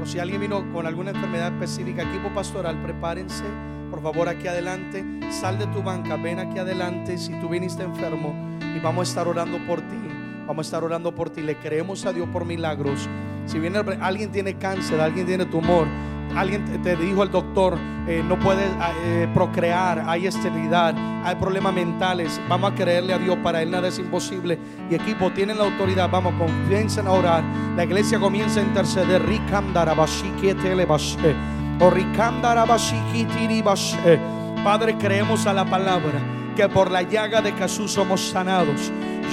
o 0.00 0.06
si 0.06 0.18
alguien 0.18 0.40
vino 0.40 0.72
con 0.72 0.86
alguna 0.86 1.10
enfermedad 1.10 1.52
específica, 1.52 2.02
equipo 2.02 2.32
pastoral, 2.32 2.80
prepárense. 2.82 3.44
Por 3.90 4.00
favor, 4.00 4.28
aquí 4.28 4.46
adelante. 4.48 5.04
Sal 5.30 5.58
de 5.58 5.66
tu 5.66 5.82
banca, 5.82 6.16
ven 6.16 6.38
aquí 6.38 6.58
adelante 6.58 7.18
si 7.18 7.32
tú 7.40 7.48
viniste 7.48 7.82
enfermo 7.82 8.32
y 8.60 8.78
vamos 8.78 9.08
a 9.08 9.10
estar 9.10 9.28
orando 9.28 9.58
por 9.66 9.80
ti. 9.80 10.05
Vamos 10.46 10.66
a 10.66 10.68
estar 10.68 10.84
orando 10.84 11.14
por 11.14 11.30
ti. 11.30 11.42
Le 11.42 11.56
creemos 11.56 12.06
a 12.06 12.12
Dios 12.12 12.28
por 12.32 12.44
milagros. 12.44 13.08
Si 13.46 13.58
viene 13.58 13.78
alguien 14.00 14.30
tiene 14.32 14.54
cáncer, 14.54 15.00
alguien 15.00 15.26
tiene 15.26 15.44
tumor, 15.46 15.86
Alguien 16.34 16.64
te- 16.82 16.96
dijo 16.96 17.22
el 17.22 17.30
doctor, 17.30 17.78
eh, 18.08 18.22
no 18.26 18.38
puedes 18.38 18.68
eh, 19.04 19.28
procrear, 19.32 20.02
hay 20.06 20.26
esterilidad, 20.26 20.94
hay 21.24 21.34
problemas 21.36 21.72
mentales. 21.72 22.40
Vamos 22.48 22.72
a 22.72 22.74
creerle 22.74 23.14
a 23.14 23.18
Dios, 23.18 23.38
para 23.42 23.62
Él 23.62 23.70
nada 23.70 23.88
es 23.88 23.98
imposible. 23.98 24.58
Y 24.90 24.96
equipo, 24.96 25.30
tienen 25.30 25.56
la 25.56 25.64
autoridad, 25.64 26.10
vamos, 26.10 26.34
comiencen 26.34 27.06
a 27.06 27.12
orar. 27.12 27.44
La 27.76 27.84
iglesia 27.84 28.18
comienza 28.18 28.60
a 28.60 28.64
interceder. 28.64 29.22
Padre, 34.64 34.96
creemos 34.98 35.46
a 35.46 35.54
la 35.54 35.64
palabra 35.64 36.20
que 36.56 36.68
por 36.68 36.90
la 36.90 37.02
llaga 37.02 37.40
de 37.40 37.52
Jesús 37.52 37.92
somos 37.92 38.20
sanados. 38.20 38.92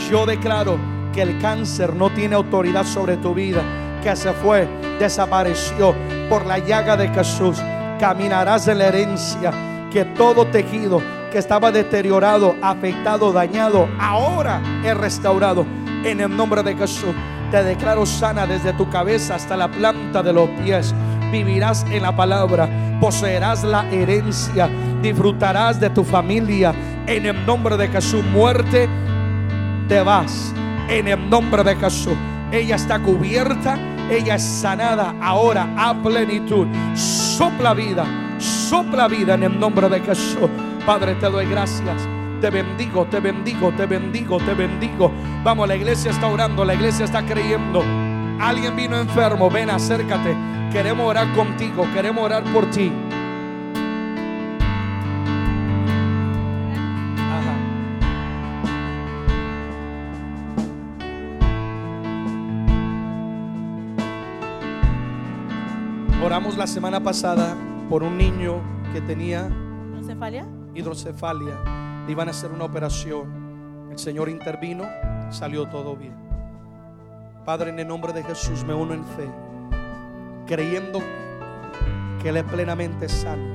Yo 0.09 0.25
declaro 0.25 0.77
que 1.13 1.21
el 1.21 1.39
cáncer 1.39 1.95
no 1.95 2.09
tiene 2.09 2.35
autoridad 2.35 2.85
sobre 2.85 3.17
tu 3.17 3.33
vida, 3.33 3.61
que 4.01 4.15
se 4.15 4.33
fue, 4.33 4.67
desapareció 4.99 5.95
por 6.29 6.45
la 6.45 6.57
llaga 6.57 6.97
de 6.97 7.07
Jesús. 7.09 7.61
Caminarás 7.99 8.67
en 8.67 8.79
la 8.79 8.87
herencia, 8.87 9.51
que 9.91 10.03
todo 10.03 10.47
tejido 10.47 11.01
que 11.31 11.37
estaba 11.37 11.71
deteriorado, 11.71 12.55
afectado, 12.61 13.31
dañado, 13.31 13.87
ahora 13.99 14.61
es 14.83 14.97
restaurado. 14.97 15.65
En 16.03 16.19
el 16.19 16.35
nombre 16.35 16.63
de 16.63 16.75
Jesús, 16.75 17.13
te 17.49 17.63
declaro 17.63 18.05
sana 18.05 18.45
desde 18.45 18.73
tu 18.73 18.89
cabeza 18.89 19.35
hasta 19.35 19.55
la 19.55 19.69
planta 19.69 20.21
de 20.21 20.33
los 20.33 20.49
pies. 20.63 20.93
Vivirás 21.31 21.85
en 21.91 22.01
la 22.01 22.15
palabra, 22.15 22.67
poseerás 22.99 23.63
la 23.63 23.89
herencia, 23.89 24.69
disfrutarás 25.01 25.79
de 25.79 25.89
tu 25.91 26.03
familia. 26.03 26.73
En 27.07 27.25
el 27.25 27.45
nombre 27.45 27.77
de 27.77 27.87
Jesús, 27.87 28.23
muerte, 28.25 28.89
te 29.87 30.01
vas. 30.01 30.53
En 30.89 31.07
el 31.07 31.29
nombre 31.29 31.63
de 31.63 31.75
Jesús, 31.75 32.13
ella 32.51 32.75
está 32.75 32.99
cubierta, 32.99 33.77
ella 34.09 34.35
es 34.35 34.43
sanada 34.43 35.15
ahora 35.21 35.73
a 35.77 35.93
plenitud. 36.01 36.67
Sopla 36.93 37.73
vida, 37.73 38.05
sopla 38.37 39.07
vida 39.07 39.35
en 39.35 39.43
el 39.43 39.59
nombre 39.59 39.89
de 39.89 39.99
Jesús. 40.01 40.49
Padre, 40.85 41.15
te 41.15 41.29
doy 41.29 41.45
gracias. 41.47 42.07
Te 42.41 42.49
bendigo, 42.49 43.05
te 43.05 43.21
bendigo, 43.21 43.71
te 43.71 43.85
bendigo, 43.85 44.37
te 44.37 44.53
bendigo. 44.53 45.11
Vamos, 45.43 45.67
la 45.67 45.77
iglesia 45.77 46.11
está 46.11 46.27
orando, 46.27 46.65
la 46.65 46.73
iglesia 46.73 47.05
está 47.05 47.25
creyendo. 47.25 47.81
Alguien 48.39 48.75
vino 48.75 48.97
enfermo, 48.97 49.49
ven, 49.49 49.69
acércate. 49.69 50.35
Queremos 50.71 51.07
orar 51.07 51.31
contigo, 51.33 51.87
queremos 51.93 52.23
orar 52.23 52.43
por 52.53 52.69
ti. 52.69 52.91
Oramos 66.33 66.57
la 66.57 66.65
semana 66.65 66.99
pasada 66.99 67.55
por 67.87 68.01
un 68.01 68.17
niño 68.17 68.59
que 68.91 69.01
tenía 69.01 69.51
¿Cefalia? 70.03 70.47
hidrocefalia. 70.73 71.59
Le 72.07 72.11
iban 72.11 72.27
a 72.27 72.31
hacer 72.31 72.49
una 72.49 72.63
operación. 72.63 73.87
El 73.91 73.99
Señor 73.99 74.29
intervino, 74.29 74.83
salió 75.29 75.67
todo 75.67 75.95
bien. 75.95 76.15
Padre, 77.45 77.69
en 77.69 77.77
el 77.77 77.87
nombre 77.87 78.13
de 78.13 78.23
Jesús 78.23 78.63
me 78.65 78.73
uno 78.73 78.95
en 78.95 79.05
fe, 79.05 79.29
creyendo 80.47 81.01
que 82.19 82.29
Él 82.29 82.37
es 82.37 82.43
plenamente 82.45 83.07
sano. 83.09 83.53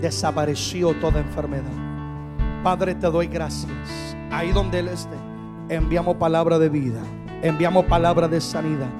Desapareció 0.00 0.94
toda 0.94 1.20
enfermedad. 1.20 1.70
Padre, 2.64 2.96
te 2.96 3.06
doy 3.06 3.28
gracias. 3.28 4.16
Ahí 4.32 4.50
donde 4.50 4.80
Él 4.80 4.88
esté, 4.88 5.16
enviamos 5.68 6.16
palabra 6.16 6.58
de 6.58 6.68
vida, 6.68 7.00
enviamos 7.42 7.84
palabra 7.84 8.26
de 8.26 8.40
sanidad. 8.40 8.90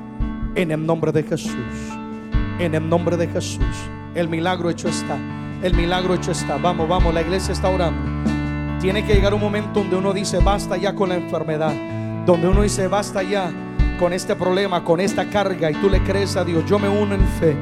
En 0.54 0.70
el 0.70 0.86
nombre 0.86 1.10
de 1.10 1.24
Jesús. 1.24 1.97
En 2.59 2.74
el 2.74 2.88
nombre 2.88 3.16
de 3.16 3.28
Jesús. 3.28 3.64
El 4.14 4.28
milagro 4.28 4.70
hecho 4.70 4.88
está. 4.88 5.16
El 5.62 5.74
milagro 5.74 6.14
hecho 6.14 6.32
está. 6.32 6.56
Vamos, 6.56 6.88
vamos, 6.88 7.12
la 7.14 7.20
iglesia 7.22 7.52
está 7.52 7.68
orando. 7.68 8.00
Tiene 8.80 9.04
que 9.04 9.14
llegar 9.14 9.34
un 9.34 9.40
momento 9.40 9.80
donde 9.80 9.96
uno 9.96 10.12
dice, 10.12 10.38
basta 10.38 10.76
ya 10.76 10.94
con 10.94 11.09
la 11.09 11.16
enfermedad. 11.16 11.72
Donde 12.26 12.48
uno 12.48 12.62
dice, 12.62 12.86
basta 12.88 13.22
ya 13.22 13.50
con 13.98 14.12
este 14.12 14.36
problema, 14.36 14.84
con 14.84 15.00
esta 15.00 15.28
carga. 15.30 15.70
Y 15.70 15.74
tú 15.74 15.88
le 15.88 16.02
crees 16.02 16.36
a 16.36 16.44
Dios. 16.44 16.64
Yo 16.66 16.78
me 16.78 16.88
uno 16.88 17.14
en 17.14 17.26
fe. 17.40 17.56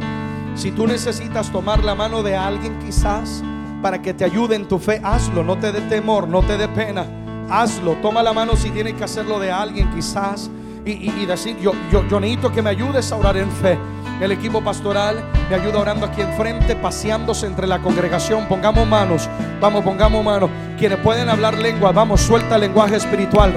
Si 0.55 0.72
tú 0.72 0.86
necesitas 0.86 1.51
tomar 1.53 1.84
la 1.84 1.94
mano 1.94 2.22
de 2.22 2.36
alguien 2.36 2.78
quizás 2.78 3.42
para 3.82 4.01
que 4.01 4.14
te 4.14 4.24
ayude 4.24 4.57
en 4.57 4.66
tu 4.66 4.78
fe, 4.78 5.01
hazlo. 5.05 5.44
No 5.44 5.57
te 5.59 5.72
dé 5.72 5.82
temor, 5.82 6.26
no 6.28 6.42
te 6.42 6.57
dé 6.57 6.68
pena. 6.68 7.05
Hazlo. 7.51 7.94
Toma 8.03 8.22
la 8.22 8.32
mano 8.32 8.57
si 8.57 8.70
tienes 8.70 8.94
que 8.94 9.05
hacerlo 9.05 9.38
de 9.38 9.51
alguien 9.53 9.90
quizás. 9.94 10.51
Y, 10.84 11.11
y- 11.11 11.26
decir, 11.26 11.57
yo, 11.61 11.72
yo, 11.90 12.07
yo 12.09 12.20
necesito 12.20 12.53
que 12.53 12.62
me 12.62 12.70
ayudes 12.70 13.11
a 13.11 13.16
orar 13.16 13.36
en 13.36 13.51
fe. 13.51 13.76
El 14.21 14.33
equipo 14.33 14.62
pastoral 14.62 15.23
me 15.51 15.57
ayuda 15.57 15.79
orando 15.79 16.07
aquí 16.07 16.23
enfrente, 16.23 16.75
paseándose 16.75 17.47
entre 17.47 17.67
la 17.67 17.81
congregación. 17.81 18.47
Pongamos 18.49 18.89
manos, 18.89 19.29
vamos, 19.61 19.85
pongamos 19.85 20.25
manos. 20.25 20.49
Quienes 20.79 20.99
pueden 20.99 21.29
hablar 21.29 21.59
lengua, 21.59 21.93
vamos, 21.93 22.23
suelta 22.23 22.55
el 22.55 22.62
lenguaje 22.62 22.97
espiritual. 22.97 23.55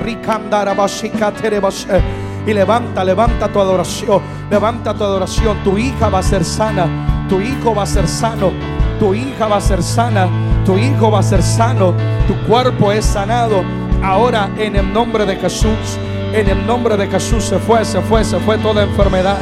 Y 2.46 2.54
levanta, 2.54 3.04
levanta 3.04 3.48
tu 3.48 3.60
adoración, 3.60 4.22
levanta 4.50 4.94
tu 4.94 5.04
adoración. 5.04 5.64
Tu 5.64 5.78
hija 5.78 6.10
va 6.10 6.20
a 6.20 6.24
ser 6.24 6.44
sana, 6.44 7.28
tu 7.30 7.40
hijo 7.40 7.74
va 7.74 7.84
a 7.84 7.86
ser 7.86 8.08
sano, 8.08 8.52
tu 9.00 9.14
hija 9.14 9.48
va 9.48 9.58
a 9.58 9.62
ser 9.62 9.82
sana, 9.82 10.28
tu 10.66 10.78
hijo 10.78 11.10
va 11.10 11.20
a 11.20 11.24
ser 11.24 11.42
sano, 11.42 11.94
tu 12.28 12.36
cuerpo 12.48 12.92
es 12.92 13.06
sanado. 13.06 13.64
Ahora 14.04 14.50
en 14.58 14.76
el 14.76 14.92
nombre 14.92 15.26
de 15.26 15.38
Jesús, 15.38 15.98
en 16.34 16.50
el 16.50 16.68
nombre 16.68 16.98
de 16.98 17.08
Jesús 17.08 17.46
se 17.46 17.60
fue, 17.60 17.86
se 17.86 18.02
fue, 18.02 18.26
se 18.26 18.40
fue 18.40 18.58
toda 18.58 18.84
enfermedad. 18.84 19.38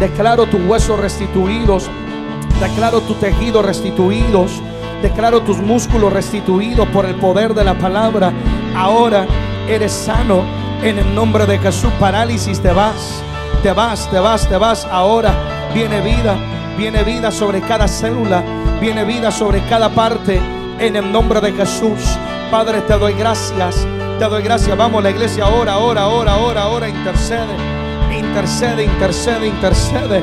Declaro 0.00 0.46
tus 0.46 0.60
huesos 0.66 1.00
restituidos. 1.00 1.90
Declaro 2.60 3.00
tus 3.00 3.18
tejidos 3.18 3.64
restituidos. 3.64 4.62
Declaro 5.00 5.42
tus 5.42 5.58
músculos 5.58 6.12
restituidos 6.12 6.86
por 6.88 7.06
el 7.06 7.14
poder 7.14 7.54
de 7.54 7.64
la 7.64 7.78
palabra. 7.78 8.32
Ahora 8.76 9.26
eres 9.68 9.92
sano 9.92 10.42
en 10.82 10.98
el 10.98 11.14
nombre 11.14 11.46
de 11.46 11.58
Jesús. 11.58 11.90
Parálisis 11.98 12.60
te 12.60 12.72
vas. 12.72 13.22
Te 13.62 13.72
vas, 13.72 14.10
te 14.10 14.18
vas, 14.18 14.46
te 14.48 14.56
vas. 14.58 14.86
Ahora 14.90 15.32
viene 15.72 16.00
vida. 16.02 16.36
Viene 16.76 17.02
vida 17.02 17.30
sobre 17.30 17.62
cada 17.62 17.88
célula. 17.88 18.42
Viene 18.80 19.04
vida 19.04 19.30
sobre 19.30 19.62
cada 19.66 19.88
parte. 19.88 20.40
En 20.78 20.94
el 20.94 21.10
nombre 21.10 21.40
de 21.40 21.52
Jesús. 21.52 22.18
Padre, 22.50 22.82
te 22.82 22.98
doy 22.98 23.14
gracias. 23.14 23.86
Te 24.18 24.26
doy 24.26 24.42
gracias. 24.42 24.76
Vamos, 24.76 25.02
la 25.02 25.10
iglesia 25.10 25.44
ahora, 25.44 25.72
ahora, 25.72 26.02
ahora, 26.02 26.32
ahora, 26.32 26.62
ahora. 26.64 26.88
Intercede. 26.88 27.85
Intercede, 28.12 28.84
intercede, 28.84 29.46
intercede. 29.46 30.22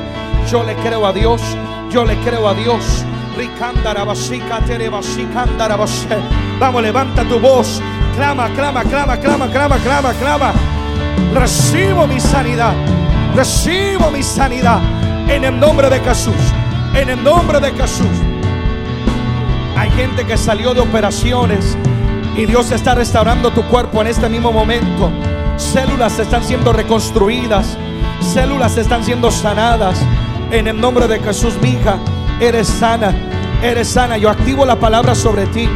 Yo 0.49 0.63
le 0.63 0.75
creo 0.75 1.05
a 1.05 1.13
Dios. 1.13 1.41
Yo 1.89 2.05
le 2.05 2.15
creo 2.17 2.47
a 2.47 2.53
Dios. 2.53 3.05
Vamos, 6.59 6.81
levanta 6.81 7.23
tu 7.23 7.39
voz. 7.39 7.81
Clama, 8.15 8.49
clama, 8.49 8.83
clama, 8.83 9.17
clama, 9.17 9.47
clama, 9.49 9.77
clama, 9.77 10.13
clama. 10.13 10.53
Recibo 11.33 12.05
mi 12.07 12.19
sanidad. 12.19 12.73
Recibo 13.35 14.11
mi 14.11 14.21
sanidad. 14.21 14.79
En 15.27 15.43
el 15.43 15.59
nombre 15.59 15.89
de 15.89 15.99
Jesús. 15.99 16.35
En 16.93 17.09
el 17.09 17.23
nombre 17.23 17.59
de 17.59 17.71
Jesús. 17.71 18.07
Hay 19.75 19.89
gente 19.91 20.25
que 20.25 20.37
salió 20.37 20.73
de 20.73 20.81
operaciones 20.81 21.77
y 22.37 22.45
Dios 22.45 22.71
está 22.71 22.95
restaurando 22.95 23.51
tu 23.51 23.63
cuerpo 23.63 24.01
en 24.01 24.07
este 24.07 24.29
mismo 24.29 24.51
momento. 24.51 25.11
Células 25.63 26.19
están 26.19 26.43
siendo 26.43 26.71
reconstruidas, 26.71 27.77
células 28.19 28.77
están 28.77 29.03
siendo 29.03 29.31
sanadas. 29.31 29.99
En 30.51 30.67
el 30.67 30.79
nombre 30.79 31.07
de 31.07 31.19
Jesús, 31.19 31.55
mi 31.61 31.69
hija, 31.69 31.97
eres 32.39 32.67
sana, 32.67 33.11
eres 33.63 33.87
sana. 33.87 34.17
Yo 34.17 34.29
activo 34.29 34.65
la 34.65 34.75
palabra 34.75 35.15
sobre 35.15 35.47
ti. 35.47 35.67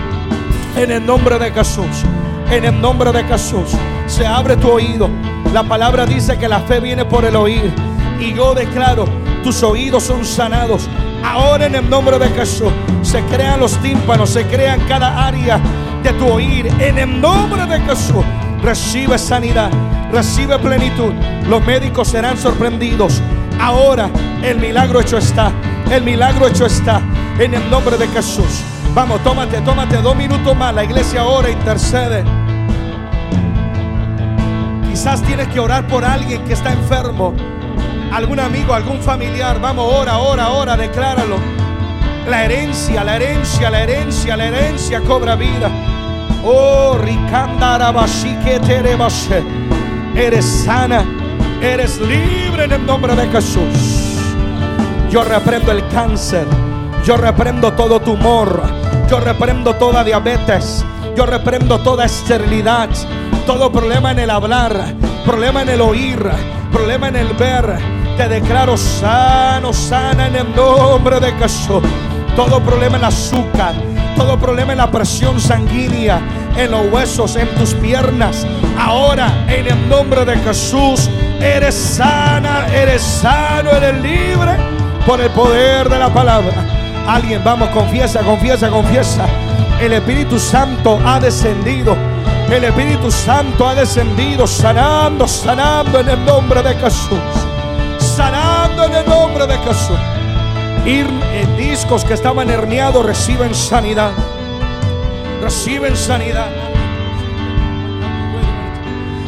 En 0.75 0.91
el 0.91 1.03
nombre 1.03 1.39
de 1.39 1.51
Jesús, 1.51 2.03
en 2.51 2.65
el 2.65 2.79
nombre 2.79 3.11
de 3.11 3.23
Jesús, 3.23 3.71
se 4.05 4.27
abre 4.27 4.55
tu 4.57 4.69
oído. 4.69 5.09
La 5.51 5.63
palabra 5.63 6.05
dice 6.05 6.37
que 6.37 6.47
la 6.47 6.59
fe 6.59 6.79
viene 6.79 7.05
por 7.05 7.25
el 7.25 7.35
oír. 7.35 7.73
Y 8.19 8.33
yo 8.33 8.53
declaro, 8.53 9.05
tus 9.43 9.63
oídos 9.63 10.03
son 10.03 10.23
sanados. 10.25 10.87
Ahora 11.23 11.65
en 11.65 11.73
el 11.73 11.89
nombre 11.89 12.19
de 12.19 12.29
Jesús, 12.29 12.71
se 13.01 13.23
crean 13.23 13.59
los 13.59 13.75
tímpanos, 13.77 14.29
se 14.29 14.45
crean 14.45 14.81
cada 14.87 15.25
área 15.25 15.59
de 16.03 16.11
tu 16.13 16.27
oír. 16.27 16.67
En 16.77 16.99
el 16.99 17.19
nombre 17.19 17.65
de 17.65 17.79
Jesús, 17.79 18.23
recibe 18.61 19.17
sanidad, 19.17 19.69
recibe 20.11 20.57
plenitud. 20.59 21.13
Los 21.47 21.65
médicos 21.65 22.07
serán 22.07 22.37
sorprendidos. 22.37 23.21
Ahora 23.59 24.09
el 24.43 24.59
milagro 24.59 25.01
hecho 25.01 25.17
está. 25.17 25.51
El 25.89 26.03
milagro 26.03 26.47
hecho 26.47 26.65
está. 26.65 27.01
En 27.39 27.53
el 27.53 27.69
nombre 27.69 27.97
de 27.97 28.07
Jesús. 28.07 28.63
Vamos, 28.93 29.23
tómate, 29.23 29.61
tómate 29.61 29.97
dos 29.97 30.15
minutos 30.15 30.55
más. 30.55 30.73
La 30.73 30.83
iglesia 30.83 31.21
ahora 31.21 31.49
intercede. 31.49 32.23
Quizás 34.89 35.21
tienes 35.21 35.47
que 35.49 35.59
orar 35.59 35.87
por 35.87 36.03
alguien 36.03 36.43
que 36.45 36.53
está 36.53 36.73
enfermo. 36.73 37.33
Algún 38.11 38.39
amigo, 38.39 38.73
algún 38.73 38.99
familiar. 38.99 39.59
Vamos, 39.61 39.93
ora, 39.93 40.17
ora, 40.17 40.49
ora, 40.49 40.75
decláralo. 40.75 41.37
La 42.27 42.43
herencia, 42.43 43.03
la 43.03 43.15
herencia, 43.15 43.69
la 43.69 43.83
herencia, 43.83 44.35
la 44.35 44.45
herencia 44.47 45.01
cobra 45.01 45.35
vida. 45.35 45.69
Oh. 46.43 46.77
Eres 50.15 50.45
sana, 50.45 51.05
eres 51.61 51.99
libre 51.99 52.63
en 52.63 52.71
el 52.71 52.85
nombre 52.85 53.15
de 53.15 53.27
Jesús. 53.27 54.17
Yo 55.11 55.23
reprendo 55.23 55.71
el 55.71 55.87
cáncer. 55.89 56.45
Yo 57.05 57.17
reprendo 57.17 57.73
todo 57.73 57.99
tumor. 57.99 58.63
Yo 59.09 59.19
reprendo 59.19 59.75
toda 59.75 60.03
diabetes. 60.03 60.83
Yo 61.15 61.25
reprendo 61.25 61.79
toda 61.79 62.05
esterilidad. 62.05 62.89
Todo 63.45 63.71
problema 63.71 64.11
en 64.11 64.19
el 64.19 64.29
hablar. 64.31 64.95
Problema 65.23 65.61
en 65.61 65.69
el 65.69 65.81
oír. 65.81 66.19
Problema 66.71 67.09
en 67.09 67.15
el 67.15 67.33
ver. 67.33 67.77
Te 68.17 68.27
declaro 68.27 68.75
sano, 68.75 69.71
sana 69.71 70.27
en 70.27 70.35
el 70.35 70.55
nombre 70.55 71.19
de 71.19 71.31
Jesús. 71.33 71.83
Todo 72.35 72.59
problema 72.61 72.97
en 72.97 73.03
el 73.03 73.07
azúcar. 73.07 73.75
Todo 74.17 74.39
problema 74.39 74.71
en 74.71 74.79
la 74.79 74.89
presión 74.89 75.39
sanguínea. 75.39 76.19
En 76.57 76.71
los 76.71 76.91
huesos, 76.91 77.35
en 77.35 77.47
tus 77.55 77.75
piernas. 77.75 78.47
Ahora, 78.77 79.45
en 79.47 79.67
el 79.67 79.87
nombre 79.87 80.25
de 80.25 80.35
Jesús. 80.39 81.09
Eres 81.39 81.75
sana, 81.75 82.67
eres 82.73 83.03
sano, 83.03 83.69
eres 83.71 84.01
libre 84.01 84.57
por 85.05 85.21
el 85.21 85.29
poder 85.29 85.87
de 85.87 85.99
la 85.99 86.11
palabra. 86.11 86.51
Alguien, 87.07 87.43
vamos, 87.43 87.69
confiesa, 87.69 88.21
confiesa, 88.21 88.69
confiesa. 88.69 89.25
El 89.79 89.93
Espíritu 89.93 90.39
Santo 90.39 90.99
ha 91.05 91.19
descendido. 91.19 91.95
El 92.49 92.63
Espíritu 92.63 93.11
Santo 93.11 93.67
ha 93.67 93.75
descendido, 93.75 94.47
sanando, 94.47 95.27
sanando 95.27 95.99
en 95.99 96.09
el 96.09 96.25
nombre 96.25 96.63
de 96.63 96.73
Jesús. 96.75 97.19
Sanando 97.99 98.85
en 98.85 98.95
el 98.95 99.05
nombre 99.07 99.45
de 99.45 99.57
Jesús. 99.59 100.16
Ir 100.87 101.05
en 101.33 101.57
discos 101.57 102.05
que 102.05 102.13
estaban 102.13 102.49
herniados 102.49 103.05
reciben 103.05 103.53
sanidad. 103.53 104.13
Reciben 105.41 105.97
sanidad. 105.97 106.47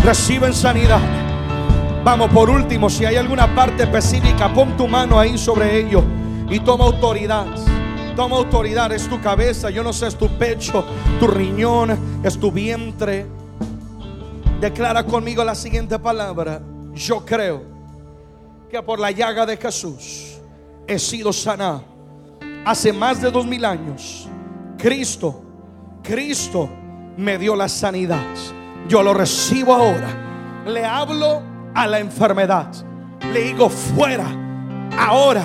Reciben 0.02 0.54
sanidad. 0.54 1.02
Vamos, 2.06 2.32
por 2.32 2.50
último, 2.50 2.90
si 2.90 3.04
hay 3.04 3.18
alguna 3.18 3.54
parte 3.54 3.84
específica, 3.84 4.54
pon 4.54 4.78
tu 4.78 4.88
mano 4.88 5.20
ahí 5.20 5.38
sobre 5.38 5.78
ello 5.78 6.02
y 6.50 6.62
toma 6.62 6.86
autoridad. 6.86 7.46
Toma 8.16 8.38
autoridad, 8.38 8.94
es 8.94 9.10
tu 9.10 9.20
cabeza, 9.20 9.70
yo 9.70 9.84
no 9.84 9.92
sé, 9.92 10.08
es 10.08 10.16
tu 10.16 10.30
pecho, 10.30 10.86
tu 11.20 11.28
riñón, 11.28 12.22
es 12.24 12.40
tu 12.40 12.54
vientre. 12.54 13.26
Declara 14.62 15.06
conmigo 15.06 15.44
la 15.44 15.56
siguiente 15.56 16.00
palabra. 16.00 16.62
Yo 16.94 17.26
creo 17.26 17.64
que 18.72 18.82
por 18.82 18.98
la 18.98 19.12
llaga 19.12 19.46
de 19.46 19.58
Jesús 19.58 20.29
he 20.90 20.98
sido 20.98 21.32
sanado. 21.32 21.84
Hace 22.66 22.92
más 22.92 23.22
de 23.22 23.30
dos 23.30 23.46
mil 23.46 23.64
años, 23.64 24.28
Cristo, 24.78 25.42
Cristo 26.04 26.68
me 27.16 27.38
dio 27.38 27.56
la 27.56 27.70
sanidad. 27.70 28.26
Yo 28.88 29.04
lo 29.04 29.14
recibo 29.14 29.74
ahora. 29.74 30.10
Le 30.66 30.84
hablo 30.84 31.44
a 31.76 31.86
la 31.86 32.00
enfermedad. 32.00 32.68
Le 33.32 33.44
digo 33.44 33.70
fuera, 33.70 34.26
ahora, 34.98 35.44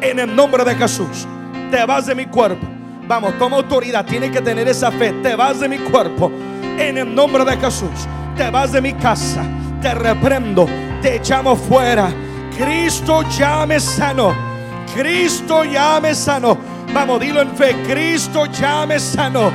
en 0.00 0.18
el 0.18 0.34
nombre 0.34 0.64
de 0.64 0.74
Jesús. 0.74 1.26
Te 1.70 1.84
vas 1.84 2.06
de 2.06 2.14
mi 2.14 2.26
cuerpo. 2.26 2.66
Vamos, 3.06 3.38
toma 3.38 3.58
autoridad. 3.58 4.06
Tienes 4.06 4.30
que 4.30 4.40
tener 4.40 4.66
esa 4.66 4.90
fe. 4.90 5.12
Te 5.22 5.36
vas 5.36 5.60
de 5.60 5.68
mi 5.68 5.78
cuerpo. 5.78 6.30
En 6.78 6.96
el 6.96 7.14
nombre 7.14 7.44
de 7.44 7.56
Jesús. 7.56 8.06
Te 8.36 8.50
vas 8.50 8.72
de 8.72 8.80
mi 8.80 8.94
casa. 8.94 9.44
Te 9.82 9.94
reprendo. 9.94 10.66
Te 11.02 11.16
echamos 11.16 11.58
fuera. 11.58 12.08
Cristo 12.56 13.22
ya 13.36 13.66
me 13.66 13.78
sanó. 13.78 14.45
Cristo 14.94 15.64
ya 15.64 16.00
me 16.00 16.14
sanó. 16.14 16.56
Vamos, 16.92 17.20
dilo 17.20 17.42
en 17.42 17.56
fe. 17.56 17.76
Cristo 17.86 18.46
ya 18.46 18.86
me 18.86 18.98
sanó. 18.98 19.50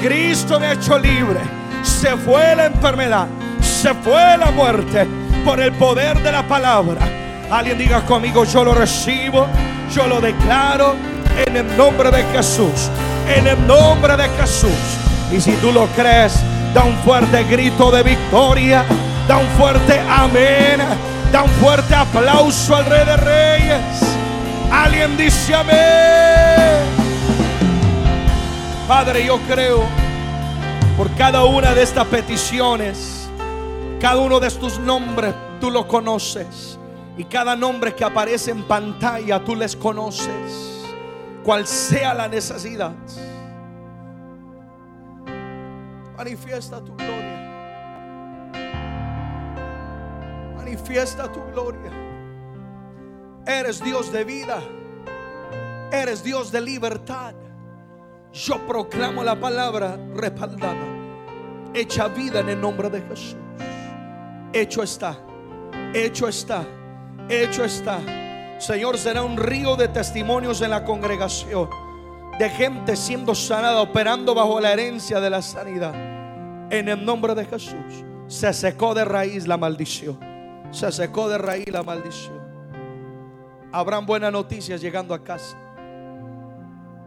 Cristo 0.00 0.58
me 0.58 0.66
ha 0.66 0.72
hecho 0.72 0.98
libre. 0.98 1.40
Se 1.82 2.16
fue 2.16 2.54
la 2.56 2.66
enfermedad. 2.66 3.26
Se 3.60 3.94
fue 3.94 4.36
la 4.36 4.50
muerte 4.50 5.06
por 5.44 5.60
el 5.60 5.72
poder 5.72 6.22
de 6.22 6.32
la 6.32 6.46
palabra. 6.46 7.00
Alguien 7.50 7.78
diga 7.78 8.00
conmigo, 8.02 8.44
yo 8.44 8.64
lo 8.64 8.74
recibo, 8.74 9.46
yo 9.92 10.06
lo 10.06 10.20
declaro 10.20 10.94
en 11.46 11.56
el 11.56 11.76
nombre 11.76 12.10
de 12.10 12.22
Jesús, 12.32 12.90
en 13.34 13.46
el 13.46 13.66
nombre 13.66 14.16
de 14.16 14.28
Jesús. 14.40 14.70
Y 15.32 15.40
si 15.40 15.52
tú 15.54 15.72
lo 15.72 15.86
crees, 15.88 16.34
da 16.74 16.84
un 16.84 16.96
fuerte 16.98 17.42
grito 17.44 17.90
de 17.90 18.02
victoria, 18.02 18.84
da 19.26 19.38
un 19.38 19.46
fuerte 19.58 20.00
amén, 20.08 20.80
da 21.32 21.42
un 21.42 21.50
fuerte 21.50 21.94
aplauso 21.94 22.76
al 22.76 22.86
Rey 22.86 23.04
de 23.04 23.16
Reyes. 23.16 24.09
Alguien 24.70 25.16
dice 25.16 25.54
amén. 25.54 25.76
Padre, 28.88 29.24
yo 29.24 29.38
creo 29.48 29.84
por 30.96 31.10
cada 31.16 31.44
una 31.44 31.74
de 31.74 31.82
estas 31.82 32.06
peticiones 32.06 33.20
cada 34.00 34.16
uno 34.16 34.40
de 34.40 34.46
estos 34.46 34.78
nombres 34.78 35.34
tú 35.60 35.70
lo 35.70 35.86
conoces. 35.86 36.78
Y 37.18 37.24
cada 37.24 37.54
nombre 37.54 37.94
que 37.94 38.02
aparece 38.02 38.50
en 38.50 38.62
pantalla 38.62 39.44
tú 39.44 39.54
les 39.54 39.76
conoces. 39.76 40.86
Cual 41.44 41.66
sea 41.66 42.14
la 42.14 42.26
necesidad. 42.26 42.94
Manifiesta 46.16 46.82
tu 46.82 46.96
gloria. 46.96 47.40
Manifiesta 50.56 51.30
tu 51.30 51.44
gloria. 51.52 52.09
Eres 53.50 53.82
Dios 53.82 54.12
de 54.12 54.24
vida. 54.24 54.60
Eres 55.92 56.22
Dios 56.22 56.52
de 56.52 56.60
libertad. 56.60 57.34
Yo 58.32 58.64
proclamo 58.66 59.24
la 59.24 59.38
palabra 59.38 59.98
respaldada. 60.14 60.86
Hecha 61.74 62.08
vida 62.08 62.40
en 62.40 62.50
el 62.50 62.60
nombre 62.60 62.88
de 62.90 63.00
Jesús 63.02 63.36
hecho 64.52 64.82
está, 64.82 65.16
hecho 65.94 66.28
está, 66.28 66.64
hecho 67.28 67.64
está. 67.64 68.00
Señor, 68.58 68.98
será 68.98 69.22
un 69.22 69.36
río 69.36 69.76
de 69.76 69.88
testimonios 69.88 70.60
en 70.60 70.70
la 70.70 70.84
congregación, 70.84 71.70
de 72.38 72.50
gente 72.50 72.96
siendo 72.96 73.34
sanada, 73.34 73.80
operando 73.80 74.34
bajo 74.34 74.60
la 74.60 74.72
herencia 74.72 75.20
de 75.20 75.30
la 75.30 75.40
sanidad. 75.40 75.94
En 76.70 76.88
el 76.88 77.04
nombre 77.04 77.34
de 77.34 77.44
Jesús, 77.46 78.04
se 78.26 78.52
secó 78.52 78.94
de 78.94 79.04
raíz 79.04 79.46
la 79.46 79.56
maldición. 79.56 80.18
Se 80.70 80.92
secó 80.92 81.28
de 81.28 81.38
raíz 81.38 81.68
la 81.68 81.82
maldición. 81.82 82.39
Habrán 83.72 84.04
buenas 84.04 84.32
noticias 84.32 84.80
llegando 84.80 85.14
a 85.14 85.22
casa. 85.22 85.56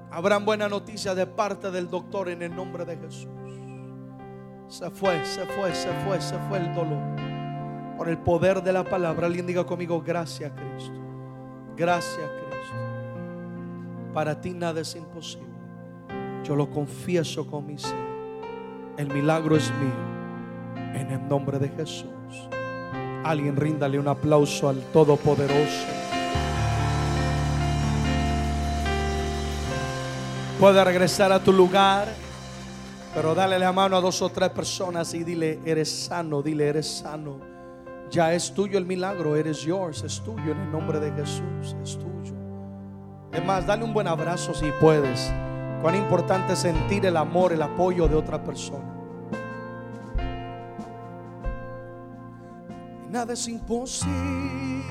Habrán 0.09 0.45
buenas 0.45 0.70
noticias 0.70 1.16
de 1.16 1.26
parte 1.26 1.72
del 1.72 1.89
doctor 1.89 2.30
en 2.30 2.41
el 2.41 2.55
nombre 2.55 2.86
de 2.86 2.95
Jesús. 2.97 3.28
Se 4.68 4.89
fue, 4.89 5.26
se 5.26 5.45
fue, 5.45 5.74
se 5.76 5.91
fue, 6.05 6.22
se 6.22 6.38
fue 6.47 6.59
el 6.59 6.74
dolor 6.74 7.24
por 7.97 8.07
el 8.07 8.18
poder 8.18 8.61
de 8.64 8.72
la 8.72 8.84
palabra. 8.84 9.28
Alguien 9.28 9.45
diga 9.45 9.66
conmigo, 9.66 10.01
gracias 10.01 10.51
Cristo. 10.51 10.99
Gracias 11.76 12.30
Cristo. 12.30 12.76
Para 14.14 14.39
ti 14.39 14.51
nada 14.51 14.82
es 14.82 14.95
imposible. 14.95 15.47
Yo 16.43 16.55
lo 16.55 16.70
confieso 16.70 17.45
con 17.45 17.66
mi 17.66 17.78
ser. 17.78 18.14
El 18.97 19.07
milagro 19.07 19.55
es 19.57 19.72
mío. 19.80 20.93
En 20.93 21.11
el 21.11 21.28
nombre 21.28 21.59
de 21.59 21.70
Jesús. 21.70 22.07
Alguien 23.24 23.55
ríndale 23.55 23.99
un 23.99 24.07
aplauso 24.07 24.70
al 24.70 24.82
Todopoderoso. 24.91 26.03
Puede 30.60 30.84
regresar 30.84 31.32
a 31.32 31.39
tu 31.39 31.51
lugar. 31.51 32.08
Pero 33.14 33.36
dale 33.36 33.60
la 33.60 33.72
mano 33.72 33.95
a 33.95 34.01
dos 34.01 34.22
o 34.24 34.30
tres 34.30 34.49
personas 34.49 35.14
y 35.14 35.24
dile, 35.24 35.60
eres 35.66 36.06
sano, 36.08 36.41
dile, 36.41 36.68
eres 36.68 36.88
sano. 36.88 37.39
Ya 38.10 38.34
es 38.34 38.54
tuyo 38.54 38.80
el 38.80 38.86
milagro, 38.86 39.36
eres 39.36 39.62
yours, 39.62 40.04
es 40.04 40.20
tuyo 40.22 40.51
en 40.51 40.60
el 40.60 40.72
nombre 40.72 40.99
de 40.99 41.12
Jesús, 41.12 41.76
es 41.84 41.97
tuyo. 41.97 42.34
Es 43.32 43.45
más, 43.45 43.68
dale 43.68 43.84
un 43.84 43.93
buen 43.93 44.08
abrazo 44.08 44.54
si 44.56 44.72
puedes. 44.82 45.32
Cuán 45.84 45.95
importante 45.95 46.54
es 46.54 46.60
sentir 46.60 47.06
el 47.06 47.18
amor, 47.18 47.54
el 47.54 47.62
apoyo 47.62 48.08
de 48.08 48.16
otra 48.16 48.43
persona. 48.43 48.93
nada 53.14 53.34
es 53.34 53.47
imposible. 53.47 54.84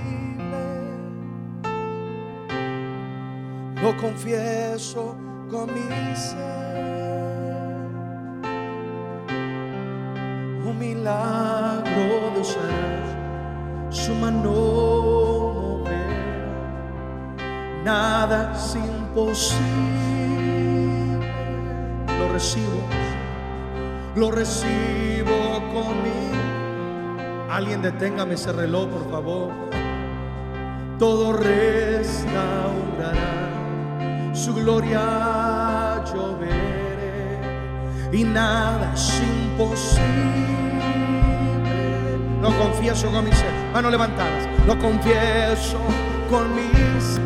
Lo 3.82 3.96
confieso 3.96 5.16
con 5.52 5.66
mi 5.66 6.16
ser. 6.16 6.40
Un 10.64 10.78
milagro 10.78 12.30
de 12.34 12.42
ser 12.42 13.02
su 13.90 14.14
mano 14.14 14.50
mover, 15.82 15.92
nada 17.84 18.54
es 18.56 18.74
imposible. 18.74 19.60
Lo 22.18 22.32
recibo, 22.32 22.80
lo 24.16 24.30
recibo 24.30 25.60
conmigo. 25.74 26.32
Alguien 27.50 27.82
deténgame 27.82 28.34
ese 28.34 28.52
reloj, 28.52 28.88
por 28.88 29.10
favor. 29.10 29.52
Todo 30.98 31.34
restaurará, 31.34 33.12
su 34.32 34.54
gloria 34.54 35.41
y 38.12 38.24
nada 38.24 38.92
es 38.94 39.22
imposible. 39.22 40.02
Lo 42.42 42.50
confieso 42.58 43.10
con 43.10 43.24
mis 43.24 43.34
manos 43.72 43.90
levantadas, 43.90 44.48
lo 44.66 44.78
confieso 44.78 45.78
con 46.28 46.54
mis 46.54 47.18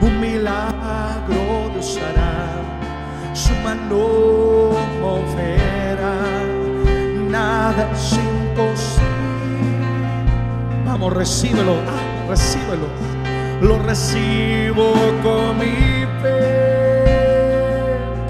Un 0.00 0.20
milagro 0.20 1.70
Dios 1.72 1.98
hará, 1.98 3.34
su 3.34 3.54
mano 3.62 4.70
moverá, 5.00 6.16
nada 7.30 7.90
es 7.92 8.12
imposible. 8.12 9.04
Vamos, 10.84 11.12
recíbelo, 11.12 11.76
ah, 11.86 12.28
recíbelo, 12.28 12.86
lo 13.62 13.78
recibo 13.78 14.92
conmigo. 15.22 16.03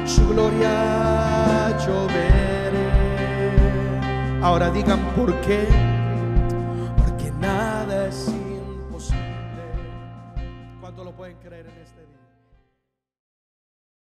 Su 0.05 0.27
gloria. 0.29 0.95
Ahora 4.45 4.69
digan 4.69 4.99
por 5.15 5.33
qué. 5.41 5.94